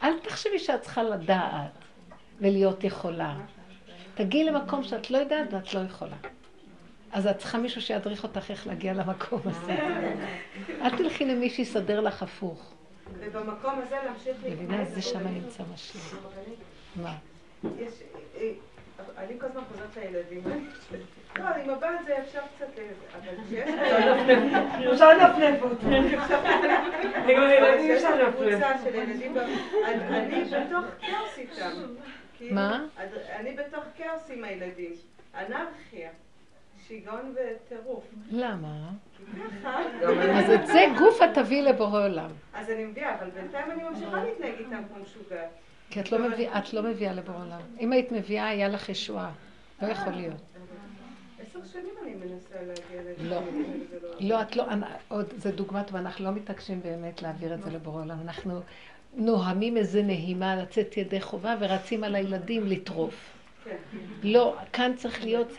אל 0.04 0.20
תחשבי 0.20 0.60
שאת 0.60 0.82
צריכה 0.82 1.04
לדעת 1.04 1.72
ולהיות 2.39 2.84
יכולה. 2.84 3.36
תגיעי 4.16 4.43
למקום 4.43 4.84
שאת 4.84 5.12
לא 5.12 5.18
יודעת 5.18 5.54
ואת 5.54 5.74
לא 5.74 5.80
יכולה. 5.80 6.16
אז 7.14 7.28
את 7.28 7.38
צריכה 7.38 7.57
מישהו 7.57 7.82
שידריך 7.82 8.24
אותך 8.24 8.51
איך 8.51 8.68
להגיע 8.68 8.93
למקום 8.93 9.41
הזה. 9.45 9.74
אל 10.82 10.97
תלכי 10.97 11.26
למי 11.26 11.49
שיסדר 11.49 12.01
לך 12.01 12.24
הפוך. 12.24 12.74
ובמקום 13.20 13.80
הזה 13.84 13.95
להמשיך 14.05 14.38
מבינה? 14.45 14.86
זה 14.86 15.01
שם 15.01 15.28
נמצא 15.28 15.64
משיח. 15.74 16.16
מה? 16.95 17.16
יש, 17.80 17.93
אה, 18.38 18.49
אני 19.18 19.39
כל 19.39 19.45
הזמן 19.45 19.61
חוזרת 19.72 19.97
לילדים. 19.97 20.43
לא, 21.39 21.43
עם 21.43 21.70
הבעל 21.70 21.95
זה 22.05 22.18
אפשר 22.20 22.39
קצת... 22.55 22.66
אה, 22.78 22.89
אבל 23.16 23.36
כשיש... 23.45 23.70
אפשר 24.93 25.09
לנפנף 25.14 25.61
אותו. 25.64 25.88
עם 25.88 27.41
הילדים 27.43 27.80
כשיש 27.80 28.03
אפשר 28.03 28.16
לנו 28.16 28.24
לנפנף. 28.24 28.64
קבוצה 28.64 28.84
של 28.84 28.95
ילדים, 28.95 29.38
אני 30.14 30.43
בתוך 30.43 30.86
כאוס 31.01 31.38
איתם. 31.38 31.72
מה? 32.51 32.86
אני 33.36 33.53
בתוך 33.55 33.84
כאוס 33.97 34.30
עם 34.30 34.43
הילדים. 34.43 34.93
אנרכיה. 35.36 36.09
שיגעון 36.94 37.36
וטירוף. 37.36 38.04
למה? 38.32 38.89
אז 40.34 40.50
את 40.50 40.68
זה 40.68 40.86
גופה 40.98 41.26
תביא 41.34 41.62
לבורא 41.62 42.04
עולם. 42.06 42.30
אז 42.54 42.70
אני 42.70 42.86
מביאה, 42.86 43.16
אבל 43.20 43.30
בינתיים 43.30 43.72
אני 43.72 43.84
ממשיכה 43.84 44.24
להתנהג 44.24 44.54
איתם 44.60 44.82
כמו 44.88 45.04
משוגעת. 45.04 45.50
כי 45.89 46.00
את 46.00 46.12
לא 46.12 46.20
מביאה, 46.30 46.60
את 46.60 46.74
לא 46.74 46.84
מביאה 46.84 47.14
לבורא 47.14 47.38
עולם. 47.38 47.60
אם 47.80 47.91
היית 47.91 48.12
מביאה, 48.12 48.48
היה 48.48 48.68
לך 48.68 48.89
ישועה. 48.89 49.32
לא 49.82 49.88
יכול 49.88 50.14
להיות. 50.14 50.34
עשר 51.41 51.60
שנים 51.66 51.94
אני 52.04 52.14
מנסה 52.16 52.56
להגיע. 52.62 53.14
לא. 53.30 53.41
לא- 54.02 54.10
לא, 54.20 54.41
את 54.41 54.56
לא, 54.56 54.64
עוד, 55.08 55.26
זה 55.38 55.52
דוגמה 55.52 55.84
טובה, 55.84 56.00
אנחנו 56.00 56.26
לא 56.26 56.32
מתעקשים 56.32 56.82
באמת 56.82 57.22
להעביר 57.22 57.54
את 57.54 57.64
זה 57.64 57.72
לבורא 57.72 58.02
עולם. 58.02 58.18
אנחנו 58.22 58.60
נוהמים 59.14 59.78
איזה 59.78 60.02
נהימה 60.04 60.56
לצאת 60.56 60.98
ידי 60.98 61.22
חובה 61.22 61.56
ורצים 61.60 62.04
על 62.04 62.16
הילדים 62.16 62.68
לטרוף. 62.68 63.34
כן. 63.64 63.76
לא, 64.24 64.56
כאן 64.74 64.91
צריך 64.96 65.24
להיות 65.24 65.52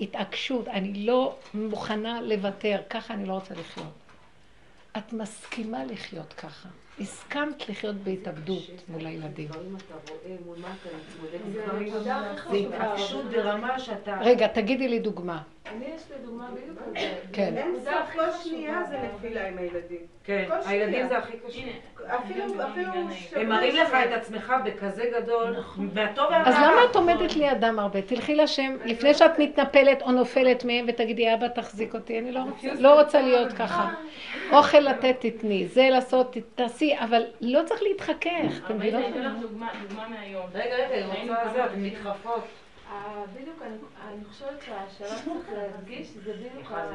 התעקשות, 0.00 0.68
אני 0.68 1.06
לא 1.06 1.36
מוכנה 1.54 2.20
לוותר, 2.22 2.80
ככה 2.90 3.14
אני 3.14 3.26
לא 3.26 3.32
רוצה 3.32 3.54
לחיות. 3.54 3.92
את 4.96 5.12
מסכימה 5.12 5.84
לחיות 5.84 6.32
ככה. 6.32 6.68
הסכמת 7.00 7.68
לחיות 7.68 7.96
בהתאבדות 7.96 8.62
מול 8.88 9.06
הילדים. 9.06 9.48
רגע, 14.20 14.46
תגידי 14.46 14.88
לי 14.88 14.98
דוגמה. 14.98 15.42
אני 15.72 15.84
יש 15.96 16.02
לי 16.10 16.16
דוגמה 16.24 16.48
בדיוק 16.54 16.78
על 16.86 17.00
זה. 17.00 17.14
כן. 17.32 17.54
אין 17.56 17.74
סוף, 17.84 17.94
הכי 17.94 18.18
כל 18.18 18.30
שנייה 18.44 18.84
זה 18.84 18.98
נפילה 18.98 19.48
עם 19.48 19.58
הילדים. 19.58 19.98
כן. 20.24 20.44
הילדים 20.66 21.08
זה 21.08 21.18
הכי 21.18 21.32
קשה. 21.46 21.60
אפילו, 22.06 22.44
אפילו... 22.70 22.92
הם 23.36 23.48
מראים 23.48 23.76
לך 23.76 23.88
את 23.94 24.12
עצמך 24.12 24.54
בכזה 24.64 25.04
גדול, 25.20 25.56
והטוב 25.92 26.26
והרע. 26.30 26.48
אז 26.48 26.54
למה 26.56 26.84
את 26.90 26.96
עומדת 26.96 27.36
לידם 27.36 27.78
הרבה? 27.78 28.02
תלכי 28.02 28.34
לשם, 28.34 28.76
לפני 28.84 29.14
שאת 29.14 29.38
מתנפלת 29.38 30.02
או 30.02 30.12
נופלת 30.12 30.64
מהם 30.64 30.84
ותגידי, 30.88 31.34
אבא 31.34 31.48
תחזיק 31.48 31.94
אותי, 31.94 32.18
אני 32.18 32.32
לא 32.32 32.40
רוצה, 32.40 32.68
לא 32.78 33.00
רוצה 33.00 33.20
להיות 33.20 33.52
ככה. 33.52 33.90
אוכל 34.52 34.78
לתת 34.78 35.16
תתני, 35.20 35.66
זה 35.68 35.88
לעשות, 35.90 36.36
תעשי, 36.54 36.94
אבל 36.98 37.22
לא 37.40 37.60
צריך 37.64 37.82
להתחכך, 37.82 38.20
אתם 38.64 38.64
אבל 38.64 38.74
מבינות? 38.74 39.04
אני 39.04 39.10
אתן 39.10 39.22
לך 39.22 39.32
דוגמה, 39.40 39.68
דוגמה 39.88 40.08
מהיום. 40.08 40.46
רגע, 40.54 40.74
רגע, 40.74 41.12
היינו 41.12 41.32
רוצה 41.32 41.50
זה, 41.54 41.64
אתן. 41.64 41.72
נדחפות. 41.84 42.42
אה, 42.92 42.98
בדיוק, 43.34 43.62
אני- 43.62 43.73
אני 44.14 44.24
חושבת 44.24 44.62
שהשלב 44.62 45.08
צריך 45.24 45.48
להדגיש, 45.52 46.08
זה 46.08 46.32
בדיוק 46.32 46.70
ה- 46.72 46.90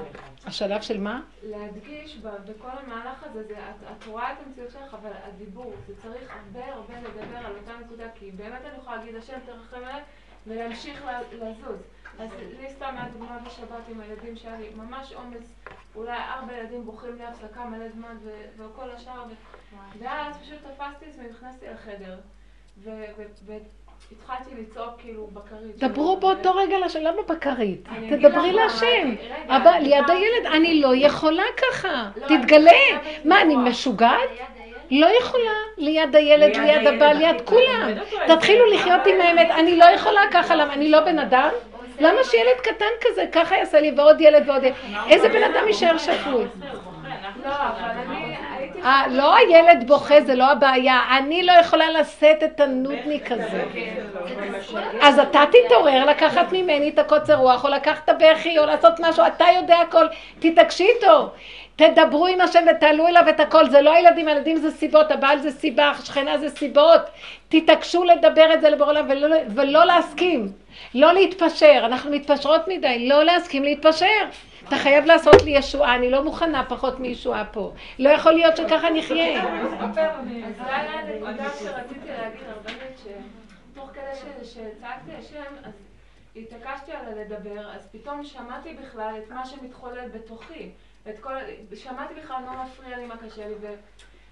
השלב 0.46 0.82
של 0.82 1.00
מה? 1.00 1.22
להדגיש 1.44 2.18
בכל 2.18 2.70
המהלך 2.84 3.24
הזה, 3.24 3.44
זה, 3.44 3.54
את, 3.54 3.84
את 3.98 4.08
רואה 4.08 4.34
את 4.34 4.38
המציאות 4.46 4.72
שלך, 4.72 4.94
אבל 4.94 5.12
הדיבור, 5.24 5.74
זה 5.88 5.94
צריך 6.02 6.32
הרבה 6.32 6.74
הרבה 6.74 6.94
לדבר 7.00 7.38
על 7.38 7.56
אותה 7.58 7.72
נקודה, 7.86 8.06
כי 8.16 8.32
באמת 8.32 8.62
אני 8.66 8.78
יכולה 8.78 8.96
להגיד, 8.98 9.16
השם 9.16 9.38
תרחם 9.46 9.78
עליי, 9.78 10.02
ולהמשיך 10.48 11.06
לזוז. 11.32 11.80
אז 12.20 12.30
לי 12.60 12.70
סתם 12.70 12.96
היה 12.98 13.10
דוגמה 13.14 13.40
בשבת 13.46 13.90
עם 13.90 14.00
הילדים 14.02 14.36
שהיה 14.36 14.58
לי 14.58 14.70
ממש 14.76 15.14
עומס, 15.14 15.54
אולי 15.96 16.18
ארבע 16.18 16.54
ילדים 16.54 16.86
בוכים 16.86 17.16
לי 17.16 17.26
הפסקה 17.26 17.66
מלא 17.66 17.90
זמן, 17.90 18.18
וכל 18.58 18.92
השאר, 18.92 19.24
ואז 20.00 20.38
פשוט 20.38 20.58
תפסתי 20.58 21.06
את 21.06 21.10
עצמי, 21.10 21.24
נכנסתי 21.30 21.66
לחדר, 21.68 22.20
והתחלתי 24.12 24.62
לצעוק 24.62 24.94
כאילו 24.98 25.28
בכרית. 25.34 25.78
דברו 25.78 26.18
באותו 26.18 26.56
רגע 26.56 26.80
לשם, 26.86 27.00
למה 27.00 27.22
בכרית? 27.30 27.88
תדברי 28.10 28.52
להשם. 28.52 29.16
אבל 29.48 29.80
ליד 29.82 30.10
הילד, 30.10 30.46
אני 30.54 30.82
לא 30.82 30.96
יכולה 30.96 31.44
ככה. 31.58 32.10
לא, 32.16 32.28
תתגלה. 32.28 32.72
מה, 33.26 33.42
אני. 33.42 33.56
משוגעת? 33.56 34.30
לא 34.92 35.08
יכולה. 35.22 35.52
ליד 35.78 36.16
הילד, 36.16 36.58
ליד 36.58 36.88
הבעל, 36.88 37.18
ליד. 37.18 37.42
כולם. 37.46 37.90
תתחילו 38.28 38.66
לחיות 38.66 39.02
עם 39.06 39.22
האמת. 39.22 39.48
אני 39.52 39.78
לא 39.78 39.86
יכולה 39.86 40.22
ככה, 40.32 40.56
למה? 40.56 40.74
אני 40.74 40.90
לא 40.90 41.00
בן 41.00 41.20
אדם? 41.20 41.50
למה 42.00 42.24
שילד 42.24 42.58
קטן 42.64 42.86
כזה 43.02 43.26
ככה 43.32 43.58
יעשה 43.58 43.80
לי 43.80 43.92
ועוד 43.98 44.22
ילד 44.22 44.50
ועוד 44.50 44.64
ילד? 44.64 44.74
איזה 45.10 45.30
בן 45.30 45.44
אדם 45.44 45.68
יישאר 45.68 45.98
שפוי? 45.98 46.46
לא, 47.46 47.50
אבל 47.50 47.90
אני 47.90 48.29
לא 49.10 49.36
הילד 49.36 49.88
בוכה, 49.88 50.22
זה 50.22 50.36
לא 50.36 50.52
הבעיה. 50.52 51.02
אני 51.18 51.44
לא 51.44 51.52
יכולה 51.52 51.92
לשאת 51.92 52.44
את 52.44 52.60
הנודניק 52.60 53.32
הזה. 53.32 53.64
אז 55.02 55.20
אתה 55.20 55.44
תתעורר 55.52 56.06
לקחת 56.06 56.52
ממני 56.52 56.90
את 56.90 57.00
הקוצר 57.00 57.36
רוח, 57.36 57.64
או 57.66 57.70
לקחת 57.70 58.04
את 58.04 58.10
הבכי, 58.10 58.60
או 58.60 58.66
לעשות 58.66 58.94
משהו, 59.00 59.24
אתה 59.28 59.46
יודע 59.56 59.78
הכל, 59.78 60.06
תתעקשי 60.40 60.88
איתו. 60.96 61.32
תדברו 61.76 62.28
עם 62.28 62.42
השם 62.42 62.66
ותעלו 62.72 63.08
אליו 63.08 63.24
את 63.30 63.40
הכל, 63.40 63.70
זה 63.70 63.82
לא 63.82 63.94
הילדים, 63.94 64.28
הילדים 64.28 64.58
זה 64.58 64.72
סיבות, 64.72 65.12
הבעל 65.12 65.40
זה 65.40 65.52
סיבה, 65.52 65.90
השכנה 65.90 66.38
זה 66.38 66.50
סיבות. 66.50 67.02
תתעקשו 67.50 68.04
לדבר 68.04 68.54
את 68.54 68.62
זה 68.62 68.70
לבורא 68.70 68.90
עולם 68.90 69.06
ולא, 69.10 69.36
ולא 69.56 69.86
להסכים, 69.86 70.52
לא 70.96 71.14
להתפשר, 71.14 71.82
אנחנו 71.86 72.12
מתפשרות 72.12 72.68
מדי, 72.68 73.08
לא 73.08 73.24
להסכים 73.24 73.64
להתפשר. 73.64 74.06
אתה 74.70 74.78
חייב 74.78 75.06
לעשות 75.06 75.44
לי 75.44 75.52
ישועה, 75.52 75.96
אני 75.96 76.10
לא 76.10 76.24
מוכנה 76.24 76.66
פחות 76.66 77.00
מישועה 77.00 77.46
פה. 77.46 77.74
לא 78.00 78.10
יכול 78.10 78.32
להיות 78.32 78.58
שככה 78.58 78.90
נחיה. 78.90 79.44
אז 79.80 79.96
זה 79.96 80.66
היה 80.66 81.00
הנקודה 81.00 81.50
שרציתי 81.60 82.08
להגיד, 82.08 82.42
הרבנית, 82.48 82.98
שתוך 82.98 83.90
כדי 83.94 84.46
שצעקתי 84.46 85.12
השם, 85.20 85.54
אז 85.64 85.74
התעקשתי 86.36 86.92
על 86.92 87.06
הלדבר, 87.06 87.72
אז 87.76 87.88
פתאום 87.92 88.24
שמעתי 88.24 88.74
בכלל 88.74 89.14
את 89.24 89.32
מה 89.32 89.46
שמתחולל 89.46 90.10
בתוכי. 90.10 90.70
כל, 91.22 91.34
שמעתי 91.76 92.14
בכלל 92.14 92.38
מה 92.46 92.64
מפריע 92.66 92.98
לי, 92.98 93.06
מה 93.06 93.18
קשה 93.18 93.48
לי, 93.48 93.54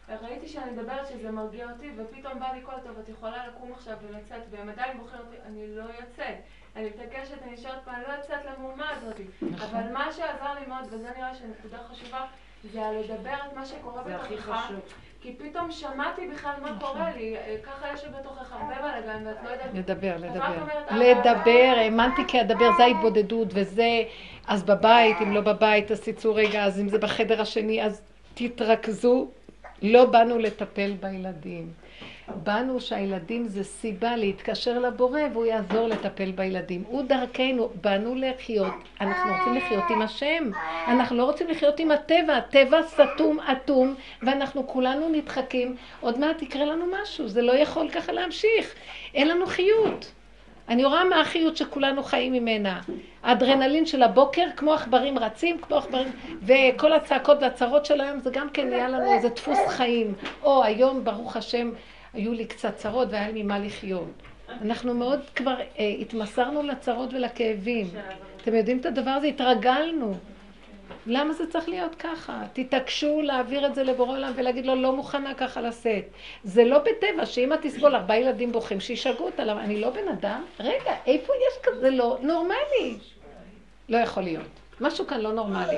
וראיתי 0.09 0.47
שאני 0.47 0.71
מדברת 0.71 1.07
שזה 1.07 1.31
מרגיע 1.31 1.71
אותי, 1.71 1.89
ופתאום 1.97 2.39
בא 2.39 2.47
לי 2.53 2.61
קול 2.61 2.75
טוב, 2.83 2.99
את 3.03 3.09
יכולה 3.09 3.47
לקום 3.47 3.71
עכשיו 3.71 3.95
ולצאת, 4.07 4.41
והם 4.49 4.69
עדיין 4.69 4.97
בוחרים 4.97 5.21
אותי, 5.25 5.35
אני 5.45 5.75
לא 5.75 5.83
יוצאת. 5.83 6.35
אני 6.77 6.85
מתעקשת, 6.85 7.43
אני 7.43 7.53
נשארת 7.53 7.83
פה, 7.85 7.91
אני 7.91 8.03
לא 8.07 8.13
יוצאת 8.13 8.39
למהומה 8.45 8.85
הזאת. 8.91 9.21
אבל 9.41 9.93
מה 9.93 10.11
שעזר 10.11 10.53
לי 10.59 10.65
מאוד, 10.67 10.83
וזה 10.89 11.07
נראה 11.17 11.35
שנקודה 11.35 11.77
חשובה, 11.91 12.25
זה 12.73 12.85
על 12.85 12.97
לדבר 12.97 13.35
את 13.47 13.53
מה 13.55 13.65
שקורה 13.65 14.03
בתוכך. 14.03 14.71
כי 15.21 15.35
פתאום 15.37 15.71
שמעתי 15.71 16.27
בכלל 16.27 16.53
מה 16.61 16.79
קורה 16.79 17.11
לי, 17.15 17.35
ככה 17.63 17.93
יש 17.93 18.05
בתוכך 18.05 18.51
הרבה 18.51 18.75
בלאגן 18.75 19.27
ואת 19.27 19.35
לא 19.43 19.49
יודעת... 19.49 19.69
לדבר, 19.73 20.17
לדבר. 20.17 20.45
אומרת, 20.45 20.91
אה, 20.91 20.97
לדבר, 20.97 21.73
האמנתי 21.77 22.21
כי 22.27 22.41
אדבר, 22.41 22.69
זה 22.77 22.83
ההתבודדות, 22.83 23.47
וזה, 23.51 24.03
אז 24.47 24.63
בבית, 24.63 25.17
אם 25.21 25.33
לא 25.33 25.41
בבית, 25.41 25.91
אז 25.91 26.01
תצאו 26.01 26.35
רגע, 26.35 26.63
אז 26.63 26.79
אם 26.79 26.89
זה 26.89 26.97
בחדר 26.97 27.41
השני, 27.41 27.83
אז 27.83 28.01
תתרכזו. 28.33 29.27
לא 29.81 30.05
באנו 30.05 30.37
לטפל 30.39 30.91
בילדים. 30.99 31.71
באנו 32.43 32.81
שהילדים 32.81 33.47
זה 33.47 33.63
סיבה 33.63 34.15
להתקשר 34.15 34.79
לבורא 34.79 35.21
והוא 35.33 35.45
יעזור 35.45 35.87
לטפל 35.87 36.31
בילדים. 36.31 36.83
הוא 36.87 37.03
דרכנו, 37.03 37.69
באנו 37.81 38.15
לחיות, 38.15 38.73
אנחנו 39.01 39.31
רוצים 39.31 39.53
לחיות 39.55 39.83
עם 39.89 40.01
השם. 40.01 40.49
אנחנו 40.87 41.17
לא 41.17 41.23
רוצים 41.23 41.47
לחיות 41.47 41.79
עם 41.79 41.91
הטבע, 41.91 42.37
הטבע 42.37 42.81
סתום, 42.83 43.39
אטום, 43.39 43.95
ואנחנו 44.21 44.67
כולנו 44.67 45.09
נדחקים. 45.09 45.75
עוד 46.01 46.19
מעט 46.19 46.41
יקרה 46.41 46.65
לנו 46.65 46.85
משהו, 47.01 47.27
זה 47.27 47.41
לא 47.41 47.51
יכול 47.51 47.89
ככה 47.89 48.11
להמשיך. 48.11 48.75
אין 49.13 49.27
לנו 49.27 49.45
חיות. 49.45 50.11
אני 50.69 50.85
רואה 50.85 51.03
מה 51.03 51.21
החיות 51.21 51.57
שכולנו 51.57 52.03
חיים 52.03 52.33
ממנה. 52.33 52.81
האדרנלין 53.23 53.85
של 53.85 54.03
הבוקר, 54.03 54.45
כמו 54.55 54.73
עכברים 54.73 55.19
רצים, 55.19 55.57
כמו 55.57 55.75
עכברים, 55.75 56.07
וכל 56.41 56.93
הצעקות 56.93 57.37
והצרות 57.41 57.85
של 57.85 58.01
היום, 58.01 58.19
זה 58.19 58.29
גם 58.33 58.49
כן 58.49 58.69
נהיה 58.69 58.89
לנו 58.89 59.13
איזה 59.13 59.29
דפוס 59.29 59.59
חיים. 59.67 60.13
או 60.43 60.63
היום, 60.63 61.03
ברוך 61.03 61.37
השם, 61.37 61.71
היו 62.13 62.33
לי 62.33 62.45
קצת 62.45 62.75
צרות 62.75 63.07
והיה 63.11 63.31
לי 63.31 63.43
ממה 63.43 63.59
לחיות. 63.59 64.11
אנחנו 64.61 64.93
מאוד 64.93 65.19
כבר 65.35 65.55
אה, 65.79 65.93
התמסרנו 66.01 66.63
לצרות 66.63 67.13
ולכאבים. 67.13 67.87
אתם 68.41 68.55
יודעים 68.55 68.77
את 68.77 68.85
הדבר 68.85 69.11
הזה? 69.11 69.27
התרגלנו. 69.27 70.13
למה 71.07 71.33
זה 71.33 71.47
צריך 71.47 71.69
להיות 71.69 71.95
ככה? 71.95 72.43
תתעקשו 72.53 73.21
להעביר 73.21 73.67
את 73.67 73.75
זה 73.75 73.83
לבורא 73.83 74.11
עולם 74.11 74.33
ולהגיד 74.35 74.65
לו, 74.65 74.75
לא 74.75 74.95
מוכנה 74.95 75.33
ככה 75.33 75.61
לשאת. 75.61 76.03
זה 76.43 76.63
לא 76.63 76.79
בטבע, 76.79 77.25
שאמא 77.25 77.55
תסבול 77.61 77.95
ארבעה 77.95 78.19
ילדים 78.19 78.51
בוכים, 78.51 78.79
שישגעו 78.79 79.25
אותה, 79.25 79.43
למה? 79.43 79.63
אני 79.63 79.81
לא 79.81 79.89
בן 79.89 80.07
אדם? 80.07 80.43
רגע, 80.59 80.95
איפה 81.05 81.33
יש 81.33 81.63
כזה 81.63 81.89
לא 81.89 82.17
נורמלי? 82.21 82.97
לא 83.89 83.97
יכול 83.97 84.23
להיות. 84.23 84.47
משהו 84.81 85.07
כאן 85.07 85.21
לא 85.21 85.33
נורמלי. 85.33 85.77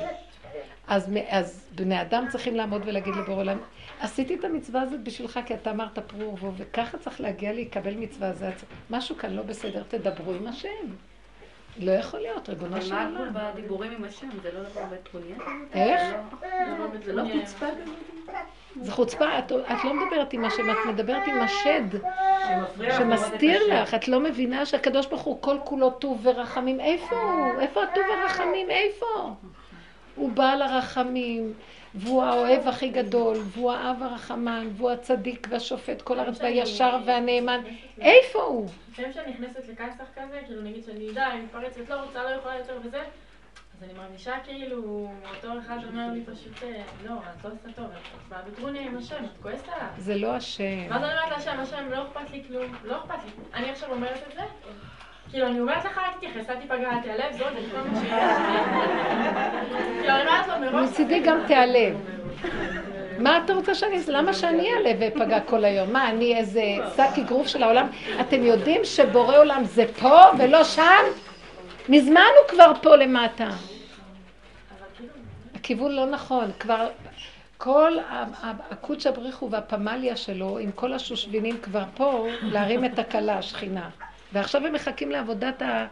אז, 0.88 1.12
אז 1.30 1.70
בני 1.76 2.02
אדם 2.02 2.26
צריכים 2.30 2.56
לעמוד 2.56 2.82
ולהגיד 2.86 3.16
לבורא 3.16 3.38
עולם, 3.38 3.58
עשיתי 4.00 4.36
את 4.36 4.44
המצווה 4.44 4.82
הזאת 4.82 5.04
בשבילך 5.04 5.40
כי 5.46 5.54
אתה 5.54 5.72
אמרת 5.72 6.00
פרו 6.00 6.22
ורבו, 6.22 6.52
וככה 6.58 6.98
צריך 6.98 7.22
להגיע 7.22 7.54
להיקבל 7.54 7.94
מצווה 7.94 8.30
הזאת. 8.30 8.54
משהו 8.90 9.18
כאן 9.18 9.34
לא 9.34 9.42
בסדר, 9.42 9.84
תדברו 9.88 10.34
עם 10.34 10.48
השם. 10.48 11.09
לא 11.78 11.92
יכול 11.92 12.20
להיות, 12.20 12.50
ריבונו 12.50 12.82
של 12.82 12.94
אבל 12.94 13.08
מה 13.12 13.20
עולם. 13.20 13.34
בדיבורים 13.54 13.92
עם 13.92 14.04
השם? 14.04 14.28
זה 14.44 14.50
לא 14.54 14.60
דבר 14.64 14.82
בטרוניה? 14.92 15.36
איך? 15.74 16.02
זה 17.06 17.14
לא 17.14 17.24
חוצפה 17.34 17.66
כזאת? 17.66 17.96
זה 18.82 18.92
חוצפה, 18.92 19.40
את, 19.40 19.52
לא 19.84 19.94
מדברת 19.94 20.34
עם 20.34 20.46
השם, 20.46 20.72
את 20.72 20.78
מדברת 20.88 21.22
עם 21.28 21.42
השד, 21.42 22.00
שמסתיר 22.98 23.74
לך, 23.74 23.94
את 23.94 24.08
לא 24.08 24.20
מבינה 24.20 24.66
שהקדוש 24.66 25.08
ברוך 25.08 25.22
הוא 25.22 25.42
כל 25.42 25.58
כולו 25.64 25.90
טוב 25.90 26.20
ורחמים, 26.24 26.80
איפה 26.80 27.16
הוא? 27.16 27.62
איפה 27.62 27.84
הטוב 27.84 28.04
ורחמים? 28.14 28.70
איפה? 28.70 29.36
הוא 30.16 30.32
בעל 30.32 30.62
הרחמים, 30.62 31.54
והוא 31.96 32.24
האוהב 32.24 32.68
הכי 32.68 32.90
גדול, 32.90 33.38
והוא 33.46 33.72
האב 33.72 34.04
הרחמן, 34.04 34.68
והוא 34.78 34.92
הצדיק 34.92 35.48
והשופט 35.52 36.02
כל 36.02 36.20
הארץ 36.20 36.42
והישר 36.42 36.98
והנאמן, 37.06 37.62
איפה 38.02 38.40
הוא? 38.42 38.70
לפעמים 38.92 39.12
כשאני 39.12 39.32
נכנסת 39.32 39.70
לכסח 39.70 40.04
כזה, 40.16 40.42
כאילו 40.46 40.62
נגיד 40.62 40.84
שאני 40.86 41.14
די, 41.14 41.20
אני 41.20 41.42
מתפרצת, 41.42 41.90
לא 41.90 41.96
רוצה, 41.96 42.24
לא 42.24 42.30
יכולה 42.30 42.58
יותר 42.58 42.78
וזה, 42.84 43.00
אז 43.78 43.84
אני 43.84 43.94
מרגישה 43.94 44.34
כאילו, 44.44 45.08
אותו 45.36 45.60
אחד 45.60 45.78
אומר 45.88 46.12
לי 46.14 46.24
פשוט, 46.26 46.64
אה, 46.64 46.82
לא, 47.06 47.14
את 47.14 47.46
לא 47.46 47.50
עושה 47.50 47.72
טוב, 47.76 47.86
את 47.86 48.34
בטרוניה 48.52 48.82
עם 48.82 48.98
השם, 48.98 49.24
את 49.24 49.42
כועסת 49.42 49.68
עליו. 49.68 49.88
זה 49.98 50.16
לא 50.16 50.36
השם. 50.36 50.64
ואז 50.90 51.04
אני 51.04 51.12
אומרת 51.12 51.32
להשם, 51.32 51.60
השם, 51.60 51.92
לא 51.92 52.04
אכפת 52.04 52.32
לי 52.32 52.44
כלום, 52.48 52.76
לא 52.84 52.98
אכפת 52.98 53.24
לי. 53.26 53.32
אני 53.54 53.70
עכשיו 53.70 53.92
אומרת 53.92 54.24
את 54.28 54.34
זה, 54.36 54.42
כאילו, 55.32 55.48
אני 55.48 55.60
אומרת 55.60 55.86
לך, 55.86 55.98
אל 55.98 56.12
תתייחס, 56.18 56.50
אל 56.50 56.56
תיפגע, 56.56 56.92
אל 56.92 57.02
תיעלב, 57.02 57.32
זאת, 57.32 57.48
זה 57.54 57.72
כל 57.72 57.90
מה 57.90 58.00
שיש. 58.00 58.10
כאילו, 60.00 60.14
אני 60.14 60.22
אומרת 60.22 60.48
לו 60.48 60.60
מראש... 60.60 60.90
מצידי 60.90 61.20
גם 61.20 61.38
תיעלב. 61.48 61.98
מה 63.20 63.42
אתה 63.46 63.54
רוצה 63.54 63.76
שאני 63.76 63.98
אעשה? 63.98 64.12
למה 64.12 64.34
שאני 64.34 64.74
אעלה 64.74 64.92
ואפגע 65.00 65.40
כל 65.40 65.66
היום? 65.66 65.94
מה, 65.94 66.10
אני 66.10 66.38
איזה 66.38 66.64
שק 66.96 67.18
אגרוף 67.18 67.48
של 67.48 67.64
העולם? 67.64 67.88
אתם 68.22 68.44
יודעים 68.44 68.86
שבורא 68.86 69.38
עולם 69.38 69.64
זה 69.64 69.86
פה 70.00 70.20
ולא 70.38 70.64
שם? 70.64 71.04
מזמן 71.90 72.22
הוא 72.42 72.48
כבר 72.50 72.72
פה 72.82 72.96
למטה. 72.96 73.50
הכיוון 75.56 75.92
לא 75.92 76.06
נכון, 76.06 76.52
כבר 76.60 76.88
כל 77.58 77.94
הקודש 78.72 79.08
הבריחו 79.08 79.52
והפמליה 79.52 80.16
שלו 80.16 80.58
עם 80.58 80.72
כל 80.72 80.94
השושבינים 80.94 81.58
כבר 81.62 81.84
פה 81.96 82.28
להרים 82.42 82.86
את 82.86 83.00
הכלה, 83.00 83.38
השכינה. 83.38 83.90
ועכשיו 84.34 84.66
הם 84.66 84.74
מחכים 84.74 85.12
לעבודת 85.12 85.62
ה... 85.62 85.86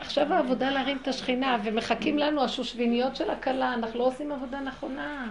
עכשיו 0.00 0.32
העבודה 0.32 0.70
להרים 0.70 0.98
את 1.02 1.08
השכינה, 1.08 1.56
ומחכים 1.64 2.18
לנו 2.18 2.44
השושביניות 2.44 3.16
של 3.16 3.30
הכלה, 3.30 3.74
אנחנו 3.74 3.98
לא 3.98 4.04
עושים 4.04 4.32
עבודה 4.32 4.60
נכונה. 4.60 5.26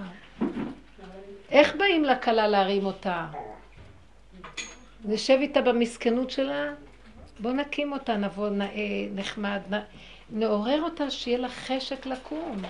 איך 1.51 1.75
באים 1.75 2.03
לכלה 2.03 2.47
להרים 2.47 2.85
אותה? 2.85 3.25
נשב 5.05 5.37
איתה 5.41 5.61
במסכנות 5.61 6.31
שלה? 6.31 6.73
בוא 7.39 7.51
נקים 7.51 7.93
אותה, 7.93 8.17
נבוא 8.17 8.49
נאה, 8.49 9.07
נחמד, 9.15 9.59
נ... 9.73 9.79
נעורר 10.29 10.81
אותה 10.81 11.11
שיהיה 11.11 11.37
לה 11.37 11.49
חשק 11.49 12.05
לקום. 12.05 12.61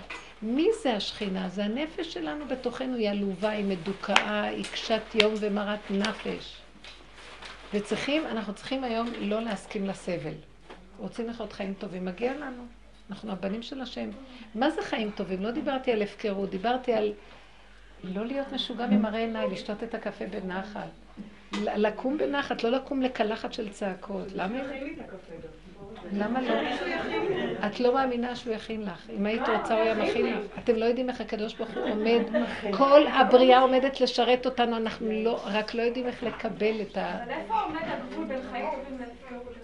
מי 0.41 0.67
זה 0.83 0.93
השכינה? 0.93 1.49
זה 1.49 1.65
הנפש 1.65 2.13
שלנו 2.13 2.45
בתוכנו, 2.47 2.95
היא 2.95 3.09
עלובה, 3.09 3.49
היא 3.49 3.65
מדוכאה, 3.65 4.43
היא 4.43 4.63
קשת 4.63 5.01
יום 5.21 5.33
ומרת 5.39 5.91
נפש. 5.91 6.64
וצריכים, 7.75 8.25
אנחנו 8.25 8.53
צריכים 8.53 8.83
היום 8.83 9.07
לא 9.19 9.41
להסכים 9.41 9.87
לסבל. 9.87 10.33
רוצים 10.97 11.27
לחיות 11.27 11.53
חיים 11.53 11.73
טובים, 11.73 12.05
מגיע 12.05 12.33
לנו. 12.33 12.63
אנחנו 13.09 13.31
הבנים 13.31 13.61
של 13.61 13.81
השם. 13.81 14.09
מה 14.55 14.69
זה 14.69 14.81
חיים 14.81 15.11
טובים? 15.11 15.43
לא 15.43 15.51
דיברתי 15.51 15.91
על 15.91 16.01
הפקרות, 16.01 16.49
דיברתי 16.49 16.93
על 16.93 17.13
לא 18.03 18.25
להיות 18.25 18.53
משוגע 18.53 18.87
ממראה 18.87 19.19
עיניי, 19.19 19.47
לשתות 19.51 19.83
את 19.83 19.95
הקפה 19.95 20.25
בנחת. 20.25 20.89
לקום 21.53 22.17
בנחת, 22.17 22.63
לא 22.63 22.69
לקום 22.71 23.01
לקלחת 23.01 23.53
של 23.53 23.69
צעקות. 23.69 24.27
למה? 24.31 24.57
למה 26.13 26.41
לא? 26.41 26.53
את 27.67 27.79
לא 27.79 27.93
מאמינה 27.93 28.35
שהוא 28.35 28.53
יכין 28.53 28.81
לך. 28.81 29.09
אם 29.17 29.25
היית 29.25 29.41
רוצה 29.49 29.73
הוא 29.73 29.81
היה 29.83 29.95
מכין 29.95 30.25
לך. 30.25 30.39
אתם 30.63 30.75
לא 30.75 30.85
יודעים 30.85 31.09
איך 31.09 31.21
הקדוש 31.21 31.53
ברוך 31.53 31.69
הוא 31.75 31.83
עומד, 31.89 32.21
כל 32.77 33.07
הבריאה 33.07 33.59
עומדת 33.59 34.01
לשרת 34.01 34.45
אותנו, 34.45 34.77
אנחנו 34.77 35.07
לא, 35.11 35.39
רק 35.45 35.73
לא 35.73 35.81
יודעים 35.81 36.07
איך 36.07 36.23
לקבל 36.23 36.81
את 36.81 36.97
ה... 36.97 37.13
אבל 37.23 37.31
איפה 37.31 37.53
עומד 37.61 37.81
הגבול 37.83 38.25
בין 38.25 38.39
חיים 38.51 38.65
טובים 38.65 38.99
להפקרות? 38.99 39.55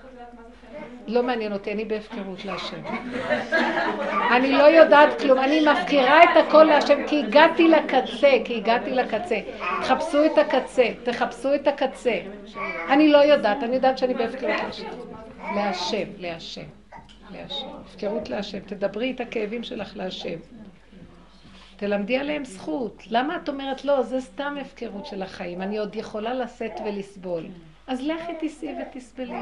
לא 1.07 1.24
מעניין 1.24 1.53
אותי, 1.53 1.72
אני 1.72 1.86
בהפקרות 1.86 2.45
להשם. 2.45 2.82
אני 4.32 4.51
לא 4.51 4.64
יודעת 4.64 5.22
כלום, 5.22 5.39
אני 5.39 5.66
מפקירה 5.66 6.24
את 6.24 6.30
הכל 6.47 6.64
להשם, 6.64 7.07
כי 7.07 7.20
הגעתי 7.20 7.68
לקצה, 7.68 8.32
כי 8.45 8.55
הגעתי 8.55 8.91
לקצה. 8.91 9.36
תחפשו 9.82 10.26
את 10.26 10.38
הקצה, 10.38 10.86
תחפשו 11.03 11.55
את 11.55 11.68
הקצה. 11.68 12.20
אני 12.89 13.12
לא 13.12 13.18
יודעת, 13.18 13.64
אני 13.64 13.76
יודעת 13.76 13.97
שאני 13.97 14.14
בהפקרות 14.14 14.51
להשם. 14.64 14.86
להשם, 15.56 16.08
להשם. 16.18 16.66
הפקרות 17.86 18.30
להשם. 18.30 18.60
תדברי 18.60 19.12
את 19.12 19.20
הכאבים 19.20 19.64
שלך 19.64 19.98
להשם. 19.98 20.39
תלמדי 21.76 22.18
עליהם 22.18 22.46
זכות. 22.46 23.04
למה 23.10 23.36
את 23.36 23.50
אומרת, 23.50 23.86
לא, 23.86 24.02
זה 24.02 24.22
סתם 24.22 24.56
הפקרות 24.62 25.06
של 25.06 25.22
החיים, 25.24 25.62
אני 25.62 25.78
עוד 25.78 25.96
יכולה 25.96 26.34
לשאת 26.34 26.80
ולסבול. 26.86 27.44
אז 27.88 28.02
לכי 28.02 28.36
תיסעי 28.39 28.76
ותסבלי. 28.82 29.42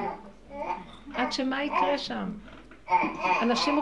עד 1.16 1.32
שמה 1.32 1.64
יקרה 1.64 1.97
שם? 1.97 2.32
אנשים 3.41 3.80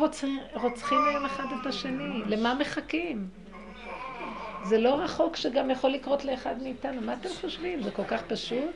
רוצחים 0.54 1.00
היום 1.10 1.26
אחד 1.26 1.44
את 1.62 1.66
השני, 1.66 2.22
למה 2.26 2.54
מחכים? 2.54 3.28
זה 4.64 4.78
לא 4.78 4.96
רחוק 4.96 5.36
שגם 5.36 5.70
יכול 5.70 5.90
לקרות 5.90 6.26
לאחד 6.26 6.56
מאיתנו. 6.64 7.02
מה 7.02 7.14
אתם 7.14 7.30
חושבים? 7.42 7.84
זה 7.84 7.92
כל 7.92 8.04
כך 8.04 8.22
פשוט? 8.28 8.76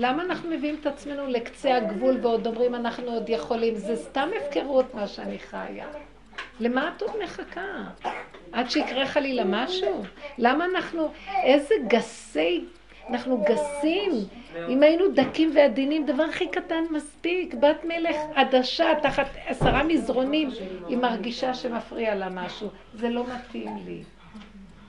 למה 0.00 0.22
אנחנו 0.22 0.50
מביאים 0.50 0.76
את 0.80 0.86
עצמנו 0.86 1.26
לקצה 1.26 1.76
הגבול 1.76 2.18
ועוד 2.22 2.46
אומרים 2.46 2.74
אנחנו 2.74 3.10
עוד 3.10 3.28
יכולים? 3.28 3.74
זה 3.74 3.96
סתם 3.96 4.28
הפקרות 4.36 4.94
מה 4.94 5.06
שאני 5.06 5.38
חיה. 5.38 5.86
למה 6.60 6.92
את 6.96 7.02
עוד 7.02 7.10
מחכה? 7.24 7.84
עד 8.52 8.70
שיקרה 8.70 9.06
חלילה 9.06 9.42
משהו? 9.46 10.02
למה 10.38 10.64
אנחנו, 10.64 11.08
איזה 11.42 11.74
גסי, 11.88 12.64
אנחנו 13.10 13.44
גסים. 13.44 14.12
אם 14.68 14.82
היינו 14.82 15.04
דקים 15.14 15.50
ועדינים, 15.54 16.06
דבר 16.06 16.22
הכי 16.22 16.48
קטן 16.48 16.84
מספיק. 16.90 17.54
בת 17.54 17.84
מלך 17.84 18.16
עדשה 18.34 18.86
תחת 19.02 19.26
עשרה 19.46 19.82
מזרונים, 19.82 20.50
היא 20.88 20.96
מרגישה 20.96 21.54
שמפריע 21.54 22.14
לה 22.14 22.28
משהו. 22.28 22.68
זה 22.94 23.08
לא 23.08 23.24
מתאים 23.34 23.76
לי. 23.86 24.02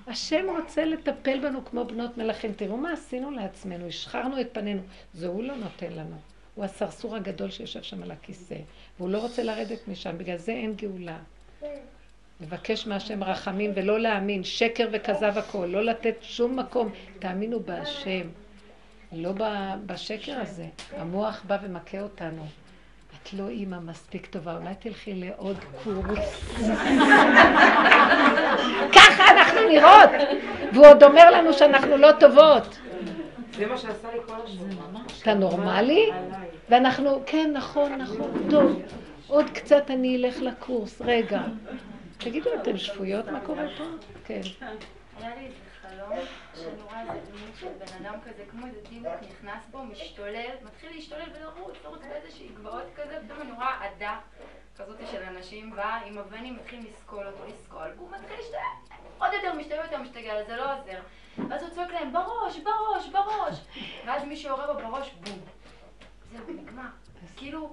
השם 0.10 0.46
רוצה 0.58 0.86
לטפל 0.86 1.40
בנו 1.40 1.66
כמו 1.66 1.86
בנות 1.86 2.18
מלכים. 2.18 2.54
תראו 2.54 2.78
מה 2.78 2.94
עשינו 2.94 3.32
לעצמנו, 3.32 3.88
השחרנו 3.88 4.42
את 4.42 4.48
פנינו. 4.52 4.82
זה 5.14 5.28
הוא 5.28 5.44
לא 5.44 5.56
נותן 5.56 5.94
לנו. 5.94 6.16
הוא 6.56 6.66
הסרסור 6.66 7.16
הגדול 7.16 7.52
שיושב 7.52 7.84
שם 7.84 8.04
על 8.04 8.12
הכיסא, 8.12 8.56
והוא 9.00 9.10
לא 9.10 9.18
רוצה 9.18 9.44
לרדת 9.44 9.88
משם, 9.88 10.18
בגלל 10.18 10.38
זה 10.38 10.52
אין 10.52 10.74
גאולה. 10.76 11.18
לבקש 12.42 12.88
מהשם 12.88 13.24
רחמים 13.24 13.72
ולא 13.76 14.00
להאמין, 14.00 14.44
שקר 14.44 14.88
וכזב 14.92 15.38
הכל, 15.38 15.66
לא 15.66 15.86
לתת 15.86 16.16
שום 16.22 16.60
מקום. 16.60 16.92
תאמינו 17.20 17.60
בהשם, 17.60 18.28
לא 19.12 19.34
בשקר 19.86 20.40
הזה. 20.42 20.66
המוח 20.92 21.44
בא 21.48 21.58
ומכה 21.62 22.02
אותנו. 22.02 22.46
את 23.24 23.34
לא 23.34 23.50
אימא 23.50 23.80
מספיק 23.80 24.26
טובה, 24.26 24.58
אולי 24.58 24.74
תלכי 24.80 25.14
לעוד 25.14 25.58
קורס. 25.84 26.54
ככה 28.96 29.24
אנחנו 29.32 29.60
נראות! 29.70 30.10
והוא 30.74 30.88
עוד 30.88 31.04
אומר 31.04 31.32
לנו 31.32 31.54
שאנחנו 31.54 31.98
לא 31.98 32.12
טובות. 32.20 32.80
זה 33.58 33.66
מה 33.66 33.78
שעשה 33.78 34.08
לי 34.14 34.20
כל 34.28 34.34
השבוע. 34.46 35.02
אתה 35.22 35.34
נורמלי? 35.34 36.10
ואנחנו, 36.70 37.22
כן, 37.26 37.52
נכון, 37.54 37.94
נכון, 37.94 38.48
טוב. 38.50 38.82
עוד 39.28 39.50
קצת 39.50 39.84
אני 39.90 40.18
אלך 40.18 40.42
לקורס, 40.42 41.02
רגע. 41.02 41.42
תגידו, 42.18 42.50
אתן 42.62 42.78
שפויות? 42.78 43.28
מה 43.28 43.40
קורה 43.40 43.66
פה? 43.78 43.84
כן. 44.26 44.42
חלום, 46.10 46.26
שאני 46.56 46.82
רואה 46.82 47.02
איזה 47.02 47.32
דמות 47.32 47.56
של 47.60 47.68
בן 47.68 48.06
אדם 48.06 48.20
כזה, 48.22 48.46
כמו 48.52 48.68
איזה 48.68 48.80
טיבוק 48.90 49.14
נכנס 49.30 49.66
בו, 49.72 49.84
משתולל, 49.84 50.56
מתחיל 50.64 50.90
להשתולל 50.96 51.30
ולרוץ, 51.36 51.76
לרוץ 51.84 52.02
באיזושהי 52.10 52.48
גבעות 52.48 52.84
כזה, 52.96 53.20
פתאום 53.26 53.42
אני 53.42 53.52
רואה 53.52 53.86
עדה 53.86 54.20
כזאת 54.78 54.98
של 55.12 55.24
אנשים, 55.24 55.72
באה 55.76 56.06
עם 56.06 56.18
אבנים, 56.18 56.56
מתחיל 56.56 56.88
לסקול 56.88 57.28
אותו, 57.28 57.46
לסקול, 57.48 57.92
והוא 57.96 58.12
מתחיל 58.12 58.38
להשתולל, 58.38 59.00
עוד 59.20 59.34
יותר 59.34 59.54
משתולל 59.54 59.84
יותר 59.84 59.98
משתגע, 59.98 60.44
זה 60.44 60.56
לא 60.56 60.74
עוזר. 60.74 61.00
ואז 61.50 61.64
הוא 61.64 61.70
צועק 61.70 61.92
להם, 61.92 62.14
בראש, 62.14 62.60
בראש, 62.60 63.10
בראש, 63.10 63.60
ואז 64.06 64.24
מי 64.24 64.38
שיורה 64.38 64.74
בו 64.74 64.80
בראש, 64.80 65.12
בום. 65.14 65.40
זהו, 66.32 66.46
נגמר. 66.48 66.90
כאילו... 67.38 67.72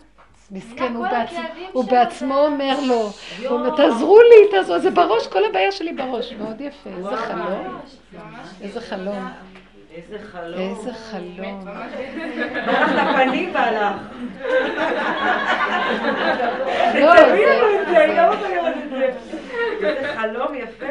מסכן, 0.51 0.95
הוא, 0.95 1.07
בעצ... 1.09 1.31
הוא 1.73 1.85
בעצמו 1.85 2.39
אומר 2.39 2.81
לו, 2.87 2.95
הוא 2.95 3.49
אומר, 3.49 3.77
תעזרו 3.77 4.19
לי, 4.21 4.51
תעזרו, 4.51 4.79
זה 4.79 4.91
בראש, 4.91 5.27
כל 5.27 5.45
הבעיה 5.45 5.73
שלי 5.73 5.93
בראש. 5.93 6.33
מאוד 6.33 6.61
יפה, 6.61 6.91
איזה 6.91 7.17
חלום. 7.17 7.79
איזה 8.63 8.81
חלום. 8.81 9.29
איזה 9.97 10.19
חלום. 10.33 10.61
איזה 10.61 10.95
חלום. 10.95 11.65
ברח 12.67 12.93
לפנים 12.93 13.55
והלך. 13.55 13.97
לא, 16.95 17.13
תבינו 17.17 17.81
את 17.83 17.89
זה, 17.89 18.05
אני 18.05 18.17
לא 18.17 18.23
רוצה 18.23 18.49
לראות 18.55 18.75
את 18.85 18.91
זה. 18.91 19.11
איזה 19.87 20.09
חלום 20.17 20.55
יפה. 20.55 20.87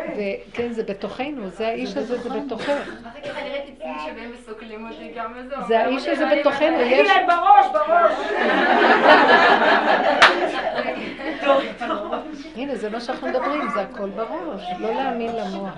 כן, 0.53 0.73
זה 0.73 0.83
בתוכנו, 0.83 1.49
זה 1.49 1.67
האיש 1.67 1.97
הזה, 1.97 2.17
זה 2.17 2.29
בתוכך. 2.29 2.69
אחר 2.69 3.29
כך 3.29 3.37
אני 3.37 3.49
ראיתי 3.49 3.71
צמי 3.79 3.93
שבאים 4.05 4.31
וסוקלים 4.33 4.89
אותי 4.91 5.11
גם 5.15 5.33
וזהו. 5.35 5.67
זה 5.67 5.79
האיש 5.79 6.07
הזה 6.07 6.25
בתוכנו, 6.25 6.77
תגידי 6.77 6.95
יש... 6.95 7.09
להם 7.09 7.27
בראש, 7.27 7.65
בראש. 7.73 8.13
הנה, 12.55 12.75
זה 12.75 12.89
מה 12.89 12.99
שאנחנו 12.99 13.27
מדברים, 13.27 13.69
זה 13.73 13.81
הכל 13.81 14.09
בראש, 14.09 14.61
לא 14.79 14.93
להאמין 14.93 15.31
למוח. 15.35 15.73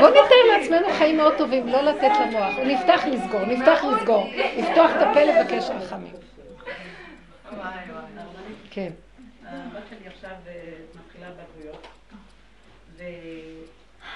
בוא 0.00 0.08
נתאר 0.08 0.58
לעצמנו 0.58 0.88
חיים 0.98 1.16
מאוד 1.16 1.34
טובים, 1.38 1.68
לא 1.68 1.82
לתת 1.82 2.10
למוח. 2.32 2.56
הוא 2.56 2.64
נפתח 2.64 3.02
לסגור, 3.06 3.44
נפתח 3.44 3.84
לסגור. 3.84 4.26
לפתוח 4.58 4.90
את 4.96 5.02
הפה 5.02 5.24
לבקש 5.24 5.70
רחמים. 5.70 6.14
כן. 8.70 8.90
הבת 9.44 9.82
שלי 9.90 10.08
עכשיו 10.08 10.30
אה, 10.46 10.72
מתחילה 10.94 11.28
בגרויות, 11.30 11.86
והיא 12.96 13.62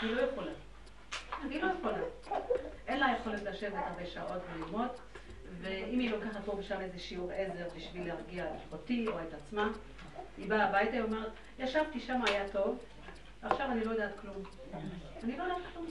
לא 0.03 0.21
יכולה. 0.21 0.51
היא 1.51 1.62
לא 1.62 1.69
יכולה. 1.79 1.99
אין 2.89 3.01
לה 3.01 3.07
יכולת 3.21 3.43
לשבת 3.43 3.85
הרבה 3.87 4.07
שעות 4.07 4.43
וללמוד, 4.55 4.89
ואם 5.61 5.99
היא 5.99 6.11
לוקחת 6.11 6.45
פה 6.45 6.53
ושם 6.59 6.81
איזה 6.81 6.99
שיעור 6.99 7.31
עזר 7.33 7.69
בשביל 7.77 8.07
להרגיע 8.07 8.47
אותי 8.73 9.07
או 9.09 9.19
את 9.19 9.35
עצמה, 9.35 9.69
היא 10.39 10.49
באה 10.49 10.64
הביתה, 10.64 10.93
היא 10.93 11.03
אומרת, 11.03 11.31
ישבתי 11.59 12.01
שם, 12.01 12.21
היה 12.29 12.49
טוב, 12.49 12.79
עכשיו 13.43 13.71
אני 13.71 13.85
לא 13.85 13.91
יודעת 13.91 14.12
כלום. 14.21 14.43
אני 15.25 15.37
לא 15.37 15.43
יודעת 15.43 15.59
כלום. 15.73 15.87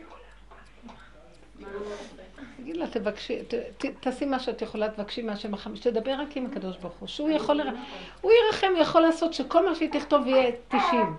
תגיד 2.58 2.78
לה, 2.78 2.88
תבקשי, 2.88 3.39
תעשי 3.99 4.26
מה 4.26 4.39
שאת 4.39 4.62
יכולה, 4.62 4.89
תבקשי 4.89 5.22
מהשם 5.22 5.53
החמיש, 5.53 5.80
תדבר 5.80 6.12
רק 6.12 6.38
עם 6.38 6.45
הקדוש 6.45 6.78
ברוך 6.78 6.93
הוא, 6.99 7.08
שהוא 7.08 7.30
יכול, 7.30 7.62
הוא 8.22 8.32
ירחם, 8.32 8.68
הוא 8.76 8.82
יכול 8.82 9.01
לעשות 9.01 9.34
שכל 9.34 9.70
מה 9.70 9.76
שהיא 9.76 9.89
תכתוב 9.91 10.28
יהיה 10.28 10.51
90. 10.68 11.16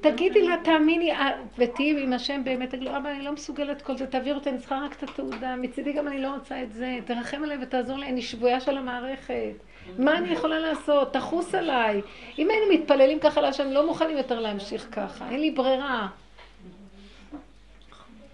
תגידי 0.00 0.42
לה, 0.42 0.56
תאמיני, 0.64 1.12
אה, 1.12 1.30
ותהיי 1.58 2.02
עם 2.02 2.12
השם 2.12 2.44
באמת, 2.44 2.70
תגידי 2.70 2.84
לו, 2.84 2.96
אבא, 2.96 3.10
אני 3.10 3.24
לא 3.24 3.32
מסוגלת 3.32 3.82
כל 3.82 3.96
זה, 3.96 4.06
תעביר 4.06 4.34
אותי, 4.34 4.50
אני 4.50 4.58
צריכה 4.58 4.80
רק 4.84 4.92
את 4.92 5.02
התעודה, 5.02 5.56
מצידי 5.56 5.92
גם 5.92 6.08
אני 6.08 6.22
לא 6.22 6.34
רוצה 6.34 6.62
את 6.62 6.72
זה, 6.72 6.98
תרחם 7.04 7.42
עליי 7.42 7.58
ותעזור 7.62 7.98
לי, 7.98 8.06
אני 8.06 8.22
שבויה 8.22 8.60
של 8.60 8.76
המערכת. 8.76 9.52
מה 9.98 10.18
אני 10.18 10.28
יכולה 10.28 10.58
לעשות? 10.58 11.12
תחוס 11.12 11.54
עליי. 11.54 12.02
אם 12.38 12.50
היינו 12.50 12.66
מתפללים 12.72 13.18
ככה 13.18 13.40
להשם, 13.40 13.70
לא 13.70 13.86
מוכנים 13.86 14.16
יותר 14.16 14.40
להמשיך 14.40 14.88
ככה, 14.92 15.30
אין 15.30 15.40
לי 15.40 15.50
ברירה. 15.50 16.08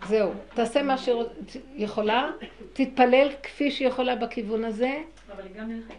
זהו, 0.09 0.33
תעשה 0.55 0.83
מה 0.83 0.95
שיכולה, 0.99 2.31
תתפלל 2.73 3.29
כפי 3.43 3.71
שיכולה 3.71 4.17
בכיוון 4.17 4.65
הזה. 4.65 4.93
אבל 5.33 5.43
היא 5.45 5.55
גם 5.61 5.71
נלחצת. 5.71 5.95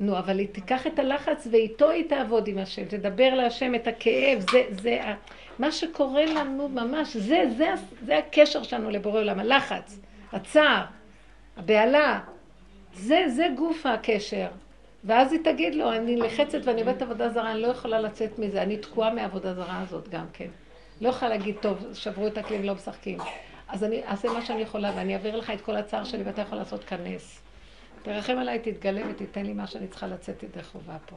נו, 0.00 0.18
אבל 0.18 0.38
היא 0.38 0.48
תיקח 0.52 0.86
את 0.86 0.98
הלחץ 0.98 1.46
ואיתו 1.50 1.90
היא 1.90 2.08
תעבוד 2.08 2.48
עם 2.48 2.58
השם, 2.58 2.84
תדבר 2.84 3.34
להשם 3.34 3.74
את 3.74 3.86
הכאב, 3.86 4.44
זה, 4.50 4.64
זה, 4.70 5.00
מה 5.58 5.72
שקורה 5.72 6.24
לנו 6.24 6.68
ממש, 6.68 7.16
זה, 7.16 7.44
זה, 7.56 7.68
זה 8.06 8.18
הקשר 8.18 8.62
שלנו 8.62 8.90
לבורא 8.90 9.20
עולם, 9.20 9.38
הלחץ, 9.38 10.00
הצער, 10.32 10.84
הבהלה, 11.56 12.20
זה, 12.94 13.24
זה 13.28 13.46
גוף 13.56 13.86
הקשר. 13.86 14.46
ואז 15.04 15.32
היא 15.32 15.40
תגיד 15.44 15.74
לו, 15.74 15.92
אני 15.92 16.16
לחצת 16.16 16.58
ואני 16.64 16.80
עובדת 16.80 17.02
עבודה 17.02 17.28
זרה, 17.28 17.52
אני 17.52 17.62
לא 17.62 17.68
יכולה 17.68 18.00
לצאת 18.00 18.38
מזה, 18.38 18.62
אני 18.62 18.76
תקועה 18.76 19.14
מהעבודה 19.14 19.54
זרה 19.54 19.82
הזאת 19.82 20.08
גם 20.08 20.24
כן. 20.32 20.48
לא 21.00 21.08
יכולה 21.08 21.28
להגיד, 21.30 21.56
טוב, 21.60 21.86
שברו 21.94 22.26
את 22.26 22.38
הכלים, 22.38 22.64
לא 22.64 22.74
משחקים. 22.74 23.18
אז 23.68 23.84
אני 23.84 24.04
אעשה 24.04 24.28
מה 24.28 24.42
שאני 24.42 24.60
יכולה 24.60 24.92
ואני 24.96 25.14
אעביר 25.14 25.36
לך 25.36 25.50
את 25.50 25.60
כל 25.60 25.76
הצער 25.76 26.04
שלי 26.04 26.22
ואתה 26.22 26.42
יכול 26.42 26.58
לעשות 26.58 26.84
כאן 26.84 26.98
נס. 27.04 27.40
תרחם 28.02 28.38
עליי, 28.38 28.58
תתגלה 28.58 29.02
ותיתן 29.10 29.46
לי 29.46 29.52
מה 29.52 29.66
שאני 29.66 29.88
צריכה 29.88 30.06
לצאת 30.06 30.42
ידי 30.42 30.62
חובה 30.62 30.96
פה. 31.06 31.16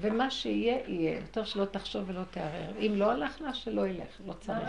ומה 0.00 0.30
שיהיה, 0.30 0.78
יהיה. 0.86 1.20
יותר 1.20 1.44
שלא 1.44 1.64
תחשוב 1.64 2.02
ולא 2.06 2.20
תערער. 2.30 2.70
אם 2.78 2.92
לא 2.96 3.10
הלך 3.10 3.40
לה, 3.40 3.54
שלא 3.54 3.86
ילך, 3.86 4.20
לא 4.26 4.32
צריך. 4.32 4.68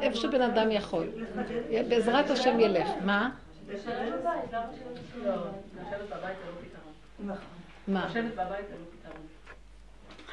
איפה 0.00 0.16
שבן 0.16 0.40
אדם 0.42 0.70
יכול. 0.70 1.06
בעזרת 1.88 2.30
השם 2.30 2.60
ילך. 2.60 2.88
מה? 3.04 3.30
לשבת 3.68 3.94
בבית, 4.20 4.52
לא, 4.52 5.34
לשבת 5.74 6.08
בבית 6.08 6.36
זה 6.38 6.46
לא 6.46 6.52
פתרון. 6.62 7.36
מה? 7.88 8.06
לשבת 8.06 8.32
בבית 8.32 8.66
זה 8.68 8.74
לא 8.74 8.84
פתרון. 8.92 9.26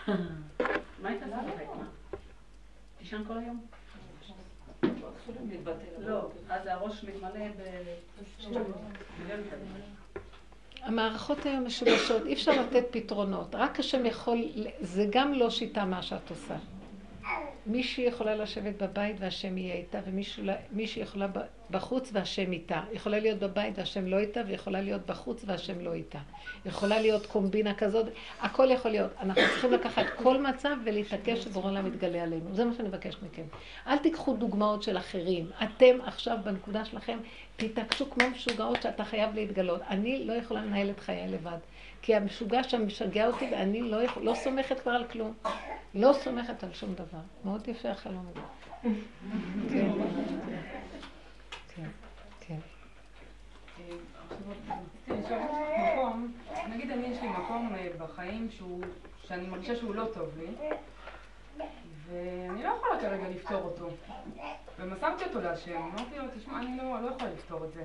מה 1.02 1.10
היית 1.10 1.24
עושה 1.24 1.36
בבית? 1.41 1.68
מה? 1.80 1.86
תישן 3.10 3.24
כל 3.28 3.38
היום? 3.38 3.66
לא. 5.99 6.30
המערכות 10.82 11.45
היום 11.45 11.66
משובשות, 11.66 12.26
אי 12.26 12.34
אפשר 12.34 12.62
לתת 12.62 12.86
פתרונות. 12.91 13.55
רק 13.55 13.80
השם 13.80 14.05
יכול, 14.05 14.38
זה 14.82 15.05
גם 15.10 15.34
לא 15.34 15.49
שיטה 15.49 15.86
מה 15.86 16.01
שאת 16.01 16.30
עושה. 16.30 16.55
מישהי 17.65 18.03
יכולה 18.03 18.36
לשבת 18.36 18.82
בבית 18.82 19.15
והשם 19.19 19.57
יהיה 19.57 19.75
איתה, 19.75 19.99
ומישהי 20.05 21.01
יכולה 21.01 21.28
בחוץ 21.71 22.09
והשם 22.13 22.51
איתה. 22.51 22.82
יכולה 22.91 23.19
להיות 23.19 23.39
בבית 23.39 23.78
והשם 23.78 24.07
לא 24.07 24.17
איתה, 24.17 24.41
ויכולה 24.47 24.82
להיות 24.82 25.05
בחוץ 25.05 25.43
והשם 25.45 25.80
לא 25.80 25.93
איתה. 25.93 26.19
יכולה 26.65 26.99
להיות 26.99 27.25
קומבינה 27.25 27.73
כזאת, 27.73 28.05
הכל 28.41 28.67
יכול 28.71 28.91
להיות. 28.91 29.11
אנחנו 29.19 29.41
צריכים 29.41 29.71
לקחת 29.71 30.05
כל 30.15 30.41
מצב 30.41 30.75
ולהתעקש 30.86 31.43
שבורא 31.43 31.69
עולם 31.69 31.88
יתגלה 31.88 32.23
עלינו. 32.23 32.53
זה 32.53 32.65
מה 32.65 32.73
שאני 32.78 32.88
מבקש 32.88 33.15
מכם. 33.15 33.43
אל 33.88 33.97
תיקחו 33.97 34.34
דוגמאות 34.34 34.84
של 34.84 34.97
אחרים. 34.97 35.49
אתם 35.63 35.97
עכשיו 36.05 36.38
בנקודה 36.43 36.86
שלכם, 36.86 37.17
תתעקשו 37.57 38.09
כמו 38.09 38.30
משוגעות 38.30 38.82
שאתה 38.82 39.03
חייב 39.03 39.36
להתגלות. 39.36 39.82
אני 39.89 40.25
לא 40.25 40.34
יכולה 40.34 40.65
לנהל 40.65 40.89
את 40.89 40.99
חיי 40.99 41.28
לבד. 41.28 41.57
כי 42.08 42.16
המשוגע 42.16 42.64
שם 42.64 42.88
משגע 42.88 43.28
אותי 43.28 43.49
ואני 43.51 43.82
לא, 43.82 43.97
לא 44.22 44.36
סומכת 44.36 44.80
כבר 44.80 44.91
על 44.91 45.08
כלום. 45.08 45.34
לא 45.93 46.14
סומכת 46.14 46.64
על 46.64 46.74
שום 46.74 46.93
דבר. 46.93 47.20
מאוד 47.45 47.68
יפה 47.68 47.89
החלום 47.89 48.26
הזה. 48.30 48.39
כן. 49.70 49.89
כן. 52.39 52.60
נגיד 56.70 56.91
אני 56.91 57.08
יש 57.08 57.22
לי 57.22 57.28
מקום 57.28 57.76
אה, 57.76 57.88
בחיים 57.97 58.49
שאני 59.28 59.47
מרגישה 59.47 59.76
שהוא 59.76 59.95
לא 59.95 60.05
טוב 60.14 60.30
לי 60.38 60.47
ואני 62.05 62.64
לא 62.64 62.70
יכולה 62.70 63.01
כרגע 63.01 63.30
לפתור 63.30 63.62
אותו 63.62 63.89
ומסרתי 64.80 65.24
אותו 65.24 65.41
להשם, 65.41 65.78
אמרתי 65.78 66.18
לו, 66.18 66.24
תשמע, 66.38 66.60
אני 66.60 66.78
לא, 66.78 67.01
לא 67.01 67.08
יכולה 67.08 67.32
לפתור 67.32 67.66
את 67.66 67.74
זה 67.74 67.84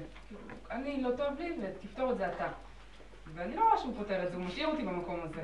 אני 0.71 1.03
לא 1.03 1.11
טוב 1.17 1.39
לי 1.39 1.53
ותפתור 1.63 2.13
את 2.13 2.19
זה 2.19 2.33
אתה 2.33 2.49
ואני 3.35 3.57
לא 3.57 3.63
רואה 3.63 3.79
שהוא 3.79 3.95
פותר 3.99 4.25
את 4.25 4.31
זה, 4.31 4.37
הוא 4.37 4.45
משאיר 4.45 4.67
אותי 4.67 4.83
במקום 4.83 5.21
הזה 5.23 5.41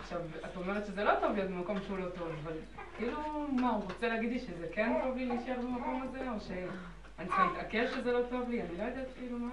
עכשיו, 0.00 0.20
את 0.44 0.56
אומרת 0.56 0.86
שזה 0.86 1.04
לא 1.04 1.12
טוב 1.20 1.32
להיות 1.36 1.50
במקום 1.50 1.76
שהוא 1.86 1.98
לא 1.98 2.08
טוב, 2.08 2.28
אבל 2.44 2.52
כאילו, 2.96 3.18
מה, 3.52 3.70
הוא 3.70 3.82
רוצה 3.84 4.08
להגיד 4.08 4.32
לי 4.32 4.38
שזה 4.38 4.66
כן 4.72 4.92
טוב 5.04 5.16
לי 5.16 5.26
להישאר 5.26 5.56
במקום 5.62 6.02
הזה, 6.02 6.30
או 6.30 6.40
שאני 6.40 7.26
צריכה 7.26 7.46
להתעקש 7.52 7.90
שזה 7.94 8.12
לא 8.12 8.20
טוב 8.30 8.50
לי? 8.50 8.62
אני 8.62 8.78
לא 8.78 8.82
יודעת 8.82 9.06
כאילו 9.18 9.38
מה... 9.38 9.52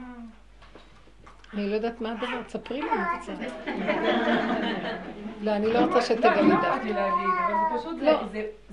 אני 1.53 1.69
לא 1.69 1.75
יודעת 1.75 2.01
מה 2.01 2.11
הדבר, 2.11 2.43
תספרי 2.43 2.81
לנו 2.81 3.19
קצת. 3.21 3.34
לא, 5.41 5.51
אני 5.51 5.73
לא 5.73 5.79
רוצה 5.79 6.15
לא, 6.15 6.21
דווקא. 6.21 6.39
לא 6.39 6.84
לי 6.84 6.93
להגיד, 6.93 7.29
אבל 7.47 7.97
זה 7.99 8.05
לא. 8.05 8.19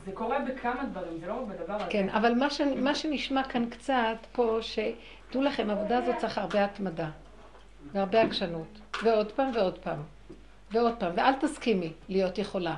זה 0.04 0.12
קורה 0.12 0.38
בכמה 0.38 0.84
דברים, 0.84 1.18
זה 1.20 1.26
לא 1.26 1.32
רק 1.32 1.48
בדבר 1.48 1.74
הזה. 1.74 1.84
כן, 1.90 2.08
אבל 2.08 2.34
מה 2.76 2.94
שנשמע 2.94 3.42
כאן 3.44 3.70
קצת 3.70 4.16
פה, 4.32 4.58
שתדעו 4.60 5.42
לכם, 5.42 5.70
העבודה 5.70 5.98
הזאת 5.98 6.16
צריך 6.16 6.38
הרבה 6.38 6.64
התמדה, 6.64 7.08
והרבה 7.92 8.22
עקשנות, 8.22 8.80
ועוד 9.02 9.32
פעם 9.32 9.50
ועוד 9.54 9.78
פעם. 9.78 10.02
ועוד 10.72 10.94
פעם, 10.98 11.12
ואל 11.16 11.34
תסכימי 11.34 11.92
להיות 12.08 12.38
יכולה. 12.38 12.76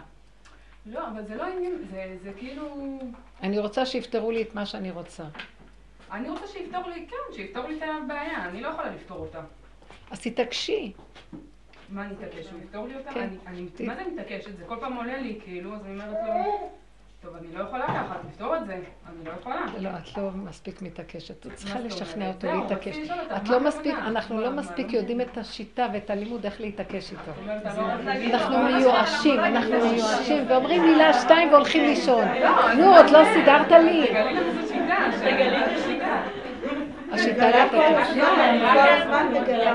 לא, 0.86 1.08
אבל 1.08 1.26
זה 1.26 1.34
לא 1.34 1.44
עניין, 1.44 1.72
זה, 1.90 2.16
זה 2.22 2.32
כאילו... 2.38 2.98
אני 3.42 3.58
רוצה 3.58 3.86
שיפתרו 3.86 4.30
לי 4.30 4.42
את 4.42 4.54
מה 4.54 4.66
שאני 4.66 4.90
רוצה. 4.90 5.24
אני 6.12 6.30
רוצה 6.30 6.46
שיפתור 6.46 6.88
לי, 6.88 7.06
כן, 7.10 7.34
שיפתור 7.36 7.68
לי 7.68 7.78
את 7.78 7.82
הבעיה, 7.82 8.48
אני 8.48 8.60
לא 8.60 8.68
יכולה 8.68 8.90
לפתור 8.94 9.18
אותה. 9.18 9.40
אז 10.10 10.20
תתעקשי. 10.20 10.92
מה 11.88 12.04
אני 12.04 12.14
אתעקש? 12.14 12.46
הוא 12.52 12.60
יפתור 12.64 12.86
לי 12.86 12.96
אותה? 12.96 13.12
כן. 13.12 13.28
אני, 13.46 13.66
אני, 13.80 13.86
מה 13.86 13.94
זה 13.94 14.02
מתעקשת? 14.12 14.56
זה 14.56 14.64
כל 14.64 14.76
פעם 14.80 14.96
עולה 14.96 15.20
לי, 15.20 15.40
כאילו, 15.44 15.74
אז 15.74 15.80
אני 15.84 15.92
אומרת 15.92 16.16
לו... 16.26 16.72
טוב, 17.22 17.36
אני 17.36 17.46
לא 17.54 17.62
יכולה 17.62 17.86
ככה, 17.86 18.14
תפתור 18.30 18.56
את 18.56 18.66
זה. 18.66 18.72
אני 18.72 19.24
לא 19.24 19.30
יכולה. 19.40 19.64
לא, 19.78 19.88
את 19.88 20.18
לא 20.18 20.30
מספיק 20.34 20.82
מתעקשת. 20.82 21.46
את 21.46 21.54
צריכה 21.54 21.80
לשכנע 21.80 22.28
אותו 22.28 22.46
להתעקש. 22.52 22.96
את 23.36 23.48
לא 23.48 23.60
מספיק, 23.60 23.94
אנחנו 23.98 24.40
לא 24.40 24.50
מספיק 24.50 24.92
יודעים 24.92 25.20
את 25.20 25.38
השיטה 25.38 25.86
ואת 25.92 26.10
הלימוד 26.10 26.44
איך 26.44 26.60
להתעקש 26.60 27.12
איתו. 27.12 27.32
אנחנו 28.30 28.62
מיואשים, 28.62 29.40
אנחנו 29.40 29.90
מיואשים, 29.90 30.44
ואומרים 30.48 30.82
מילה 30.82 31.12
שתיים 31.12 31.52
והולכים 31.52 31.84
לישון. 31.84 32.24
נו, 32.78 32.96
עוד 32.96 33.10
לא 33.10 33.24
סידרת 33.34 33.70
לי. 33.70 34.18
השיטה 34.18 36.22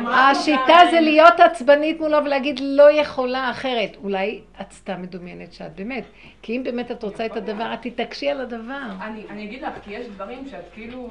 השיטה 0.08 0.78
זה 0.92 1.00
להיות 1.00 1.40
עצבנית 1.40 2.00
מולו 2.00 2.18
ולהגיד 2.26 2.60
לא 2.64 2.92
יכולה 2.92 3.52
אחרת. 3.52 3.98
אולי 4.04 4.42
את 4.62 4.72
סתם 4.72 5.02
מדומיינת 5.02 5.54
שאת 5.54 5.76
באמת. 5.76 6.04
כי 6.42 6.58
אם 6.58 6.64
באמת 6.64 6.92
את 6.92 7.04
רוצה 7.04 7.26
את 7.26 7.38
הדבר, 7.38 7.74
את 7.74 7.82
תתעקשי 7.82 8.30
על 8.30 8.42
הדבר. 8.42 8.82
אני 9.30 9.46
אגיד 9.46 9.62
לך, 9.62 9.74
כי 9.84 9.94
יש 9.94 10.08
דברים 10.08 10.48
שאת 10.52 10.66
כאילו... 10.74 11.10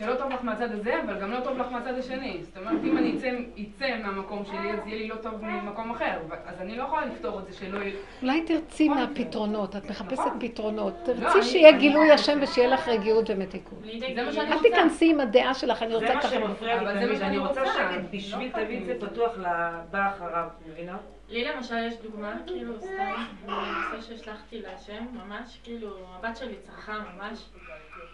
שלא 0.00 0.14
טוב 0.14 0.30
לך 0.32 0.44
מהצד 0.44 0.72
הזה, 0.72 1.00
אבל 1.02 1.20
גם 1.20 1.30
לא 1.30 1.40
טוב 1.40 1.58
לך 1.58 1.66
מהצד 1.72 1.98
השני. 1.98 2.38
זאת 2.42 2.56
אומרת, 2.56 2.84
אם 2.84 2.98
אני 2.98 3.16
אצא, 3.18 3.28
אצא 3.62 3.96
מהמקום 4.02 4.44
שלי, 4.44 4.72
אז 4.72 4.86
יהיה 4.86 4.98
לי 4.98 5.08
לא 5.08 5.14
טוב 5.16 5.44
ממקום 5.44 5.90
אחר. 5.90 6.18
אז 6.46 6.60
אני 6.60 6.76
לא 6.76 6.82
יכולה 6.82 7.04
לפתור 7.06 7.38
את 7.38 7.46
זה 7.46 7.52
שלא 7.52 7.78
יהיה... 7.78 7.94
אולי 8.22 8.42
תרצי 8.46 8.88
מהפתרונות, 8.88 9.76
את 9.76 9.90
מחפשת 9.90 10.12
נכון. 10.12 10.36
פתרונות. 10.40 10.94
לא, 11.08 11.14
תרצי 11.14 11.42
שיהיה 11.42 11.68
אני- 11.70 11.78
גילוי 11.78 12.10
השם 12.12 12.38
ושיהיה 12.42 12.68
לך 12.68 12.88
רגיעות 12.88 13.30
ומתיקות. 13.30 13.78
זה 14.14 14.22
מה 14.24 14.32
שאני 14.32 14.52
אל. 14.52 14.58
תיכנסי 14.62 15.10
עם 15.10 15.20
הדעה 15.20 15.54
שלך, 15.54 15.82
אני 15.82 15.90
זה 15.90 15.94
רוצה 15.96 16.14
מה 16.14 16.20
ככה. 16.20 16.30
שמפריע 16.30 16.80
אבל 16.80 16.92
לי 16.92 16.94
זה 16.94 17.00
מה 17.00 17.06
תמיד, 17.06 17.18
שאני 17.18 17.28
אני 17.28 17.38
רוצה 17.38 17.60
רוצה. 17.60 17.74
שקט 17.74 18.14
בשביל 18.14 18.50
תמיד 18.52 18.84
זה 18.84 18.94
פתוח 19.00 19.38
לבא 19.38 20.08
אחריו, 20.08 20.48
מבינה? 20.66 20.96
לי 21.28 21.44
למשל 21.44 21.76
יש 21.86 21.94
דוגמה, 22.02 22.32
כאילו 22.46 22.74
סתם, 22.80 23.14
בנושא 23.46 24.00
שהשלחתי 24.08 24.60
להשם, 24.62 25.04
ממש, 25.12 25.60
כאילו, 25.64 25.88
הבת 26.18 26.36
שלי 26.36 26.54
צרחה 26.62 26.92
ממש, 27.16 27.38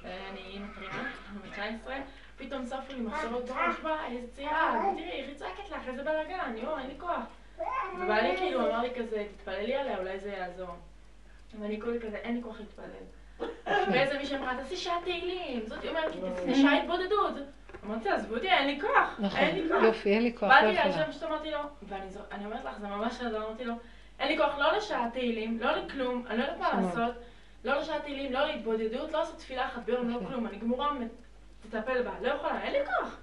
אני 0.07 0.59
מתרימה, 0.59 1.11
בת 1.45 1.53
19, 1.53 1.95
פתאום 2.37 2.65
צפו 2.65 2.93
לי 2.93 3.01
מחשבות 3.01 3.45
בראש, 3.45 3.75
וואי, 3.83 4.17
איזה 4.17 4.27
צעירה, 4.33 4.83
תראי, 4.97 5.11
היא 5.11 5.35
צועקת 5.35 5.71
לך, 5.71 5.89
איזה 5.89 6.03
בלאגן, 6.03 6.55
יואו, 6.57 6.79
אין 6.79 6.87
לי 6.87 6.95
כוח. 6.99 7.25
ובעלי 7.99 8.37
כאילו 8.37 8.61
אמר 8.61 8.81
לי 8.81 8.91
כזה, 8.99 9.25
תתפללי 9.37 9.75
עליה, 9.75 9.99
אולי 9.99 10.19
זה 10.19 10.31
יעזור. 10.31 10.71
ואני 11.61 11.81
כולי 11.81 12.01
כזה, 12.01 12.17
אין 12.17 12.37
לי 12.37 12.43
כוח 12.43 12.57
להתפלל. 12.61 12.85
ואיזה 13.93 14.19
מישהי 14.19 14.37
אמרה, 14.37 14.57
תעשי 14.57 14.77
שעת 14.77 15.03
תהילים, 15.05 15.67
זאתי 15.67 15.89
אומרת 15.89 16.15
לי, 16.15 16.21
תעשי 16.37 16.63
שעה 16.63 16.79
התבודדות. 16.79 17.35
אמרתי, 17.85 18.09
עזבו 18.09 18.35
אותי, 18.35 18.49
אין 18.49 18.67
לי 18.67 18.81
כוח, 18.81 19.17
נכון, 19.19 19.41
אין 19.41 19.55
לי 19.57 19.69
כוח. 19.69 19.83
יופי, 19.83 20.15
אין 20.15 20.23
לי 20.23 20.33
כוח, 20.33 20.43
לא 20.43 20.61
באתי 20.61 20.73
יכולה. 20.73 20.97
להשם 20.97 21.11
פשוט 21.11 21.23
אמרתי 21.23 21.51
לו, 21.51 21.59
ואני 21.83 22.45
אומרת 22.45 22.65
לך, 22.65 22.79
זה 22.79 22.89
ממש 22.89 23.21
עזר, 23.21 23.47
אמרתי 23.47 23.65
לו, 23.65 23.75
אין 24.19 24.29
לי 24.29 24.39
כוח 24.39 24.59
לא 24.59 24.77
לשעת 24.77 25.13
תהילים, 25.13 25.59
לא 25.61 25.73
לכלום, 25.73 26.25
אני 26.29 26.39
לא 26.39 26.45
יודעת 26.45 26.59
מה. 26.59 26.81
לעשות, 26.81 27.15
לא 27.67 27.81
לשעת 27.81 28.03
תהילים, 28.03 28.33
לא 28.33 28.47
להתבודדות, 28.47 29.13
לא 29.13 29.19
לעשות 29.19 29.37
תפילה 29.39 29.65
אחת 29.67 29.83
ביום, 29.85 30.09
לא. 30.11 30.19
כלום, 30.29 30.47
אני 30.47 30.57
גמורה, 30.57 30.89
תטפל 31.71 32.03
בה, 32.03 32.11
לא 32.23 32.29
יכולה, 32.29 32.63
אין 32.63 32.73
לי 32.73 32.79
כוח. 32.87 33.17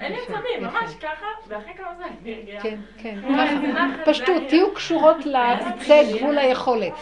אין 0.00 0.12
לי 0.12 0.18
יפה. 0.22 0.32
ממש 0.60 0.94
ככה, 1.00 1.26
ואחרי 1.48 1.74
כמה 1.74 1.94
זמן 1.96 2.06
אני 2.22 2.34
הרגיעה. 2.34 2.62
כן, 2.62 2.78
כן. 2.98 3.18
זה 3.96 4.04
פשטות, 4.04 4.42
זה- 4.42 4.48
תהיו 4.48 4.74
קשורות 4.74 5.16
לקצה 5.26 6.00
גבול 6.16 6.38
היכולת. 6.38 6.92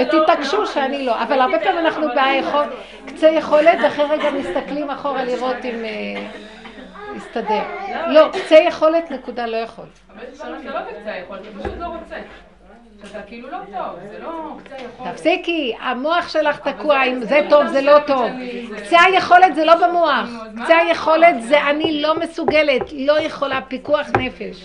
ותתעקשו 0.00 0.66
שאני 0.66 1.06
לא, 1.06 1.22
אבל 1.22 1.40
הרבה 1.40 1.58
פעמים 1.60 1.78
אנחנו 1.78 2.06
ביכול, 2.08 2.64
קצה 3.06 3.28
יכולת, 3.28 3.78
ואחרי 3.82 4.04
רגע 4.06 4.30
מסתכלים 4.30 4.90
אחורה 4.90 5.24
לראות 5.24 5.56
אם 5.64 5.84
אה, 5.84 6.28
יסתדר. 7.16 7.62
לא, 8.08 8.28
קצה 8.32 8.54
יכולת, 8.56 9.10
נקודה, 9.10 9.46
לא 9.46 9.56
יכול. 9.56 9.84
אבל 10.10 10.22
יש 10.32 10.38
דברים 10.38 10.62
שאתה 10.62 10.74
לא 10.74 10.86
בקצה 10.86 11.12
היכולת, 11.12 11.40
אתה 11.40 11.58
פשוט 11.62 11.78
לא 11.78 11.86
רוצה. 11.86 12.16
כאילו 13.26 13.50
לא 13.50 13.58
טוב, 13.58 13.98
זה 14.10 14.18
לא 14.18 14.56
קצה 14.64 14.74
היכולת. 14.76 15.12
תפסיקי, 15.12 15.76
המוח 15.80 16.28
שלך 16.28 16.68
תקוע 16.68 16.96
עם 16.96 17.24
זה 17.24 17.40
טוב, 17.50 17.66
זה 17.66 17.82
לא 17.82 17.98
טוב. 18.06 18.30
קצה 18.76 19.00
היכולת 19.02 19.54
זה 19.54 19.64
לא 19.64 19.74
במוח. 19.86 20.28
קצה 20.64 20.76
היכולת 20.76 21.42
זה 21.42 21.62
אני 21.62 22.02
לא 22.02 22.18
מסוגלת, 22.18 22.82
לא 22.92 23.20
יכולה, 23.20 23.60
פיקוח 23.68 24.06
נפש. 24.18 24.64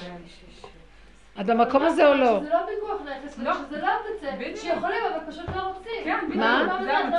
את 1.41 1.45
במקום 1.45 1.83
הזה 1.83 2.07
או 2.07 2.13
לא? 2.13 2.39
שזה 2.39 2.49
לא 2.49 2.59
פיקוח 2.65 3.01
נפש, 3.01 3.35
לא. 3.37 3.53
שזה 3.53 3.81
לא 3.81 3.87
בדיוק. 4.37 4.55
שיכולים 4.55 4.99
אבל 5.11 5.31
פשוט 5.31 5.45
לא 5.55 5.61
רוצים. 5.61 6.03
כן, 6.03 6.19
מה? 6.33 6.63
זה 6.79 6.85
לא. 6.85 7.17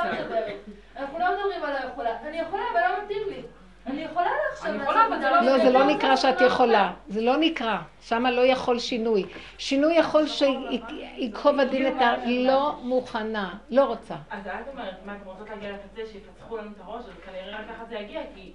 אנחנו 0.97 1.19
לא 1.19 1.27
מדברים 1.33 1.65
על 1.65 1.77
היכולה. 1.83 2.11
אני 2.29 2.39
יכולה 2.41 2.63
אבל 2.73 2.81
לא 2.81 3.05
מתאים 3.05 3.23
לי. 3.29 3.43
אני 3.91 4.03
יכולה 4.03 4.27
עכשיו 4.53 4.71
אני 4.71 4.83
יכולה, 4.83 5.07
אבל 5.07 5.19
זה 5.21 5.31
לא- 5.31 5.41
לא, 5.43 5.59
זה 5.59 5.71
לא 5.71 5.85
נקרא 5.85 6.17
שאת 6.17 6.41
יכולה. 6.41 6.93
זה 7.09 7.21
לא 7.21 7.37
נקרא. 7.37 7.77
שמה 8.03 8.31
לא 8.31 8.41
יכול 8.47 8.79
שינוי. 8.79 9.25
שינוי 9.59 9.95
יכול 9.95 10.27
שייקוב 10.27 11.61
הדין 11.61 11.87
את 11.87 12.03
ה... 12.03 12.15
לא 12.27 12.77
מוכנה. 12.83 13.55
לא 13.71 13.85
רוצה. 13.85 14.15
אז 14.31 14.47
את 14.47 14.69
אומרת, 14.73 14.95
מה, 15.05 15.13
אתם 15.17 15.31
רוצות 15.31 15.49
להגיע 15.51 15.71
לקצה, 15.71 16.13
שיפצחו 16.13 16.57
לנו 16.57 16.71
את 16.77 16.81
הראש, 16.85 17.05
אז 17.05 17.11
כנראה 17.27 17.59
רק 17.59 17.65
ככה 17.69 17.85
זה 17.89 17.95
יגיע, 17.95 18.21
כי... 18.35 18.53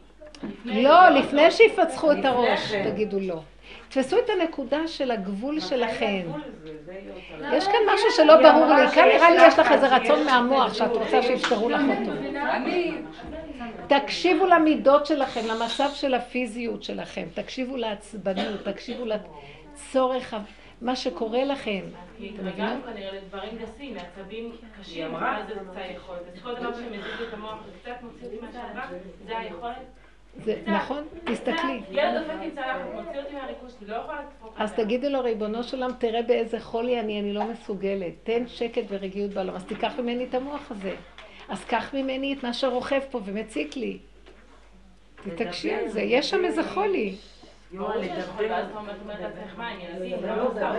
לא, 0.65 1.09
לפני 1.09 1.51
שיפצחו 1.51 2.11
את 2.11 2.25
הראש, 2.25 2.71
כן. 2.71 2.89
תגידו 2.91 3.19
לא. 3.19 3.39
תפסו 3.89 4.17
את 4.19 4.29
הנקודה 4.29 4.87
של 4.87 5.11
הגבול 5.11 5.59
שלכם. 5.59 6.21
יש 7.53 7.65
כאן 7.65 7.79
משהו 7.93 8.11
שלא 8.11 8.35
ברור 8.51 8.65
לי. 8.65 8.87
כאן 8.87 9.05
נראה 9.05 9.29
לי 9.29 9.47
יש 9.47 9.59
לך 9.59 9.71
איזה 9.71 9.95
רצון 9.95 10.25
מהמוח 10.25 10.73
שאת 10.73 10.91
רוצה 10.91 11.21
שיפתרו 11.21 11.69
לך 11.69 11.81
אותו. 11.99 12.11
תקשיבו 13.87 14.45
למידות 14.45 15.05
שלכם, 15.05 15.41
למצב 15.47 15.89
של 15.93 16.13
הפיזיות 16.13 16.83
שלכם, 16.83 17.27
תקשיבו 17.33 17.77
לעצבנות, 17.77 18.63
תקשיבו 18.63 19.03
לצורך, 19.05 20.35
מה 20.81 20.95
שקורה 20.95 21.43
לכם. 21.43 21.81
כי 22.17 22.29
אתם 22.35 22.45
מבינים? 22.45 22.65
התרגלנו 22.65 22.83
כנראה 22.83 23.11
לדברים 23.11 23.57
גסים, 23.57 23.95
מעצבים 23.95 24.51
קשים, 24.79 25.03
היא 25.03 25.05
אמרה. 25.05 25.37
ואז 25.39 25.47
זה 25.47 25.53
קצת 25.53 25.77
היכולת. 25.77 26.21
אז 26.33 26.43
כל 26.43 26.55
דבר 26.55 26.73
שמזיז 26.73 27.27
את 27.27 27.33
המוח 27.33 27.59
וקצת 27.67 28.01
מוציא 28.01 28.27
אותי 28.27 28.37
מהשלווה, 28.41 28.87
זה 29.27 29.37
היכולת. 29.37 29.75
זה 30.37 30.61
נכון? 30.65 31.03
תסתכלי. 31.23 31.81
ילד 31.91 32.21
דופק 32.21 32.33
עם 32.41 32.49
צלחת, 32.55 32.79
מוציא 32.93 33.19
אותי 33.19 33.35
מהריכוז 33.35 33.77
לא 33.81 33.95
יכולה 33.95 34.21
לדפוק 34.21 34.55
אז. 34.57 34.73
תגידי 34.73 35.09
לו, 35.09 35.21
ריבונו 35.21 35.63
של 35.63 35.83
עולם, 35.83 35.95
תראה 35.97 36.21
באיזה 36.21 36.59
חולי 36.59 36.99
אני, 36.99 37.19
אני 37.19 37.33
לא 37.33 37.43
מסוגלת. 37.43 38.13
תן 38.23 38.47
שקט 38.47 38.83
ורגיעות 38.89 39.31
בעולם. 39.31 39.55
אז 39.55 39.65
תיקח 39.65 39.99
ממני 39.99 40.25
את 40.25 40.33
המוח 40.33 40.71
הזה. 40.71 40.95
אז 41.53 41.65
קח 41.65 41.93
ממני 41.93 42.33
את 42.33 42.43
מה 42.43 42.53
שרוכב 42.53 42.99
פה 43.11 43.19
ומציק 43.25 43.75
לי. 43.75 43.97
תתעקשי 45.23 45.73
על 45.73 45.87
זה, 45.87 46.01
יש 46.01 46.29
שם 46.29 46.45
איזה 46.45 46.63
חולי. 46.63 47.15
לא. 47.71 47.93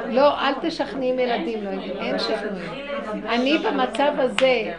לא, 0.08 0.40
אל 0.40 0.52
תשכנעי 0.62 1.12
עם 1.12 1.18
ילדים, 1.18 1.64
לא, 1.64 1.70
אין 2.00 2.18
שכנועים. 2.18 2.86
אני 3.26 3.58
במצב 3.58 4.12
הזה, 4.18 4.74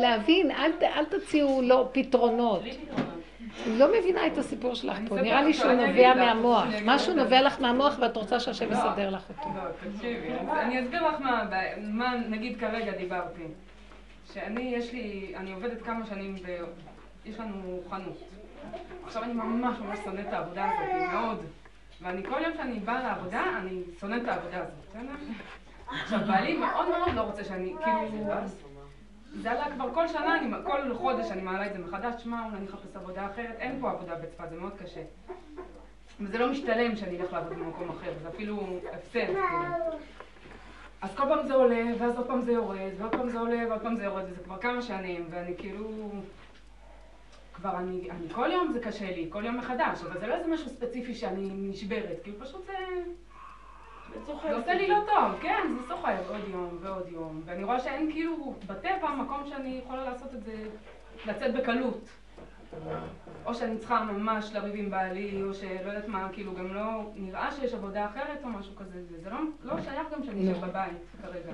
להבין, 0.00 0.50
אל 0.82 1.04
תציעו 1.04 1.62
לו 1.62 1.88
פתרונות. 1.92 2.62
אני 3.66 3.78
לא 3.78 3.86
מבינה 3.98 4.26
את 4.26 4.38
הסיפור 4.38 4.74
שלך 4.74 4.98
פה, 5.08 5.20
נראה 5.20 5.42
לי 5.42 5.54
שהוא 5.54 5.72
נובע 5.72 6.14
מהמוח. 6.14 6.64
משהו. 6.84 7.14
נובע 7.14 7.42
לך 7.42 7.60
מהמוח 7.60 7.96
ואת 8.00 8.16
רוצה 8.16 8.40
שהשם 8.40 8.72
יסדר 8.72 9.10
לך 9.10 9.22
אותו. 9.28 9.48
לא, 9.56 9.90
תקשיבי, 9.92 10.28
אני 10.60 10.80
אסביר 10.80 11.08
לך 11.08 11.20
מה 11.82 12.14
נגיד 12.28 12.60
כרגע 12.60 12.92
דיברתי. 12.92 13.42
שאני, 14.32 14.62
יש 14.76 14.92
לי, 14.92 15.32
אני 15.36 15.52
עובדת 15.52 15.82
כמה 15.82 16.06
שנים 16.06 16.34
ב... 16.34 16.64
יש 17.24 17.40
לנו 17.40 17.80
חנות. 17.90 18.18
עכשיו 19.04 19.22
אני 19.22 19.32
ממש 19.32 19.78
ממש 19.78 19.98
שונאת 20.04 20.28
את 20.28 20.32
העבודה 20.32 20.70
הזאת, 20.70 21.12
מאוד. 21.12 21.44
ואני 22.00 22.24
כל 22.24 22.40
יום 22.42 22.52
שאני 22.56 22.80
באה 22.80 23.02
לעבודה, 23.02 23.44
אני 23.56 23.82
שונאת 24.00 24.22
את 24.22 24.28
העבודה 24.28 24.58
הזאת, 24.58 24.74
בסדר? 24.88 25.14
עכשיו, 26.02 26.20
בעלי 26.26 26.56
מאוד 26.56 26.88
מאוד 26.88 27.14
לא 27.14 27.20
רוצה 27.20 27.44
שאני, 27.44 27.74
כאילו... 27.84 28.32
זה 29.34 29.50
עלה 29.50 29.70
כבר 29.74 29.94
כל 29.94 30.08
שנה, 30.08 30.38
אני, 30.38 30.52
כל 30.64 30.94
חודש 30.94 31.30
אני 31.30 31.42
מעלה 31.42 31.66
את 31.66 31.72
זה 31.72 31.78
מחדש, 31.78 32.22
שמע, 32.22 32.44
אולי 32.44 32.56
אני 32.56 32.66
אחפש 32.66 32.96
עבודה 32.96 33.26
אחרת, 33.26 33.56
אין 33.58 33.80
פה 33.80 33.90
עבודה 33.90 34.14
בצפת, 34.14 34.50
זה 34.50 34.56
מאוד 34.56 34.72
קשה. 34.78 35.02
וזה 36.20 36.38
לא 36.38 36.50
משתלם 36.50 36.96
שאני 36.96 37.20
אלך 37.20 37.32
לעבוד 37.32 37.52
במקום 37.52 37.88
אחר, 37.90 38.12
זה 38.22 38.28
אפילו 38.28 38.80
הפסד, 38.92 39.26
כאילו. 39.26 39.98
אז 41.02 41.14
כל 41.14 41.22
פעם 41.28 41.46
זה 41.46 41.54
עולה, 41.54 41.84
ואז 41.98 42.16
עוד 42.16 42.26
פעם 42.26 42.40
זה 42.40 42.52
יורד, 42.52 42.90
ועוד 42.98 43.12
פעם 43.12 43.28
זה 43.28 43.38
עולה, 43.38 43.64
ועוד 43.68 43.82
פעם 43.82 43.96
זה 43.96 44.04
יורד, 44.04 44.24
וזה 44.30 44.44
כבר 44.44 44.58
כמה 44.58 44.82
שנים, 44.82 45.26
ואני 45.30 45.54
כאילו... 45.58 46.10
כבר 47.54 47.76
אני, 47.76 48.10
אני 48.10 48.28
כל 48.34 48.48
יום 48.52 48.72
זה 48.72 48.80
קשה 48.80 49.10
לי, 49.10 49.26
כל 49.30 49.44
יום 49.44 49.58
מחדש, 49.58 50.02
אבל 50.02 50.20
זה 50.20 50.26
לא 50.26 50.34
איזה 50.34 50.48
משהו 50.48 50.68
ספציפי 50.68 51.14
שאני 51.14 51.50
נשברת, 51.52 52.16
כאילו 52.22 52.38
פשוט 52.40 52.66
זה... 52.66 52.76
זה 54.26 54.54
עושה 54.54 54.74
לי 54.74 54.88
לא 54.88 54.98
טוב, 55.06 55.40
כן, 55.40 55.68
זה 55.76 55.88
סוחב 55.88 56.16
עוד 56.28 56.48
יום 56.48 56.78
ועוד 56.80 57.08
יום, 57.08 57.42
ואני 57.44 57.64
רואה 57.64 57.80
שאין 57.80 58.12
כאילו 58.12 58.54
בטבע 58.66 59.14
מקום 59.14 59.46
שאני 59.46 59.80
יכולה 59.84 60.04
לעשות 60.04 60.34
את 60.34 60.42
זה, 60.42 60.52
לצאת 61.26 61.54
בקלות. 61.54 62.08
או 63.44 63.54
שאני 63.54 63.78
צריכה 63.78 64.04
ממש 64.04 64.52
לריב 64.54 64.74
עם 64.76 64.90
בעלי, 64.90 65.42
או 65.42 65.54
שלא 65.54 65.88
יודעת 65.88 66.08
מה, 66.08 66.28
כאילו 66.32 66.54
גם 66.54 66.74
לא 66.74 67.10
נראה 67.14 67.50
שיש 67.52 67.74
עבודה 67.74 68.06
אחרת 68.06 68.44
או 68.44 68.48
משהו 68.48 68.76
כזה, 68.76 69.02
זה, 69.04 69.30
לא, 69.30 69.38
לא 69.64 69.82
שייך 69.82 70.06
גם 70.12 70.24
שאני 70.24 70.52
אשב 70.52 70.60
בבית 70.60 70.92
כרגע. 71.22 71.52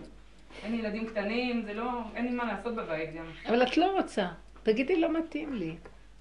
אין 0.62 0.72
לי 0.72 0.78
ילדים 0.78 1.06
קטנים, 1.06 1.62
זה 1.62 1.74
לא, 1.74 1.90
אין 2.14 2.24
לי 2.24 2.30
מה 2.30 2.44
לעשות 2.44 2.74
בבית 2.74 3.14
גם. 3.14 3.24
אבל 3.48 3.62
את 3.62 3.76
לא 3.76 3.96
רוצה. 3.96 4.26
תגידי, 4.62 5.00
לא 5.00 5.18
מתאים 5.18 5.54
לי. 5.54 5.76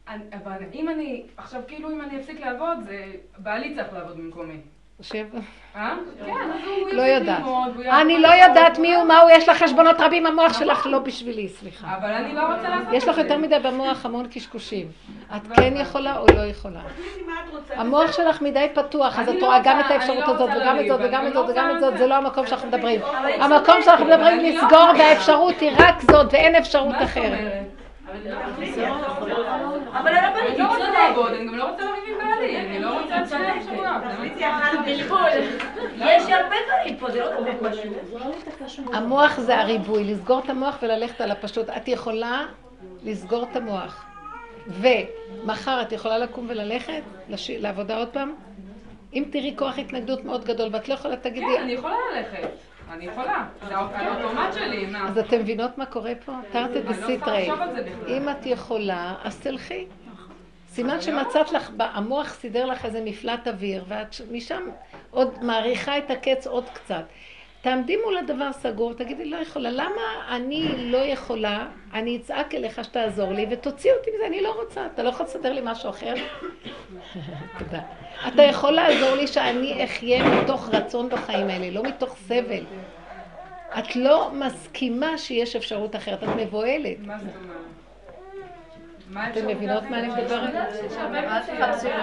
אני, 0.08 0.24
אבל 0.34 0.58
אם 0.74 0.90
אני, 0.90 1.26
עכשיו 1.38 1.62
כאילו 1.68 1.92
אם 1.92 2.02
אני 2.02 2.20
אפסיק 2.20 2.40
לעבוד, 2.40 2.78
זה 2.86 3.14
בעלי 3.38 3.76
צריך 3.76 3.94
לעבוד 3.94 4.18
במקומי. 4.18 4.62
יושב... 5.00 5.26
אה? 5.76 5.96
כן, 6.26 6.34
לא 6.92 7.02
יודעת. 7.02 7.42
אני 8.02 8.20
לא 8.20 8.28
יודעת 8.28 8.80
מי 8.80 8.96
הוא, 8.96 9.04
מה 9.04 9.18
הוא, 9.20 9.30
יש 9.32 9.50
לך 9.50 9.64
חשבונות 9.64 9.96
רבים, 10.00 10.26
המוח 10.26 10.60
שלך 10.60 10.88
לא 10.88 11.00
בשבילי, 11.00 11.50
סליחה. 11.50 11.88
אבל 12.02 12.10
אני 12.14 12.34
לא 12.36 12.42
רוצה 12.42 12.70
לעשות 12.70 12.84
את 12.86 12.90
זה. 12.90 12.96
יש 12.98 13.08
לך 13.08 13.18
יותר 13.18 13.38
מדי 13.38 13.60
במוח 13.60 14.06
המון 14.06 14.28
קשקושים. 14.28 14.88
את 15.36 15.42
כן 15.56 15.74
יכולה 15.78 16.18
או 16.18 16.26
לא 16.36 16.42
יכולה. 16.42 16.80
את. 16.80 17.72
המוח 17.80 18.12
שלך 18.12 18.42
מדי 18.42 18.68
פתוח, 18.74 19.20
אז 19.20 19.30
את 19.30 19.36
לא 19.42 19.46
רואה 19.46 19.58
רוצה- 19.58 19.70
גם 19.70 19.80
את 19.80 19.92
האפשרות 19.92 20.28
לא 20.28 20.34
הזאת 20.34 20.50
וגם 20.58 20.80
את 20.80 20.88
זאת 20.88 21.00
וגם 21.04 21.28
את 21.28 21.36
לא 21.36 21.42
זאת 21.42 21.50
וגם 21.50 21.72
את 21.76 21.80
זאת, 21.82 21.92
זה. 21.94 21.98
זה 21.98 22.08
לא 22.08 22.16
המקום 22.16 22.48
שאנחנו 22.48 22.68
מדברים. 22.68 23.02
המקום 23.40 23.76
שאנחנו 23.82 24.06
מדברים 24.06 24.38
לא 24.40 24.44
לסגור. 24.50 24.88
והאפשרות 25.00 25.60
היא 25.60 25.72
רק 25.80 26.02
זאת 26.02 26.28
ואין 26.34 26.56
אפשרות 26.56 26.96
אחרת. 27.04 27.40
אבל 29.94 30.16
הרבנית, 30.16 30.50
אני 30.50 30.58
לא 30.58 30.68
רוצה 30.68 30.92
לעבוד, 30.92 31.32
אני 31.34 31.48
גם 31.48 31.56
לא 31.56 31.70
רוצה 31.70 31.84
לריב 31.86 32.05
יש 36.00 36.30
הרבה 36.30 36.56
דברים 36.68 36.98
פה, 37.00 37.12
זה 37.12 37.20
לא 37.20 37.32
כל 37.36 38.52
כך 38.52 38.66
פשוט. 38.66 38.86
המוח 38.94 39.40
זה 39.40 39.58
הריבוי, 39.58 40.04
לסגור 40.04 40.40
את 40.40 40.50
המוח 40.50 40.78
וללכת 40.82 41.22
על 41.22 41.32
הפשוט. 41.32 41.70
את 41.70 41.88
יכולה 41.88 42.46
לסגור 43.04 43.44
את 43.52 43.56
המוח. 43.56 44.06
ומחר 44.68 45.82
את 45.82 45.92
יכולה 45.92 46.18
לקום 46.18 46.46
וללכת. 46.50 47.02
לעבודה 47.50 47.98
עוד 47.98 48.08
פעם? 48.08 48.34
אם 49.14 49.24
תראי 49.32 49.54
כוח 49.58 49.80
התנגדות 49.80 50.26
מאוד 50.26 50.46
גדול 50.46 50.70
ואת 50.72 50.90
לא 50.90 50.94
יכולה, 50.94 51.16
תגידי... 51.16 51.46
כן, 51.56 51.62
אני 51.62 51.72
יכולה 51.72 51.96
ללכת. 52.16 52.50
אני 52.92 53.06
יכולה. 53.06 53.46
זה 53.68 53.76
האוטומט 53.78 54.54
שלי, 54.54 54.86
מה? 54.86 55.08
אז 55.08 55.18
אתם 55.18 55.40
מבינות 55.40 55.78
מה 55.78 55.86
קורה 55.86 56.12
פה? 56.26 56.34
תרתי 56.52 56.84
לא 56.84 56.92
דסיטרי. 56.92 57.50
על 57.50 57.76
זה 57.76 57.82
בכלל. 57.82 58.14
אם 58.14 58.30
את 58.30 58.46
יכולה, 58.46 59.14
אז 59.24 59.40
תלכי. 59.40 59.86
סימן 60.76 61.02
שמצאת 61.02 61.52
לך, 61.52 61.70
המוח 61.80 62.34
סידר 62.34 62.66
לך 62.66 62.86
איזה 62.86 63.02
מפלט 63.06 63.48
אוויר, 63.48 63.84
ואת 63.88 64.16
משם 64.32 64.70
עוד 65.12 65.44
מעריכה 65.44 65.98
את 65.98 66.12
הקץ 66.12 66.48
עוד 66.48 66.70
קצת. 66.74 67.04
תעמדי 67.62 67.98
מול 68.04 68.18
הדבר 68.18 68.52
סגור, 68.54 68.94
תגידי, 68.94 69.26
לא 69.26 69.38
יכולה. 69.38 69.70
למה 69.72 70.02
אני 70.30 70.92
לא 70.92 70.98
יכולה? 70.98 71.68
אני 71.94 72.18
אצעק 72.18 72.56
אליך 72.56 72.84
שתעזור 72.84 73.32
לי, 73.32 73.46
ותוציא 73.50 73.92
אותי 73.94 74.10
מזה, 74.16 74.28
אני 74.28 74.42
לא 74.42 74.62
רוצה. 74.62 74.86
אתה 74.86 75.04
לא 75.04 75.10
יכול 75.10 75.26
לסדר 75.26 75.54
לי 75.54 75.62
משהו 75.64 75.90
אחר? 75.90 76.14
תודה. 77.60 77.82
אתה 78.28 78.44
יכול 78.44 78.72
לעזור 78.72 79.16
לי 79.16 79.28
שאני 79.28 79.86
אחיה 79.86 80.42
מתוך 80.42 80.70
רצון 80.74 81.10
בחיים 81.10 81.50
האלה, 81.50 81.70
לא 81.70 81.84
מתוך 81.84 82.16
סבל. 82.28 82.64
את 83.80 83.96
לא 83.96 84.32
מסכימה 84.34 85.18
שיש 85.18 85.56
אפשרות 85.56 85.96
אחרת, 85.96 86.24
את 86.24 86.30
מבוהלת. 86.38 86.98
מה 87.00 87.18
זאת 87.18 87.28
אומרת? 87.36 87.65
אתם 89.14 89.48
מבינות 89.48 89.84
מה 89.84 90.00
אני 90.00 90.08
מדברת? 90.08 90.56
אף 90.56 91.50
אחד 91.58 91.72
פסיק 91.74 91.90
לא 91.90 91.96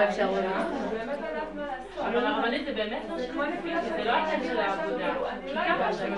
אבל 2.01 2.27
הרבנית 2.27 2.65
זה 2.65 2.73
באמת 2.73 3.03
לא 3.11 3.19
שכמו 3.19 3.43
נפילה, 3.45 3.83
זה 3.83 4.05
לא 4.05 4.11
העניין 4.13 4.43
של 4.45 4.59
העבודה. 4.59 5.09
כי 5.47 5.55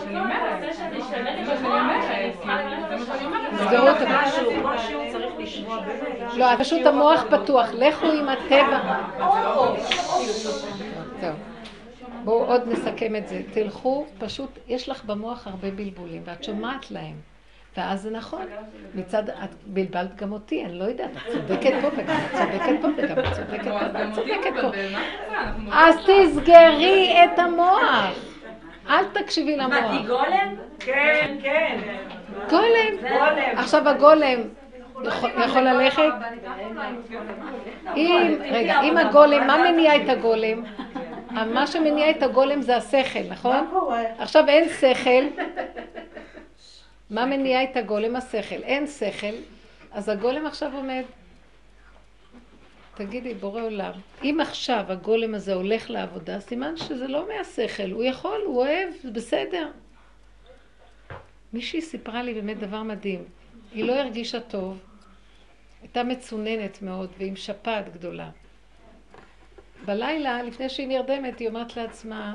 שאני 0.00 0.20
אומרת, 0.20 0.60
זה 0.60 0.72
שזה 0.72 0.96
ישנה 0.96 1.34
לי 1.34 1.44
לא, 6.38 6.56
פשוט 6.58 6.86
המוח 6.86 7.24
פתוח, 7.30 7.68
לכו 7.72 8.06
עם 8.06 8.28
הטבע. 8.28 9.00
בואו 12.24 12.44
עוד 12.44 12.62
נסכם 12.68 13.16
את 13.16 13.28
זה. 13.28 13.42
תלכו, 13.52 14.06
פשוט 14.18 14.58
יש 14.68 14.88
לך 14.88 15.04
במוח 15.04 15.46
הרבה 15.46 15.70
בלבולים, 15.70 16.22
ואת 16.24 16.44
שומעת 16.44 16.90
להם. 16.90 17.33
ואז 17.76 18.02
זה 18.02 18.10
נכון. 18.10 18.46
מצד, 18.94 19.28
את 19.28 19.54
בלבלת 19.66 20.16
גם 20.16 20.32
אותי, 20.32 20.64
אני 20.64 20.78
לא 20.78 20.84
יודעת, 20.84 21.10
את 21.16 21.32
צודקת 21.32 21.72
פה 21.82 21.88
וגם 21.96 22.16
את 22.16 22.36
צודקת 22.36 22.82
פה 22.82 22.88
וגם 22.96 23.18
את 23.18 23.32
צודקת 23.32 23.64
פה 23.64 23.86
אותי 23.86 24.02
הוא 24.02 24.14
צודקת 24.14 24.52
פה. 24.60 24.68
מה 25.58 25.90
את 25.90 25.94
אז 25.94 25.96
תסגרי 26.06 27.16
את 27.24 27.38
המוח. 27.38 28.14
אל 28.88 29.04
תקשיבי 29.12 29.56
מה, 29.56 29.62
למוח. 29.64 29.90
תהי 29.90 30.06
גולם? 30.06 30.54
כן, 30.78 31.36
כן. 31.42 31.78
גולם. 32.50 33.16
עכשיו 33.56 33.88
הגולם 33.88 34.38
יכול 35.04 35.30
יכול 35.44 35.62
ללכת? 35.62 36.02
אם, 37.96 38.34
רגע, 38.50 38.80
אם 38.80 38.96
הגולם, 38.96 39.46
מה 39.46 39.56
מניע 39.58 39.96
את 39.96 40.08
הגולם? 40.08 40.62
מה 41.30 41.66
שמניע 41.66 42.10
את 42.10 42.22
הגולם 42.22 42.62
זה 42.62 42.76
השכל, 42.76 43.18
נכון? 43.30 43.66
עכשיו 44.18 44.48
אין 44.48 44.68
שכל. 44.68 45.42
מה 47.10 47.26
מניע 47.26 47.64
את 47.64 47.76
הגולם? 47.76 48.16
השכל. 48.16 48.62
אין 48.62 48.86
שכל, 48.86 49.34
אז 49.92 50.08
הגולם 50.08 50.46
עכשיו 50.46 50.76
עומד. 50.76 51.04
תגידי, 52.94 53.34
בורא 53.34 53.62
עולם, 53.62 53.92
אם 54.22 54.38
עכשיו 54.40 54.84
הגולם 54.88 55.34
הזה 55.34 55.54
הולך 55.54 55.90
לעבודה, 55.90 56.40
סימן 56.40 56.76
שזה 56.76 57.08
לא 57.08 57.28
מהשכל, 57.28 57.90
הוא 57.90 58.04
יכול, 58.04 58.40
הוא 58.46 58.56
אוהב, 58.56 58.88
זה 59.02 59.10
בסדר. 59.10 59.70
מישהי 61.52 61.82
סיפרה 61.82 62.22
לי 62.22 62.34
באמת 62.34 62.58
דבר 62.58 62.82
מדהים. 62.82 63.24
היא 63.72 63.84
לא 63.84 63.92
הרגישה 63.92 64.40
טוב, 64.40 64.78
הייתה 65.82 66.02
מצוננת 66.02 66.82
מאוד 66.82 67.10
ועם 67.18 67.36
שפעת 67.36 67.94
גדולה. 67.94 68.30
בלילה, 69.84 70.42
לפני 70.42 70.68
שהיא 70.68 70.88
נרדמת, 70.88 71.38
היא 71.38 71.48
אומרת 71.48 71.76
לעצמה, 71.76 72.34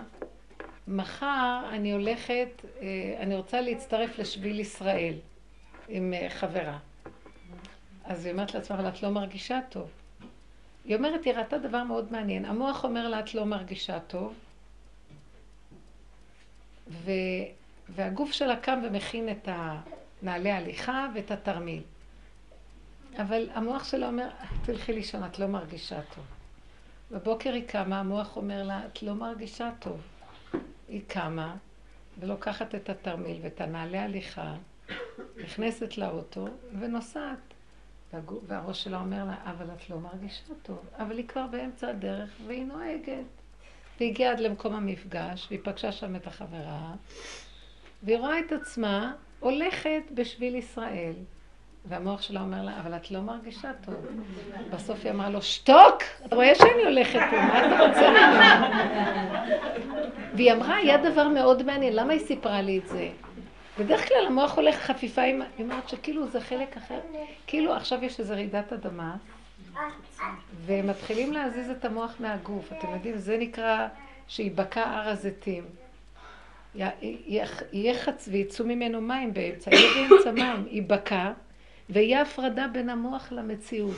מחר 0.89 1.69
אני 1.71 1.91
הולכת, 1.91 2.65
אה, 2.81 3.15
אני 3.19 3.35
רוצה 3.35 3.61
להצטרף 3.61 4.19
לשביל 4.19 4.59
ישראל 4.59 5.13
עם 5.87 6.13
אה, 6.13 6.29
חברה. 6.29 6.77
אז 8.03 8.25
היא 8.25 8.33
אומרת 8.33 8.53
לעצמה, 8.53 8.79
אבל 8.79 8.87
את 8.87 9.03
לא 9.03 9.09
מרגישה 9.09 9.59
טוב. 9.69 9.89
היא 10.85 10.95
אומרת, 10.95 11.25
היא 11.25 11.33
ראתה 11.33 11.57
דבר 11.57 11.83
מאוד 11.83 12.11
מעניין. 12.11 12.45
המוח 12.45 12.83
אומר 12.83 13.07
לה, 13.07 13.19
את 13.19 13.35
לא 13.35 13.45
מרגישה 13.45 13.99
טוב, 13.99 14.33
ו... 16.87 17.11
והגוף 17.89 18.31
שלה 18.31 18.55
קם 18.55 18.79
ומכין 18.83 19.29
את 19.29 19.49
נעלי 20.21 20.51
ההליכה 20.51 21.07
ואת 21.15 21.31
התרמיל. 21.31 21.81
אבל 23.17 23.49
המוח 23.53 23.83
שלה 23.83 24.07
אומר, 24.07 24.29
תלכי 24.65 24.93
לישון, 24.93 25.25
את 25.25 25.39
לא 25.39 25.47
מרגישה 25.47 25.99
טוב. 26.15 26.23
בבוקר 27.11 27.53
היא 27.53 27.67
קמה, 27.67 27.99
המוח 27.99 28.37
אומר 28.37 28.63
לה, 28.63 28.85
את 28.85 29.03
לא 29.03 29.13
מרגישה 29.13 29.69
טוב. 29.79 30.01
היא 30.89 31.01
קמה 31.07 31.55
ולוקחת 32.19 32.75
את 32.75 32.89
התרמיל 32.89 33.39
ואת 33.41 33.61
הנעלי 33.61 33.97
ההליכה, 33.97 34.55
נכנסת 35.43 35.97
לאוטו 35.97 36.47
ונוסעת. 36.79 37.53
והראש 38.47 38.83
שלה 38.83 38.99
אומר 38.99 39.25
לה, 39.25 39.35
אבל 39.43 39.71
את 39.73 39.89
לא 39.89 39.99
מרגישה 39.99 40.43
טוב. 40.63 40.79
אבל 40.97 41.17
היא 41.17 41.27
כבר 41.27 41.47
באמצע 41.47 41.87
הדרך 41.87 42.29
והיא 42.47 42.65
נוהגת. 42.65 43.25
והיא 43.97 44.11
הגיעה 44.11 44.31
עד 44.31 44.39
למקום 44.39 44.75
המפגש, 44.75 45.47
והיא 45.49 45.59
פגשה 45.63 45.91
שם 45.91 46.15
את 46.15 46.27
החברה, 46.27 46.93
והיא 48.03 48.17
רואה 48.17 48.39
את 48.39 48.51
עצמה 48.51 49.13
הולכת 49.39 50.01
בשביל 50.13 50.55
ישראל. 50.55 51.13
והמוח 51.89 52.21
שלה 52.21 52.41
אומר 52.41 52.63
לה, 52.63 52.79
אבל 52.79 52.95
את 52.95 53.11
לא 53.11 53.19
מרגישה 53.21 53.71
טוב. 53.85 53.95
בסוף 54.71 54.99
היא 55.03 55.11
אמרה 55.11 55.29
לו, 55.29 55.41
שתוק! 55.41 55.97
אתה 56.25 56.35
רואה 56.35 56.55
שאני 56.55 56.83
הולכת 56.85 57.19
פה, 57.29 57.35
מה 57.41 57.65
אתה 57.67 57.87
רוצה 57.87 58.09
ממני? 58.09 59.55
והיא 60.35 60.53
אמרה, 60.53 60.75
היה 60.77 60.97
דבר 60.97 61.27
מאוד 61.27 61.63
מעניין, 61.63 61.95
למה 61.95 62.13
היא 62.13 62.19
סיפרה 62.21 62.61
לי 62.61 62.77
את 62.77 62.87
זה? 62.87 63.09
בדרך 63.79 64.07
כלל 64.07 64.25
המוח 64.27 64.55
הולך 64.57 64.75
חפיפה 64.75 65.21
עם... 65.21 65.41
היא 65.57 65.65
אומרת 65.65 65.89
שכאילו 65.89 66.27
זה 66.27 66.41
חלק 66.41 66.77
אחר. 66.77 66.99
כאילו 67.47 67.73
עכשיו 67.73 68.03
יש 68.03 68.19
איזו 68.19 68.33
רעידת 68.33 68.73
אדמה, 68.73 69.15
ומתחילים 70.65 71.33
להזיז 71.33 71.69
את 71.69 71.85
המוח 71.85 72.15
מהגוף. 72.19 72.73
אתם 72.77 72.87
יודעים, 72.93 73.17
זה 73.17 73.37
נקרא 73.37 73.87
שייבקע 74.27 74.83
הר 74.83 75.09
הזיתים. 75.09 75.63
י- 76.75 76.83
י- 77.27 77.41
יהיה 77.73 77.93
חץ 77.99 78.29
ויצאו 78.31 78.65
ממנו 78.65 79.01
מים 79.01 79.33
באמצע, 79.33 79.71
יהיה 79.75 80.07
באמצע 80.09 80.31
מים, 80.31 80.67
ייבקע, 80.69 81.31
ויהיה 81.89 82.21
הפרדה 82.21 82.67
בין 82.67 82.89
המוח 82.89 83.31
למציאות. 83.31 83.95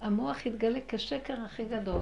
המוח 0.00 0.46
יתגלה 0.46 0.78
כשקר 0.88 1.34
הכי 1.44 1.64
גדול. 1.64 2.00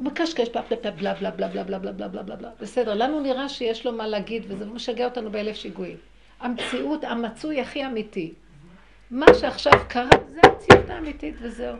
מקשקש, 0.00 0.48
בלה 0.48 0.62
בלה 0.94 1.14
בלה 1.14 1.30
בלה 1.30 1.48
בלה 1.48 1.48
בלה 1.48 1.64
בלה 1.64 1.78
בלה 1.78 1.92
בלה 1.92 2.08
בלה 2.08 2.22
בלה 2.22 2.36
בלה. 2.36 2.50
בסדר, 2.60 2.94
לנו 2.94 3.20
נראה 3.20 3.48
שיש 3.48 3.86
לו 3.86 3.92
מה 3.92 4.06
להגיד, 4.06 4.42
וזה 4.48 4.66
משגע 4.66 5.04
אותנו 5.04 5.30
באלף 5.30 5.56
שיגועים. 5.56 5.96
המציאות, 6.40 7.04
המצוי 7.04 7.60
הכי 7.60 7.86
אמיתי. 7.86 8.32
מה 9.10 9.26
שעכשיו 9.34 9.72
קרה, 9.88 10.08
זה 10.34 10.40
המציאות 10.44 10.90
האמיתית 10.90 11.34
וזהו. 11.40 11.76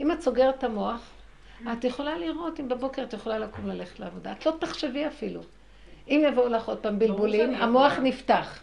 אם 0.00 0.12
את 0.12 0.20
סוגרת 0.20 0.58
את 0.58 0.64
המוח, 0.64 1.10
את 1.72 1.84
יכולה 1.84 2.18
לראות 2.18 2.60
אם 2.60 2.68
בבוקר 2.68 3.02
את 3.02 3.12
יכולה 3.12 3.38
לקום 3.38 3.66
ללכת 3.66 4.00
לעבודה. 4.00 4.32
את 4.32 4.46
לא 4.46 4.52
תחשבי 4.60 5.06
אפילו. 5.06 5.40
אם 6.08 6.24
יבואו 6.28 6.48
לך 6.48 6.68
עוד 6.68 6.78
פעם 6.78 6.98
בלבולים, 6.98 7.54
המוח 7.54 7.92
נפתח. 8.02 8.60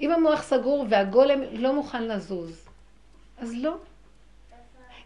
אם 0.00 0.10
המוח 0.10 0.42
סגור 0.42 0.86
והגולם 0.88 1.40
לא 1.52 1.74
מוכן 1.74 2.08
לזוז, 2.08 2.68
אז 3.38 3.54
לא. 3.54 3.76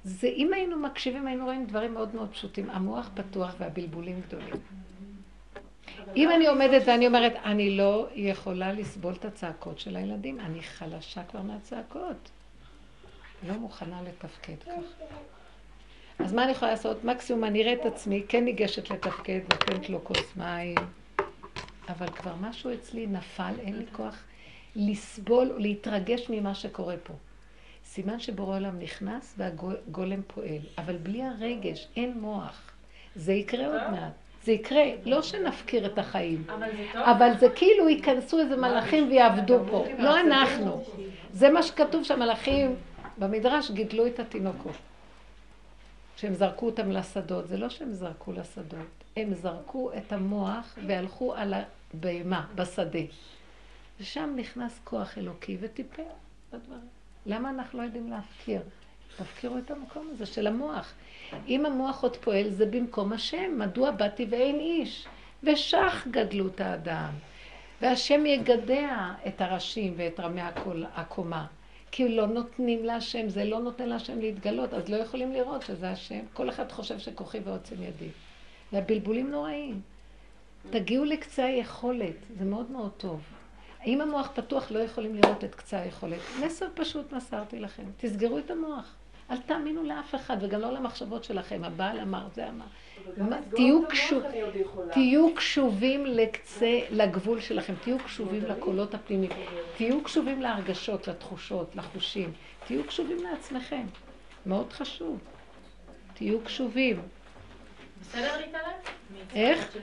זה 0.05 0.27
אם 0.27 0.53
היינו 0.53 0.79
מקשיבים, 0.79 1.27
היינו 1.27 1.45
רואים 1.45 1.67
דברים 1.67 1.95
מאוד 1.95 2.15
מאוד 2.15 2.31
פשוטים. 2.31 2.71
המוח 2.71 3.11
פתוח 3.15 3.55
והבלבולים 3.59 4.21
גדולים. 4.21 4.55
אם 6.17 6.31
אני 6.31 6.47
עומדת 6.47 6.83
ואני 6.87 7.07
אומרת, 7.07 7.33
אני 7.45 7.77
לא 7.77 8.09
יכולה 8.15 8.73
לסבול 8.73 9.13
את 9.13 9.25
הצעקות 9.25 9.79
של 9.79 9.97
הילדים, 9.97 10.41
אני 10.41 10.63
חלשה 10.63 11.25
כבר 11.25 11.43
מהצעקות. 11.43 12.31
לא 13.49 13.55
מוכנה 13.55 14.03
לתפקד 14.03 14.63
ככה. 14.63 15.05
אז 16.19 16.33
מה 16.33 16.45
אני 16.45 16.53
יכולה 16.53 16.71
לעשות? 16.71 17.05
מקסימום 17.05 17.45
אני 17.45 17.63
אראה 17.63 17.73
את 17.73 17.87
עצמי, 17.87 18.23
כן 18.29 18.45
ניגשת 18.45 18.91
לתפקד, 18.91 19.41
נותנת 19.53 19.91
לו 19.91 20.05
כוס 20.05 20.37
מים, 20.37 20.75
אבל 21.89 22.07
כבר 22.07 22.35
משהו 22.41 22.75
אצלי 22.75 23.07
נפל, 23.07 23.53
אין 23.59 23.79
לי 23.79 23.85
כוח 23.93 24.19
לסבול 24.77 25.53
או 25.53 25.59
להתרגש 25.59 26.31
ממה 26.31 26.55
שקורה 26.55 26.95
פה. 27.03 27.15
סימן 27.85 28.21
שבורא 28.21 28.57
עולם 28.57 28.79
נכנס 28.79 29.35
והגולם 29.39 30.23
פועל, 30.27 30.61
אבל 30.79 30.97
בלי 30.97 31.23
הרגש, 31.23 31.89
אין 31.97 32.19
מוח. 32.21 32.73
זה 33.17 33.33
יקרה 33.33 33.67
עוד 33.67 33.91
מעט. 33.91 34.13
זה 34.45 34.53
יקרה, 34.53 34.83
לא 35.05 35.23
שנפקיר 35.23 35.87
את 35.87 35.99
החיים, 35.99 36.45
אבל 36.49 36.71
זה 36.77 36.85
טוב. 36.93 37.03
אבל 37.03 37.33
זה 37.39 37.49
כאילו 37.55 37.89
ייכנסו 37.89 38.39
איזה 38.39 38.57
מלאכים 38.57 39.09
ויעבדו 39.09 39.59
פה, 39.71 39.85
לא 39.99 40.21
אנחנו. 40.21 40.85
זה 41.33 41.51
מה 41.51 41.63
שכתוב 41.63 42.05
שהמלאכים 42.05 42.75
במדרש 43.19 43.71
גידלו 43.71 44.07
את 44.07 44.21
התינוקות. 44.21 44.77
שהם 46.17 46.35
זרקו 46.35 46.67
אותם 46.67 46.91
לשדות, 46.91 47.49
זה 47.49 47.57
לא 47.57 47.69
שהם 47.69 47.93
זרקו 47.93 48.33
לשדות, 48.33 48.87
הם 49.17 49.35
זרקו 49.35 49.91
את 49.97 50.13
המוח 50.13 50.79
והלכו 50.87 51.35
על 51.35 51.55
הבהמה 51.95 52.47
בשדה. 52.55 53.01
ושם 54.03 54.35
נכנס 54.37 54.81
כוח 54.85 55.19
אלוקי 55.19 55.57
וטיפל 55.61 56.03
בדברים. 56.53 56.89
למה 57.27 57.51
אנחנו 57.51 57.79
לא 57.79 57.85
יודעים 57.85 58.11
להפקיר? 58.11 58.61
תפקירו 59.17 59.59
את 59.59 59.71
המקום 59.71 60.09
הזה 60.13 60.27
של 60.27 60.47
המוח. 60.47 60.93
אם 61.49 61.67
המוח 61.67 62.03
עוד 62.03 62.17
פועל, 62.17 62.51
זה 62.51 62.67
במקום 62.67 63.13
השם. 63.13 63.59
מדוע 63.59 63.91
באתי 63.91 64.27
ואין 64.31 64.61
איש? 64.61 65.07
ושך 65.43 66.07
גדלות 66.11 66.61
האדם. 66.61 67.11
והשם 67.81 68.27
יגדע 68.27 69.11
את 69.27 69.41
הראשים 69.41 69.95
ואת 69.97 70.21
רמי 70.21 70.41
הקומה. 70.95 71.47
כי 71.91 72.09
לא 72.09 72.27
נותנים 72.27 72.85
להשם, 72.85 73.29
זה 73.29 73.45
לא 73.45 73.59
נותן 73.59 73.89
להשם 73.89 74.21
להתגלות, 74.21 74.75
אז 74.75 74.89
לא 74.89 74.97
יכולים 74.97 75.33
לראות 75.33 75.63
שזה 75.63 75.91
השם. 75.91 76.21
כל 76.35 76.49
אחד 76.49 76.73
חושב 76.73 76.99
שכוחי 76.99 77.39
ועוצם 77.45 77.83
ידי. 77.83 78.09
והבלבולים 78.73 79.31
נוראים. 79.31 79.81
תגיעו 80.71 81.05
לקצה 81.05 81.45
היכולת, 81.45 82.17
זה 82.39 82.45
מאוד 82.45 82.71
מאוד 82.71 82.91
טוב. 82.97 83.21
אם 83.87 84.01
המוח 84.01 84.31
פתוח 84.35 84.71
לא 84.71 84.79
יכולים 84.79 85.15
לראות 85.15 85.45
את 85.45 85.55
קצה 85.55 85.81
היכולת. 85.81 86.21
מסר 86.45 86.67
פשוט 86.75 87.13
מסרתי 87.13 87.61
לכם, 87.61 87.83
תסגרו 87.97 88.39
את 88.39 88.51
המוח. 88.51 88.95
אל 89.31 89.37
תאמינו 89.37 89.83
לאף 89.83 90.15
אחד, 90.15 90.37
וגם 90.41 90.61
לא 90.61 90.73
למחשבות 90.73 91.25
שלכם. 91.25 91.65
הבעל 91.65 92.01
אמר, 92.01 92.29
זה 92.35 92.49
אמר. 92.49 92.65
תהיו, 93.51 93.89
קשוב, 93.89 94.23
תהיו 94.93 95.35
קשובים 95.35 96.07
לקצה, 96.07 96.81
לגבול 96.91 97.41
שלכם, 97.41 97.75
תהיו 97.83 97.99
קשובים 97.99 98.43
לקולות 98.43 98.95
הפנימיים, 98.95 99.47
תהיו 99.77 100.03
קשובים 100.03 100.43
להרגשות, 100.43 101.09
לתחושות, 101.09 101.77
לחושים, 101.77 102.33
תהיו 102.67 102.85
קשובים 102.85 103.23
לעצמכם. 103.23 103.87
מאוד 104.47 104.73
חשוב. 104.73 105.19
תהיו 106.15 106.41
קשובים. 106.41 107.03
בסדר 108.03 108.37
להתעלם? 108.41 108.73
איך? 109.35 109.77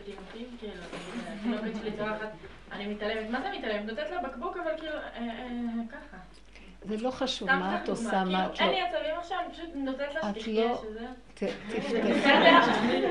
אני 2.72 2.88
מתעלמת, 2.88 3.30
מה 3.30 3.42
זה 3.42 3.48
מתעלמת? 3.58 3.86
נותנת 3.86 4.10
לה 4.12 4.22
בקבוק, 4.22 4.58
אבל 4.58 4.72
כאילו, 4.78 4.94
אה, 4.94 5.02
אה, 5.18 5.48
ככה. 5.92 6.18
זה 6.86 6.98
לא 6.98 7.12
חשוב 7.12 7.52
מה 7.52 7.80
את 7.84 7.90
עושה, 7.90 8.24
מה 8.24 8.46
את 8.46 8.60
לא. 8.62 8.66
אין 8.66 8.74
לי 8.74 8.82
עצבים 8.82 9.16
עכשיו, 9.20 9.38
אני 9.46 9.54
פשוט 9.54 9.70
נותנת 9.76 10.14
לה 10.16 10.22
שתחיה 10.34 10.66
לא- 10.66 10.82
שזה... 10.82 11.06
תפתחי. 11.34 12.14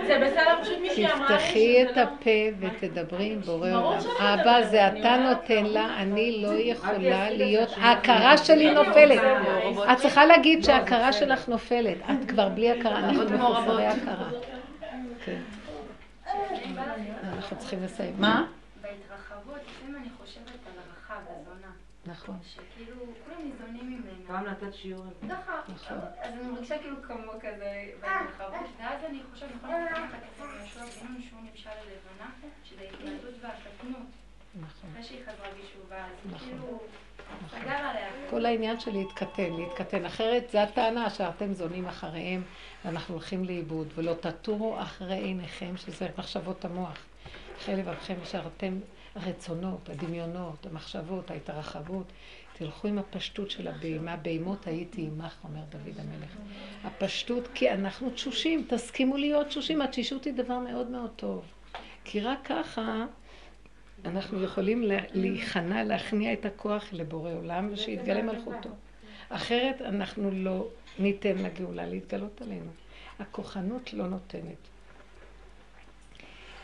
זה 0.06 0.18
בסדר, 0.24 0.62
פשוט 0.62 0.78
מישהי 0.80 1.06
אמרה 1.06 1.28
לי 1.30 1.36
תפתחי 1.38 1.82
את 1.82 1.96
לא- 1.96 2.02
הפה 2.02 2.30
ותדברי 2.60 3.32
עם 3.32 3.40
בורא 3.40 3.68
עולם. 3.68 3.98
אבא, 4.18 4.62
זה 4.62 4.88
אתה 4.88 5.16
נותן 5.16 5.64
לה, 5.64 5.96
אני 5.96 6.42
לא 6.42 6.52
יכולה 6.52 7.30
להיות... 7.30 7.68
ההכרה 7.76 8.36
שלי 8.38 8.74
נופלת. 8.74 9.20
את 9.92 9.96
צריכה 9.98 10.26
להגיד 10.26 10.64
שההכרה 10.64 11.12
שלך 11.12 11.48
נופלת. 11.48 11.96
את 12.10 12.30
כבר 12.30 12.48
בלי 12.48 12.70
הכרה, 12.70 12.98
אנחנו 12.98 13.24
מחוסרי 13.24 13.86
הכרה. 13.86 14.28
אנחנו 17.48 17.60
צריכים 17.60 17.82
לסיים. 17.82 18.14
מה? 18.20 18.46
בהתרחבות, 18.80 19.60
לפעמים 19.66 19.96
אני 19.96 20.08
חושבת 20.18 20.66
על 20.66 20.72
הרחב, 20.78 21.20
הזונה. 21.28 21.72
נכון. 22.06 22.38
שכאילו, 22.42 22.96
כולם 23.24 23.50
ניזונים 23.50 23.90
ממנו. 23.90 24.26
פעם 24.26 24.46
נתת 24.46 24.74
שיעורים. 24.74 25.12
ככה, 25.30 25.60
אז 26.20 26.32
אני 26.32 26.50
מרגישה 26.50 26.78
כאילו 26.78 26.96
כמו 27.02 27.32
כזה 27.40 27.90
בהתרחבות, 28.00 28.70
ואז 28.80 29.04
אני 29.04 29.22
חושבת, 29.32 29.50
נכון, 29.56 29.70
אני 29.70 29.84
יכולה 29.84 30.06
לקחת 30.06 30.18
את 30.18 30.44
יהושע 30.58 30.80
בן 30.80 31.22
שהוא 31.22 31.40
נמשל 31.50 31.70
ללבנה, 31.70 32.30
שזה 32.64 32.82
התנהגות 32.82 33.34
והקטנות. 33.40 34.06
נכון. 34.60 34.90
אחרי 34.92 35.02
שהיא 35.02 35.22
חזרה 35.22 35.48
בתשובה, 35.58 36.04
אז 36.04 36.32
נכון. 36.32 36.48
כאילו... 36.48 36.80
כל 38.30 38.46
העניין 38.46 38.80
של 38.80 38.90
להתקטן, 38.92 39.52
להתקטן. 39.52 40.04
אחרת 40.04 40.50
זו 40.50 40.58
הטענה 40.58 41.10
שאתם 41.10 41.54
זונים 41.54 41.86
אחריהם 41.86 42.42
ואנחנו 42.84 43.14
הולכים 43.14 43.44
לאיבוד, 43.44 43.88
ולא 43.94 44.14
תטורו 44.14 44.82
אחרי 44.82 45.18
עיניכם, 45.18 45.76
שזה 45.76 46.08
מחשבות 46.18 46.64
המוח. 46.64 47.07
אחרי 47.58 47.76
לבבכם 47.76 48.14
שאתם 48.24 48.78
הרצונות, 49.14 49.88
הדמיונות, 49.88 50.66
המחשבות, 50.66 51.30
ההתרחבות. 51.30 52.06
תלכו 52.52 52.88
עם 52.88 52.98
הפשטות 52.98 53.50
של 53.50 53.68
הבהמה, 53.68 54.16
בהמות 54.16 54.66
הייתי 54.66 55.02
עמך, 55.02 55.36
אומר 55.44 55.60
דוד 55.68 56.00
המלך. 56.00 56.36
הפשטות, 56.84 57.48
כי 57.54 57.70
אנחנו 57.70 58.10
תשושים, 58.10 58.66
תסכימו 58.68 59.16
להיות 59.16 59.46
תשושים, 59.46 59.82
התשישות 59.82 60.24
היא 60.24 60.34
דבר 60.34 60.58
מאוד 60.58 60.90
מאוד 60.90 61.10
טוב. 61.16 61.44
כי 62.04 62.20
רק 62.20 62.38
ככה 62.44 63.04
אנחנו 64.04 64.42
יכולים 64.42 64.82
להיכנע, 65.14 65.84
להכניע 65.84 66.32
את 66.32 66.44
הכוח 66.46 66.84
לבורא 66.92 67.32
עולם 67.32 67.68
ושיתגלה 67.72 68.22
מלכותו. 68.22 68.68
אחרת 69.28 69.82
אנחנו 69.82 70.30
לא 70.30 70.66
ניתן 70.98 71.38
לגאולה 71.38 71.86
להתגלות 71.86 72.42
עלינו. 72.42 72.70
הכוחנות 73.18 73.92
לא 73.92 74.08
נותנת. 74.08 74.68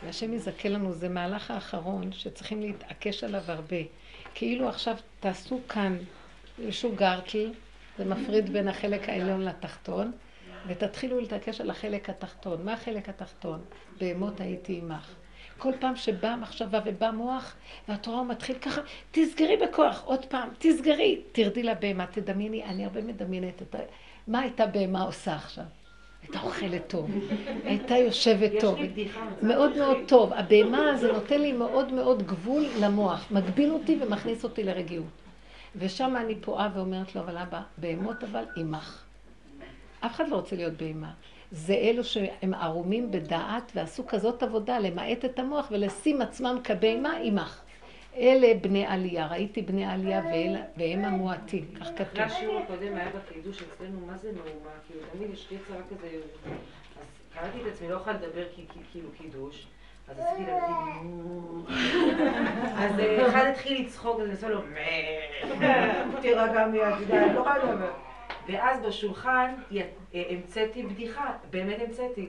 והשם 0.03 0.33
יזכה 0.33 0.69
לנו, 0.69 0.93
זה 0.93 1.09
מהלך 1.09 1.51
האחרון 1.51 2.11
שצריכים 2.11 2.61
להתעקש 2.61 3.23
עליו 3.23 3.41
הרבה. 3.47 3.77
כאילו 4.35 4.69
עכשיו 4.69 4.95
תעשו 5.19 5.59
כאן 5.69 5.97
איזשהו 6.59 6.95
גרטל, 6.95 7.51
זה 7.97 8.05
מפריד 8.05 8.53
בין 8.53 8.67
החלק 8.67 9.09
העליון 9.09 9.41
לתחתון, 9.41 10.11
ותתחילו 10.67 11.19
להתעקש 11.19 11.61
על 11.61 11.69
החלק 11.69 12.09
התחתון. 12.09 12.65
מה 12.65 12.73
החלק 12.73 13.09
התחתון? 13.09 13.61
בהמות 13.99 14.41
הייתי 14.41 14.79
עמך. 14.83 15.15
כל 15.57 15.71
פעם 15.79 15.95
שבאה 15.95 16.35
מחשבה 16.35 16.79
ובא 16.85 17.11
מוח, 17.11 17.55
והתורה 17.87 18.17
הוא 18.17 18.27
מתחיל 18.27 18.57
ככה, 18.57 18.81
תסגרי 19.11 19.57
בכוח, 19.57 20.03
עוד 20.03 20.25
פעם, 20.25 20.49
תסגרי, 20.59 21.21
תרדי 21.31 21.63
לבהמה, 21.63 22.07
תדמייני, 22.07 22.63
אני 22.63 22.83
הרבה 22.85 23.01
מדמיינת 23.01 23.61
את 23.61 23.75
ה... 23.75 23.79
מה 24.27 24.39
הייתה 24.39 24.65
בהמה 24.65 25.01
עושה 25.01 25.35
עכשיו? 25.35 25.63
הייתה 26.25 26.41
אוכלת 26.41 26.87
טוב, 26.87 27.09
הייתה 27.63 27.97
יושבת 27.97 28.51
טוב, 28.59 28.79
מאוד 29.41 29.77
מאוד 29.77 29.97
טוב. 30.07 30.33
הבהמה 30.33 30.97
זה 30.97 31.11
נותן 31.11 31.41
לי 31.41 31.51
מאוד 31.51 31.93
מאוד 31.93 32.23
גבול 32.23 32.63
למוח, 32.79 33.31
מגביל 33.31 33.71
אותי 33.71 33.97
ומכניס 34.01 34.43
אותי 34.43 34.63
לרגיעות. 34.63 35.05
ושם 35.75 36.15
אני 36.15 36.35
פועה 36.35 36.69
ואומרת 36.75 37.15
לו, 37.15 37.21
אבל 37.21 37.37
אבא, 37.37 37.61
בהמות 37.77 38.23
אבל 38.23 38.43
עמך. 38.57 39.03
אף 39.99 40.15
אחד 40.15 40.29
לא 40.29 40.35
רוצה 40.35 40.55
להיות 40.55 40.73
בהמה. 40.73 41.11
זה 41.51 41.73
אלו 41.73 42.03
שהם 42.03 42.53
ערומים 42.53 43.11
בדעת 43.11 43.71
ועשו 43.75 44.07
כזאת 44.07 44.43
עבודה 44.43 44.79
למעט 44.79 45.25
את 45.25 45.39
המוח 45.39 45.67
ולשים 45.71 46.21
עצמם 46.21 46.57
כבהמה 46.63 47.13
עמך. 47.23 47.61
אלה 48.17 48.47
בני 48.61 48.85
עלייה, 48.85 49.27
ראיתי 49.27 49.61
בני 49.61 49.85
עלייה 49.85 50.21
והם 50.77 51.05
המועטים, 51.05 51.65
כך 51.79 51.87
כתוב. 51.97 52.19
השיעור 52.19 52.59
הקודם 52.59 52.95
היה 52.95 53.09
בקידוש 53.09 53.61
אצלנו, 53.61 54.05
מה 54.07 54.17
זה 54.17 54.31
נאומה? 54.31 54.69
כאילו 54.87 55.01
תמיד 55.13 55.29
יש 55.33 55.51
לי 55.51 55.57
צרה 55.67 55.77
כזה, 55.89 56.07
אז 56.99 57.05
קראתי 57.33 57.61
את 57.61 57.73
עצמי, 57.73 57.89
לא 57.89 57.95
יכולה 57.95 58.15
לדבר 58.15 58.45
כאילו 58.91 59.09
קידוש. 59.17 59.67
אז 60.07 60.19
עשיתי 60.19 60.43
לילדים, 60.45 61.65
אז 62.77 62.99
אה, 62.99 63.27
אחד 63.27 63.45
התחיל 63.45 63.85
לצחוק, 63.85 64.19
אז 64.19 64.25
אני 64.25 64.31
עושה 64.31 64.49
לו, 64.49 64.61
תירגע 66.21 66.67
מיד, 66.67 67.09
לא 67.09 67.39
יכולה 67.39 67.57
לדבר. 67.57 67.91
ואז 68.47 68.81
בשולחן 68.81 69.53
אה, 69.75 69.81
המצאתי 70.29 70.83
בדיחה, 70.83 71.31
באמת 71.49 71.77
המצאתי. 71.81 72.27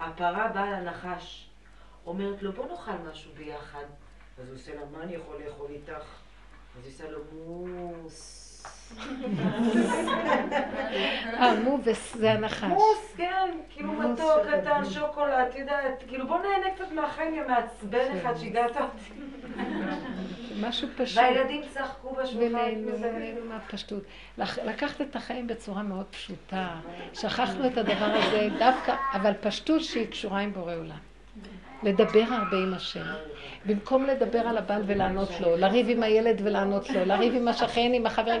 הפרה 0.00 0.48
באה 0.48 0.80
לנחש, 0.80 1.48
אומרת 2.06 2.42
לו, 2.42 2.52
בוא 2.52 2.66
נאכל 2.66 3.10
משהו 3.10 3.30
ביחד. 3.36 3.84
אז 4.38 4.48
הוא 4.48 4.54
עושה 4.54 4.74
לה, 4.74 4.80
מה 4.92 5.02
אני 5.02 5.14
יכול 5.14 5.36
לאכול 5.46 5.70
איתך? 5.70 6.04
אז 6.78 6.84
היא 6.84 6.92
עושה 6.92 7.10
לו 7.10 7.18
מוס. 7.32 8.40
אה, 11.34 11.60
מובס 11.60 12.16
זה 12.16 12.32
הנחש. 12.32 12.64
מוס, 12.64 13.14
כן, 13.16 13.58
כאילו 13.70 13.92
מתוק 13.92 14.46
קטן, 14.52 14.84
שוקולד, 14.90 15.48
את 15.50 15.56
יודעת, 15.56 16.04
כאילו 16.08 16.26
בוא 16.26 16.38
נהנה 16.38 16.74
קצת 16.74 16.92
מהחיים, 16.92 17.34
יא 17.34 17.42
מעצבן 17.48 18.18
אחד 18.18 18.34
שהגעת 18.36 18.76
אותי. 18.76 19.20
משהו 20.60 20.88
פשוט. 20.96 21.18
והילדים 21.18 21.62
צחקו 21.74 22.14
בשולחן. 22.14 22.38
ונהנו 22.38 23.44
מהפשטות. 23.48 24.02
לקחת 24.38 25.00
את 25.00 25.16
החיים 25.16 25.46
בצורה 25.46 25.82
מאוד 25.82 26.06
פשוטה. 26.06 26.80
שכחנו 27.14 27.66
את 27.66 27.78
הדבר 27.78 28.14
הזה 28.14 28.48
דווקא, 28.58 28.96
אבל 29.12 29.32
פשטות 29.40 29.82
שהיא 29.84 30.06
קשורה 30.10 30.40
עם 30.40 30.52
בורא 30.52 30.74
עולם. 30.74 30.98
לדבר 31.84 32.24
הרבה 32.28 32.56
עם 32.56 32.74
השם. 32.74 33.04
במקום 33.66 34.06
לדבר 34.06 34.38
על 34.38 34.58
הבעל 34.58 34.82
ולענות 34.86 35.40
לו, 35.40 35.56
לריב 35.56 35.86
עם 35.90 36.02
הילד 36.02 36.40
ולענות 36.44 36.90
לו, 36.90 37.04
לריב 37.04 37.34
עם 37.34 37.48
השכן, 37.48 37.90
עם 37.94 38.06
החברים, 38.06 38.40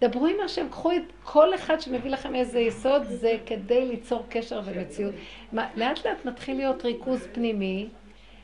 דברו 0.00 0.26
עם 0.26 0.36
השם, 0.44 0.66
קחו 0.70 0.92
את 0.92 1.02
כל 1.24 1.54
אחד 1.54 1.80
שמביא 1.80 2.10
לכם 2.10 2.34
איזה 2.34 2.60
יסוד, 2.60 3.02
זה 3.04 3.36
כדי 3.46 3.88
ליצור 3.88 4.24
קשר 4.28 4.60
ומציאות. 4.64 5.14
לאט 5.52 6.06
לאט 6.06 6.24
מתחיל 6.24 6.56
להיות 6.56 6.84
ריכוז 6.84 7.28
פנימי, 7.32 7.88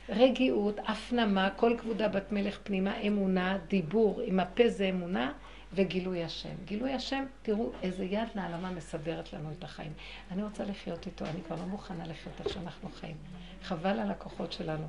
רגיעות, 0.08 0.80
הפנמה, 0.86 1.50
כל 1.56 1.76
כבודה 1.78 2.08
בת 2.08 2.32
מלך 2.32 2.58
פנימה, 2.62 3.00
אמונה, 3.00 3.58
דיבור, 3.68 4.20
עם 4.24 4.40
הפה 4.40 4.68
זה 4.68 4.88
אמונה, 4.88 5.32
וגילוי 5.72 6.24
השם. 6.24 6.54
גילוי 6.64 6.92
השם, 6.92 7.24
תראו 7.42 7.70
איזה 7.82 8.04
יד 8.04 8.28
נעלמה 8.34 8.70
מסדרת 8.70 9.32
לנו 9.32 9.48
את 9.58 9.64
החיים. 9.64 9.92
אני 10.30 10.42
רוצה 10.42 10.64
לחיות 10.64 11.06
איתו, 11.06 11.24
אני 11.24 11.42
כבר 11.46 11.56
לא 11.56 11.62
מוכנה 11.62 12.06
לחיות 12.06 12.34
איך 12.40 12.48
שאנחנו 12.48 12.88
חיים. 12.88 13.16
חבל 13.62 14.00
על 14.00 14.10
הכוחות 14.10 14.52
שלנו. 14.52 14.86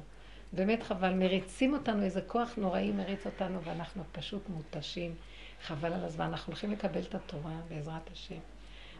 באמת 0.53 0.84
חבל, 0.84 1.13
מריצים 1.13 1.74
אותנו, 1.74 2.03
איזה 2.03 2.22
כוח 2.22 2.53
נוראי 2.57 2.91
מריץ 2.91 3.26
אותנו, 3.26 3.61
ואנחנו 3.63 4.03
פשוט 4.11 4.49
מותשים. 4.49 5.15
חבל 5.63 5.93
על 5.93 6.05
הזמן. 6.05 6.26
אנחנו 6.26 6.51
הולכים 6.51 6.72
לקבל 6.72 7.01
את 7.01 7.15
התורה 7.15 7.55
בעזרת 7.70 8.11
השם. 8.13 8.39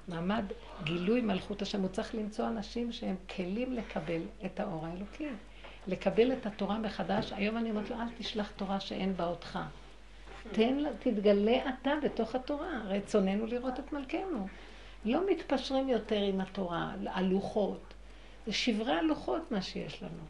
מעמד 0.08 0.46
גילוי 0.84 1.22
מלכות 1.22 1.62
השם, 1.62 1.82
הוא 1.82 1.90
צריך 1.90 2.16
למצוא 2.16 2.48
אנשים 2.48 2.92
שהם 2.92 3.16
כלים 3.36 3.74
לקבל 3.74 4.22
את 4.46 4.60
האור 4.60 4.86
האלוקי. 4.86 5.28
לקבל 5.88 6.34
את 6.34 6.46
התורה 6.46 6.78
מחדש. 6.78 7.34
היום 7.34 7.58
אני 7.58 7.70
אומרת 7.70 7.90
לו, 7.90 7.96
אל 7.96 8.08
תשלח 8.18 8.52
תורה 8.52 8.80
שאין 8.80 9.18
בה 9.18 9.26
אותך. 9.26 9.60
תן, 10.52 10.84
תתגלה 11.00 11.58
אתה 11.70 11.92
בתוך 12.04 12.36
התורה. 12.36 12.82
רצוננו 12.86 13.46
לראות 13.46 13.80
את 13.80 13.94
מלכנו. 13.94 14.48
לא 15.06 15.22
מתפשרים 15.32 15.90
יותר 15.90 16.22
עם 16.22 16.42
התורה, 16.42 16.92
הלוחות. 17.06 17.89
זה 18.46 18.54
שברי 18.54 18.94
הלוחות 18.94 19.52
מה 19.52 19.62
שיש 19.62 20.04
לנו. 20.04 20.24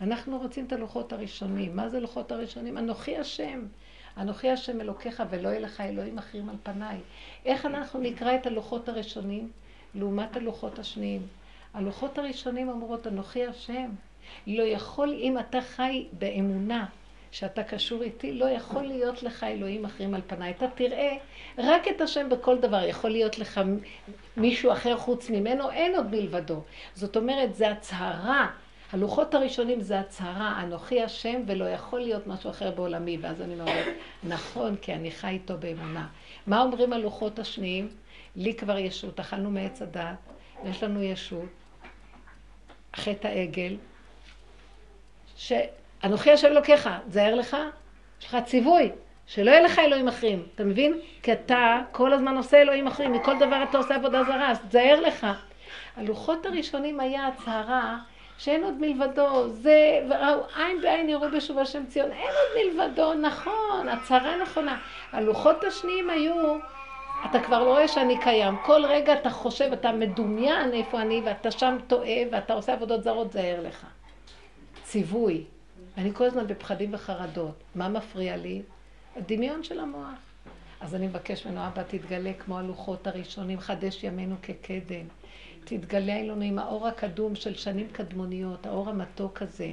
אנחנו 0.00 0.38
רוצים 0.38 0.64
את 0.64 0.72
הלוחות 0.72 1.12
הראשונים. 1.12 1.76
מה 1.76 1.88
זה 1.88 2.00
לוחות 2.00 2.32
הראשונים? 2.32 2.78
אנוכי 2.78 3.16
השם. 3.16 3.66
אנוכי 4.16 4.50
השם 4.50 4.80
אלוקיך 4.80 5.22
ולא 5.30 5.48
יהיה 5.48 5.60
לך 5.60 5.80
אלוהים 5.80 6.18
אחרים 6.18 6.48
על 6.48 6.56
פניי. 6.62 6.98
איך 7.44 7.66
אנחנו 7.66 8.00
נקרא 8.00 8.34
את 8.34 8.46
הלוחות 8.46 8.88
הראשונים 8.88 9.50
לעומת 9.94 10.36
הלוחות 10.36 10.78
השניים? 10.78 11.22
הלוחות 11.74 12.18
הראשונים 12.18 12.68
אומרות 12.68 13.06
אנוכי 13.06 13.46
השם. 13.46 13.90
לא 14.46 14.62
יכול, 14.62 15.12
אם 15.20 15.38
אתה 15.38 15.60
חי 15.60 16.06
באמונה 16.12 16.86
שאתה 17.30 17.62
קשור 17.62 18.02
איתי, 18.02 18.32
לא 18.32 18.44
יכול 18.44 18.82
להיות 18.82 19.22
לך 19.22 19.44
אלוהים 19.44 19.84
אחרים 19.84 20.14
על 20.14 20.20
פניי. 20.26 20.50
אתה 20.50 20.66
תראה 20.74 21.16
רק 21.58 21.88
את 21.88 22.00
השם 22.00 22.28
בכל 22.28 22.58
דבר. 22.58 22.84
יכול 22.84 23.10
להיות 23.10 23.38
לך 23.38 23.60
מישהו 24.36 24.72
אחר 24.72 24.96
חוץ 24.96 25.30
ממנו, 25.30 25.70
אין 25.70 25.96
עוד 25.96 26.10
מלבדו. 26.10 26.62
זאת 26.94 27.16
אומרת, 27.16 27.54
זה 27.54 27.70
הצהרה. 27.70 28.50
הלוחות 28.92 29.34
הראשונים 29.34 29.80
זה 29.80 30.00
הצהרה, 30.00 30.60
אנוכי 30.62 31.02
השם 31.02 31.42
ולא 31.46 31.64
יכול 31.64 32.00
להיות 32.00 32.26
משהו 32.26 32.50
אחר 32.50 32.70
בעולמי. 32.70 33.18
ואז 33.20 33.42
אני 33.42 33.60
אומרת, 33.60 33.86
נכון, 34.24 34.76
כי 34.76 34.94
אני 34.94 35.10
חי 35.10 35.28
איתו 35.28 35.58
באמונה. 35.58 36.06
מה 36.46 36.62
אומרים 36.62 36.92
הלוחות 36.92 37.38
השניים? 37.38 37.88
לי 38.36 38.54
כבר 38.54 38.78
ישות, 38.78 39.20
אכלנו 39.20 39.50
מעץ 39.50 39.82
הדת, 39.82 40.16
יש 40.64 40.82
לנו 40.82 41.02
ישות, 41.02 41.48
חטא 42.96 43.28
העגל, 43.28 43.76
שאנוכי 46.02 46.32
השם 46.32 46.46
אלוקיך, 46.46 46.88
תזהר 47.08 47.34
לך, 47.34 47.56
יש 48.20 48.26
לך 48.26 48.36
ציווי, 48.44 48.90
שלא 49.26 49.50
יהיה 49.50 49.60
לך 49.62 49.78
אלוהים 49.78 50.08
אחרים, 50.08 50.42
אתה 50.54 50.64
מבין? 50.64 51.00
כי 51.22 51.32
אתה 51.32 51.80
כל 51.92 52.12
הזמן 52.12 52.36
עושה 52.36 52.62
אלוהים 52.62 52.86
אחרים, 52.86 53.12
מכל 53.12 53.38
דבר 53.38 53.62
אתה 53.70 53.78
עושה 53.78 53.94
עבודה 53.94 54.24
זרה, 54.24 54.50
אז 54.50 54.58
תזהר 54.68 55.00
לך. 55.00 55.26
הלוחות 55.96 56.46
הראשונים 56.46 57.00
היה 57.00 57.26
הצהרה 57.26 57.98
שאין 58.38 58.64
עוד 58.64 58.74
מלבדו, 58.80 59.48
זה, 59.48 60.06
וראו 60.08 60.40
עין 60.56 60.80
בעין 60.82 61.08
יראו 61.08 61.30
בשוב 61.36 61.58
השם 61.58 61.86
ציון, 61.86 62.12
אין 62.12 62.28
עוד 62.28 62.76
מלבדו, 62.76 63.14
נכון, 63.14 63.88
הצהרה 63.88 64.36
נכונה. 64.42 64.78
הלוחות 65.12 65.64
השניים 65.64 66.10
היו, 66.10 66.56
אתה 67.30 67.40
כבר 67.40 67.64
לא 67.64 67.70
רואה 67.70 67.88
שאני 67.88 68.20
קיים, 68.20 68.56
כל 68.64 68.84
רגע 68.86 69.12
אתה 69.12 69.30
חושב, 69.30 69.72
אתה 69.72 69.92
מדומיין 69.92 70.72
איפה 70.72 71.00
אני, 71.00 71.22
ואתה 71.24 71.50
שם 71.50 71.76
טועה, 71.86 72.16
ואתה 72.30 72.52
עושה 72.52 72.72
עבודות 72.72 73.02
זרות, 73.02 73.32
זהר 73.32 73.60
לך. 73.62 73.86
ציווי. 74.82 75.44
אני 75.98 76.14
כל 76.14 76.24
הזמן 76.24 76.46
בפחדים 76.46 76.94
וחרדות. 76.94 77.54
מה 77.74 77.88
מפריע 77.88 78.36
לי? 78.36 78.62
הדמיון 79.16 79.62
של 79.62 79.80
המוח. 79.80 80.18
אז 80.80 80.94
אני 80.94 81.06
מבקש 81.06 81.46
ממנו, 81.46 81.66
אבא, 81.66 81.82
תתגלה 81.82 82.32
כמו 82.32 82.58
הלוחות 82.58 83.06
הראשונים, 83.06 83.60
חדש 83.60 84.04
ימינו 84.04 84.36
כקדם. 84.42 85.06
תתגלה 85.64 86.16
אלינו 86.16 86.42
עם 86.42 86.58
האור 86.58 86.88
הקדום 86.88 87.34
של 87.34 87.54
שנים 87.54 87.88
קדמוניות, 87.92 88.66
האור 88.66 88.88
המתוק 88.88 89.42
הזה. 89.42 89.72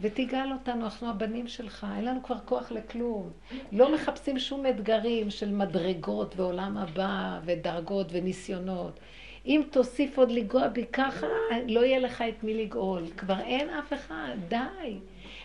ותגאל 0.00 0.52
אותנו, 0.52 0.84
אנחנו 0.84 1.10
הבנים 1.10 1.48
שלך, 1.48 1.86
אין 1.96 2.04
לנו 2.04 2.22
כבר 2.22 2.38
כוח 2.44 2.72
לכלום. 2.72 3.30
לא 3.72 3.94
מחפשים 3.94 4.38
שום 4.38 4.66
אתגרים 4.66 5.30
של 5.30 5.50
מדרגות 5.50 6.34
ועולם 6.36 6.76
הבא 6.76 7.40
ודרגות 7.44 8.06
וניסיונות. 8.12 9.00
אם 9.46 9.62
תוסיף 9.70 10.18
עוד 10.18 10.30
לגוע 10.30 10.68
בי 10.68 10.84
ככה, 10.92 11.26
לא 11.68 11.80
יהיה 11.84 11.98
לך 11.98 12.24
את 12.28 12.44
מי 12.44 12.64
לגאול. 12.64 13.02
כבר 13.16 13.40
אין 13.40 13.68
אף 13.70 13.92
אחד, 13.92 14.34
די. 14.48 14.98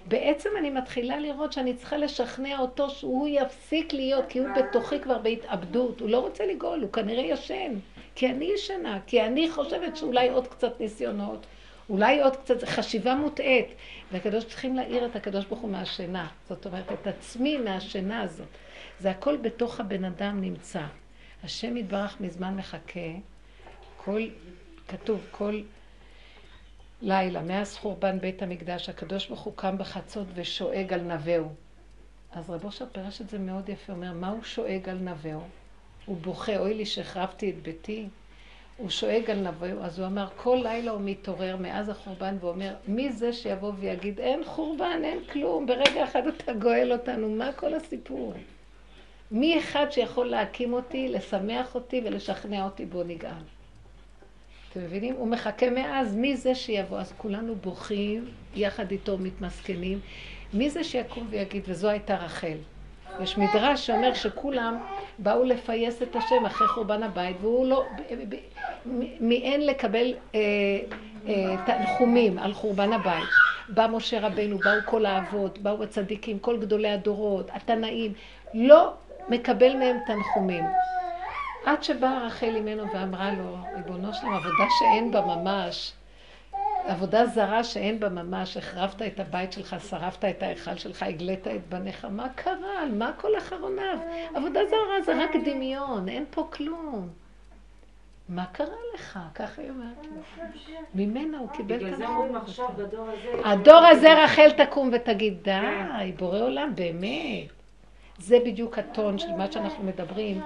בעצם 0.07 0.49
אני 0.59 0.69
מתחילה 0.69 1.19
לראות 1.19 1.53
שאני 1.53 1.73
צריכה 1.73 1.97
לשכנע 1.97 2.59
אותו 2.59 2.89
שהוא 2.89 3.27
יפסיק 3.27 3.93
להיות, 3.93 4.25
כי 4.29 4.39
הוא 4.39 4.47
בתוכי 4.55 4.99
כבר 4.99 5.17
בהתאבדות. 5.17 5.99
הוא 5.99 6.09
לא 6.09 6.19
רוצה 6.19 6.45
לגאול, 6.45 6.81
הוא 6.81 6.91
כנראה 6.91 7.23
ישן. 7.23 7.73
כי 8.15 8.29
אני 8.29 8.51
ישנה, 8.55 8.99
כי 9.07 9.21
אני 9.21 9.51
חושבת 9.51 9.97
שאולי 9.97 10.29
עוד 10.29 10.47
קצת 10.47 10.79
ניסיונות, 10.79 11.45
אולי 11.89 12.21
עוד 12.21 12.35
קצת 12.35 12.63
חשיבה 12.63 13.15
מוטעית. 13.15 13.67
והקדוש 14.11 14.43
צריכים 14.43 14.75
להעיר 14.75 15.05
את 15.05 15.15
הקדוש 15.15 15.45
ברוך 15.45 15.59
הוא 15.59 15.69
מהשינה. 15.69 16.27
זאת 16.49 16.65
אומרת, 16.65 16.91
את 16.91 17.07
עצמי 17.07 17.57
מהשינה 17.57 18.21
הזאת. 18.21 18.47
זה 18.99 19.09
הכל 19.11 19.37
בתוך 19.37 19.79
הבן 19.79 20.05
אדם 20.05 20.41
נמצא. 20.41 20.81
השם 21.43 21.77
יתברך 21.77 22.21
מזמן 22.21 22.55
מחכה. 22.55 23.09
כל, 23.97 24.21
כתוב, 24.87 25.27
כל 25.31 25.61
לילה, 27.01 27.41
מאז 27.41 27.77
חורבן 27.77 28.19
בית 28.19 28.41
המקדש, 28.41 28.89
הקדוש 28.89 29.27
ברוך 29.27 29.41
הוא 29.41 29.53
קם 29.55 29.77
בחצות 29.77 30.27
ושואג 30.33 30.93
על 30.93 31.01
נווהו. 31.01 31.49
אז 32.31 32.49
רבו 32.49 32.67
אושר 32.67 32.85
פירש 32.91 33.21
את 33.21 33.29
זה 33.29 33.39
מאוד 33.39 33.69
יפה, 33.69 33.93
אומר, 33.93 34.13
מה 34.13 34.29
הוא 34.29 34.43
שואג 34.43 34.89
על 34.89 34.97
נווהו? 34.97 35.41
הוא 36.05 36.17
בוכה, 36.17 36.57
אוי 36.57 36.73
לי 36.73 36.85
שהחרבתי 36.85 37.49
את 37.49 37.61
ביתי. 37.61 38.07
הוא 38.77 38.89
שואג 38.89 39.31
על 39.31 39.39
נווהו, 39.39 39.81
אז 39.81 39.99
הוא 39.99 40.07
אמר, 40.07 40.27
כל 40.35 40.59
לילה 40.63 40.91
הוא 40.91 41.01
מתעורר 41.03 41.57
מאז 41.57 41.89
החורבן 41.89 42.37
ואומר, 42.39 42.75
מי 42.87 43.11
זה 43.11 43.33
שיבוא 43.33 43.71
ויגיד, 43.79 44.19
אין 44.19 44.43
חורבן, 44.45 45.01
אין 45.03 45.19
כלום, 45.31 45.65
ברגע 45.65 46.03
אחד 46.03 46.27
אתה 46.27 46.53
גואל 46.53 46.93
אותנו, 46.93 47.29
מה 47.29 47.53
כל 47.53 47.73
הסיפור? 47.73 48.33
מי 49.31 49.59
אחד 49.59 49.85
שיכול 49.91 50.25
להקים 50.25 50.73
אותי, 50.73 51.07
לשמח 51.07 51.75
אותי 51.75 52.01
ולשכנע 52.05 52.65
אותי 52.65 52.85
בו 52.85 53.03
נגאל? 53.03 53.56
אתם 54.71 54.79
מבינים? 54.79 55.15
הוא 55.17 55.27
מחכה 55.27 55.69
מאז, 55.69 56.15
מי 56.15 56.37
זה 56.37 56.55
שיבוא? 56.55 56.99
אז 56.99 57.13
כולנו 57.17 57.55
בוכים, 57.55 58.25
יחד 58.55 58.91
איתו 58.91 59.17
מתמסכנים. 59.17 59.99
מי 60.53 60.69
זה 60.69 60.83
שיקום 60.83 61.27
ויגיד, 61.29 61.63
וזו 61.67 61.89
הייתה 61.89 62.15
רחל. 62.15 62.57
יש 63.23 63.37
מדרש 63.37 63.87
שאומר 63.87 64.13
שכולם 64.13 64.77
באו 65.19 65.43
לפייס 65.43 66.01
את 66.01 66.15
השם 66.15 66.45
אחרי 66.45 66.67
חורבן 66.67 67.03
הבית, 67.03 67.37
והוא 67.41 67.67
לא, 67.67 67.85
מאין 69.19 69.65
לקבל 69.65 70.13
אה, 70.35 70.39
אה, 71.27 71.55
תנחומים 71.65 72.39
על 72.39 72.53
חורבן 72.53 72.93
הבית. 72.93 73.29
בא 73.69 73.87
משה 73.91 74.19
רבנו, 74.27 74.57
באו 74.57 74.79
כל 74.85 75.05
האבות, 75.05 75.57
באו 75.57 75.83
הצדיקים, 75.83 76.39
כל 76.39 76.59
גדולי 76.59 76.89
הדורות, 76.89 77.49
התנאים, 77.53 78.13
לא 78.53 78.93
מקבל 79.29 79.77
מהם 79.77 79.97
תנחומים. 80.05 80.63
עד 81.67 81.83
שבאה 81.83 82.25
רחל 82.25 82.55
אימנו 82.55 82.83
ואמרה 82.93 83.31
לו, 83.31 83.57
ריבונו 83.75 84.13
שלם, 84.13 84.33
עבודה 84.33 84.65
שאין 84.79 85.11
בה 85.11 85.21
ממש, 85.21 85.93
עבודה 86.85 87.25
זרה 87.25 87.63
שאין 87.63 87.99
בה 87.99 88.09
ממש, 88.09 88.57
החרבת 88.57 89.01
את 89.01 89.19
הבית 89.19 89.51
שלך, 89.53 89.75
שרפת 89.89 90.25
את 90.25 90.43
ההיכל 90.43 90.75
שלך, 90.75 91.03
הגלית 91.03 91.47
את 91.47 91.69
בניך, 91.69 92.05
מה 92.05 92.29
קרה? 92.35 92.81
על 92.81 92.91
מה 92.91 93.11
כל 93.17 93.37
אחרוניו? 93.37 93.97
עבודה 94.35 94.59
זרה 94.69 95.01
זה 95.05 95.23
רק 95.23 95.31
דמיון, 95.45 96.09
אין 96.09 96.25
פה 96.29 96.47
כלום. 96.51 97.09
מה 98.29 98.45
קרה 98.45 98.75
לך? 98.95 99.19
ככה 99.35 99.61
היא 99.61 99.69
אומרת 99.69 100.05
לו. 100.05 100.43
ממנה 100.95 101.37
הוא 101.37 101.49
קיבל 101.49 101.75
את 101.75 101.81
בגלל 101.81 101.95
זה 101.95 102.07
אומרים 102.07 102.35
עכשיו 102.35 102.67
בדור 102.77 103.09
הזה... 103.09 103.49
הדור 103.49 103.85
הזה 103.85 104.23
רחל 104.23 104.51
תקום 104.51 104.89
ותגיד, 104.93 105.43
די, 105.43 106.11
בורא 106.17 106.39
עולם, 106.39 106.75
באמת. 106.75 107.49
זה 108.17 108.37
בדיוק 108.45 108.77
הטון 108.77 109.19
של 109.19 109.31
מה 109.31 109.51
שאנחנו 109.51 109.83
מדברים. 109.83 110.41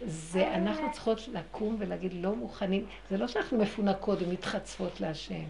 זה 0.00 0.54
אנחנו 0.54 0.92
צריכות 0.92 1.28
לקום 1.28 1.76
ולהגיד 1.78 2.12
לא 2.14 2.34
מוכנים, 2.34 2.86
זה 3.10 3.16
לא 3.16 3.28
שאנחנו 3.28 3.58
מפונקות 3.58 4.18
ומתחצפות 4.22 5.00
להשם. 5.00 5.44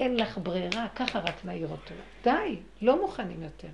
אין 0.00 0.16
לך 0.16 0.38
ברירה, 0.42 0.86
ככה 0.96 1.18
רק 1.18 1.44
נעיר 1.44 1.68
אותו. 1.68 1.94
די, 2.24 2.58
לא 2.82 3.00
מוכנים 3.00 3.42
יותר. 3.42 3.68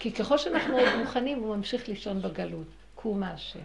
כי 0.00 0.12
ככל 0.12 0.38
שאנחנו 0.38 0.78
עוד 0.78 0.96
מוכנים, 0.98 1.38
הוא 1.38 1.56
ממשיך 1.56 1.88
לישון 1.88 2.22
בגלות. 2.22 2.66
קומה 2.94 3.30
השם. 3.30 3.60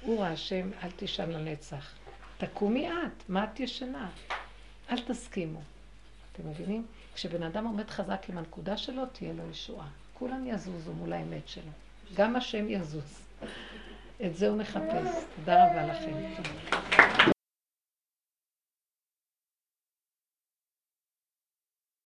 הוא 0.00 0.24
השם, 0.24 0.70
אל 0.82 0.90
תישן 0.90 1.30
לנצח. 1.30 1.92
תקומי 2.38 2.88
את, 2.88 3.28
מה 3.28 3.44
את 3.44 3.60
ישנה? 3.60 4.10
אל 4.90 5.00
תסכימו. 5.00 5.60
אתם 6.32 6.48
מבינים? 6.48 6.86
כשבן 7.14 7.42
אדם 7.42 7.66
עומד 7.66 7.90
חזק 7.90 8.26
עם 8.28 8.38
הנקודה 8.38 8.76
שלו, 8.76 9.06
תהיה 9.06 9.32
לו 9.32 9.50
ישועה. 9.50 9.88
כולם 10.14 10.46
יזוזו 10.46 10.92
מול 10.92 11.12
האמת 11.12 11.48
שלו. 11.48 11.70
גם 12.14 12.36
השם 12.36 12.68
יזוז. 12.68 13.22
את 14.24 14.36
זה 14.36 14.48
הוא 14.48 14.56
מחפש. 14.56 15.24
תודה 15.36 15.64
רבה 15.66 15.86
לכם. 15.86 17.32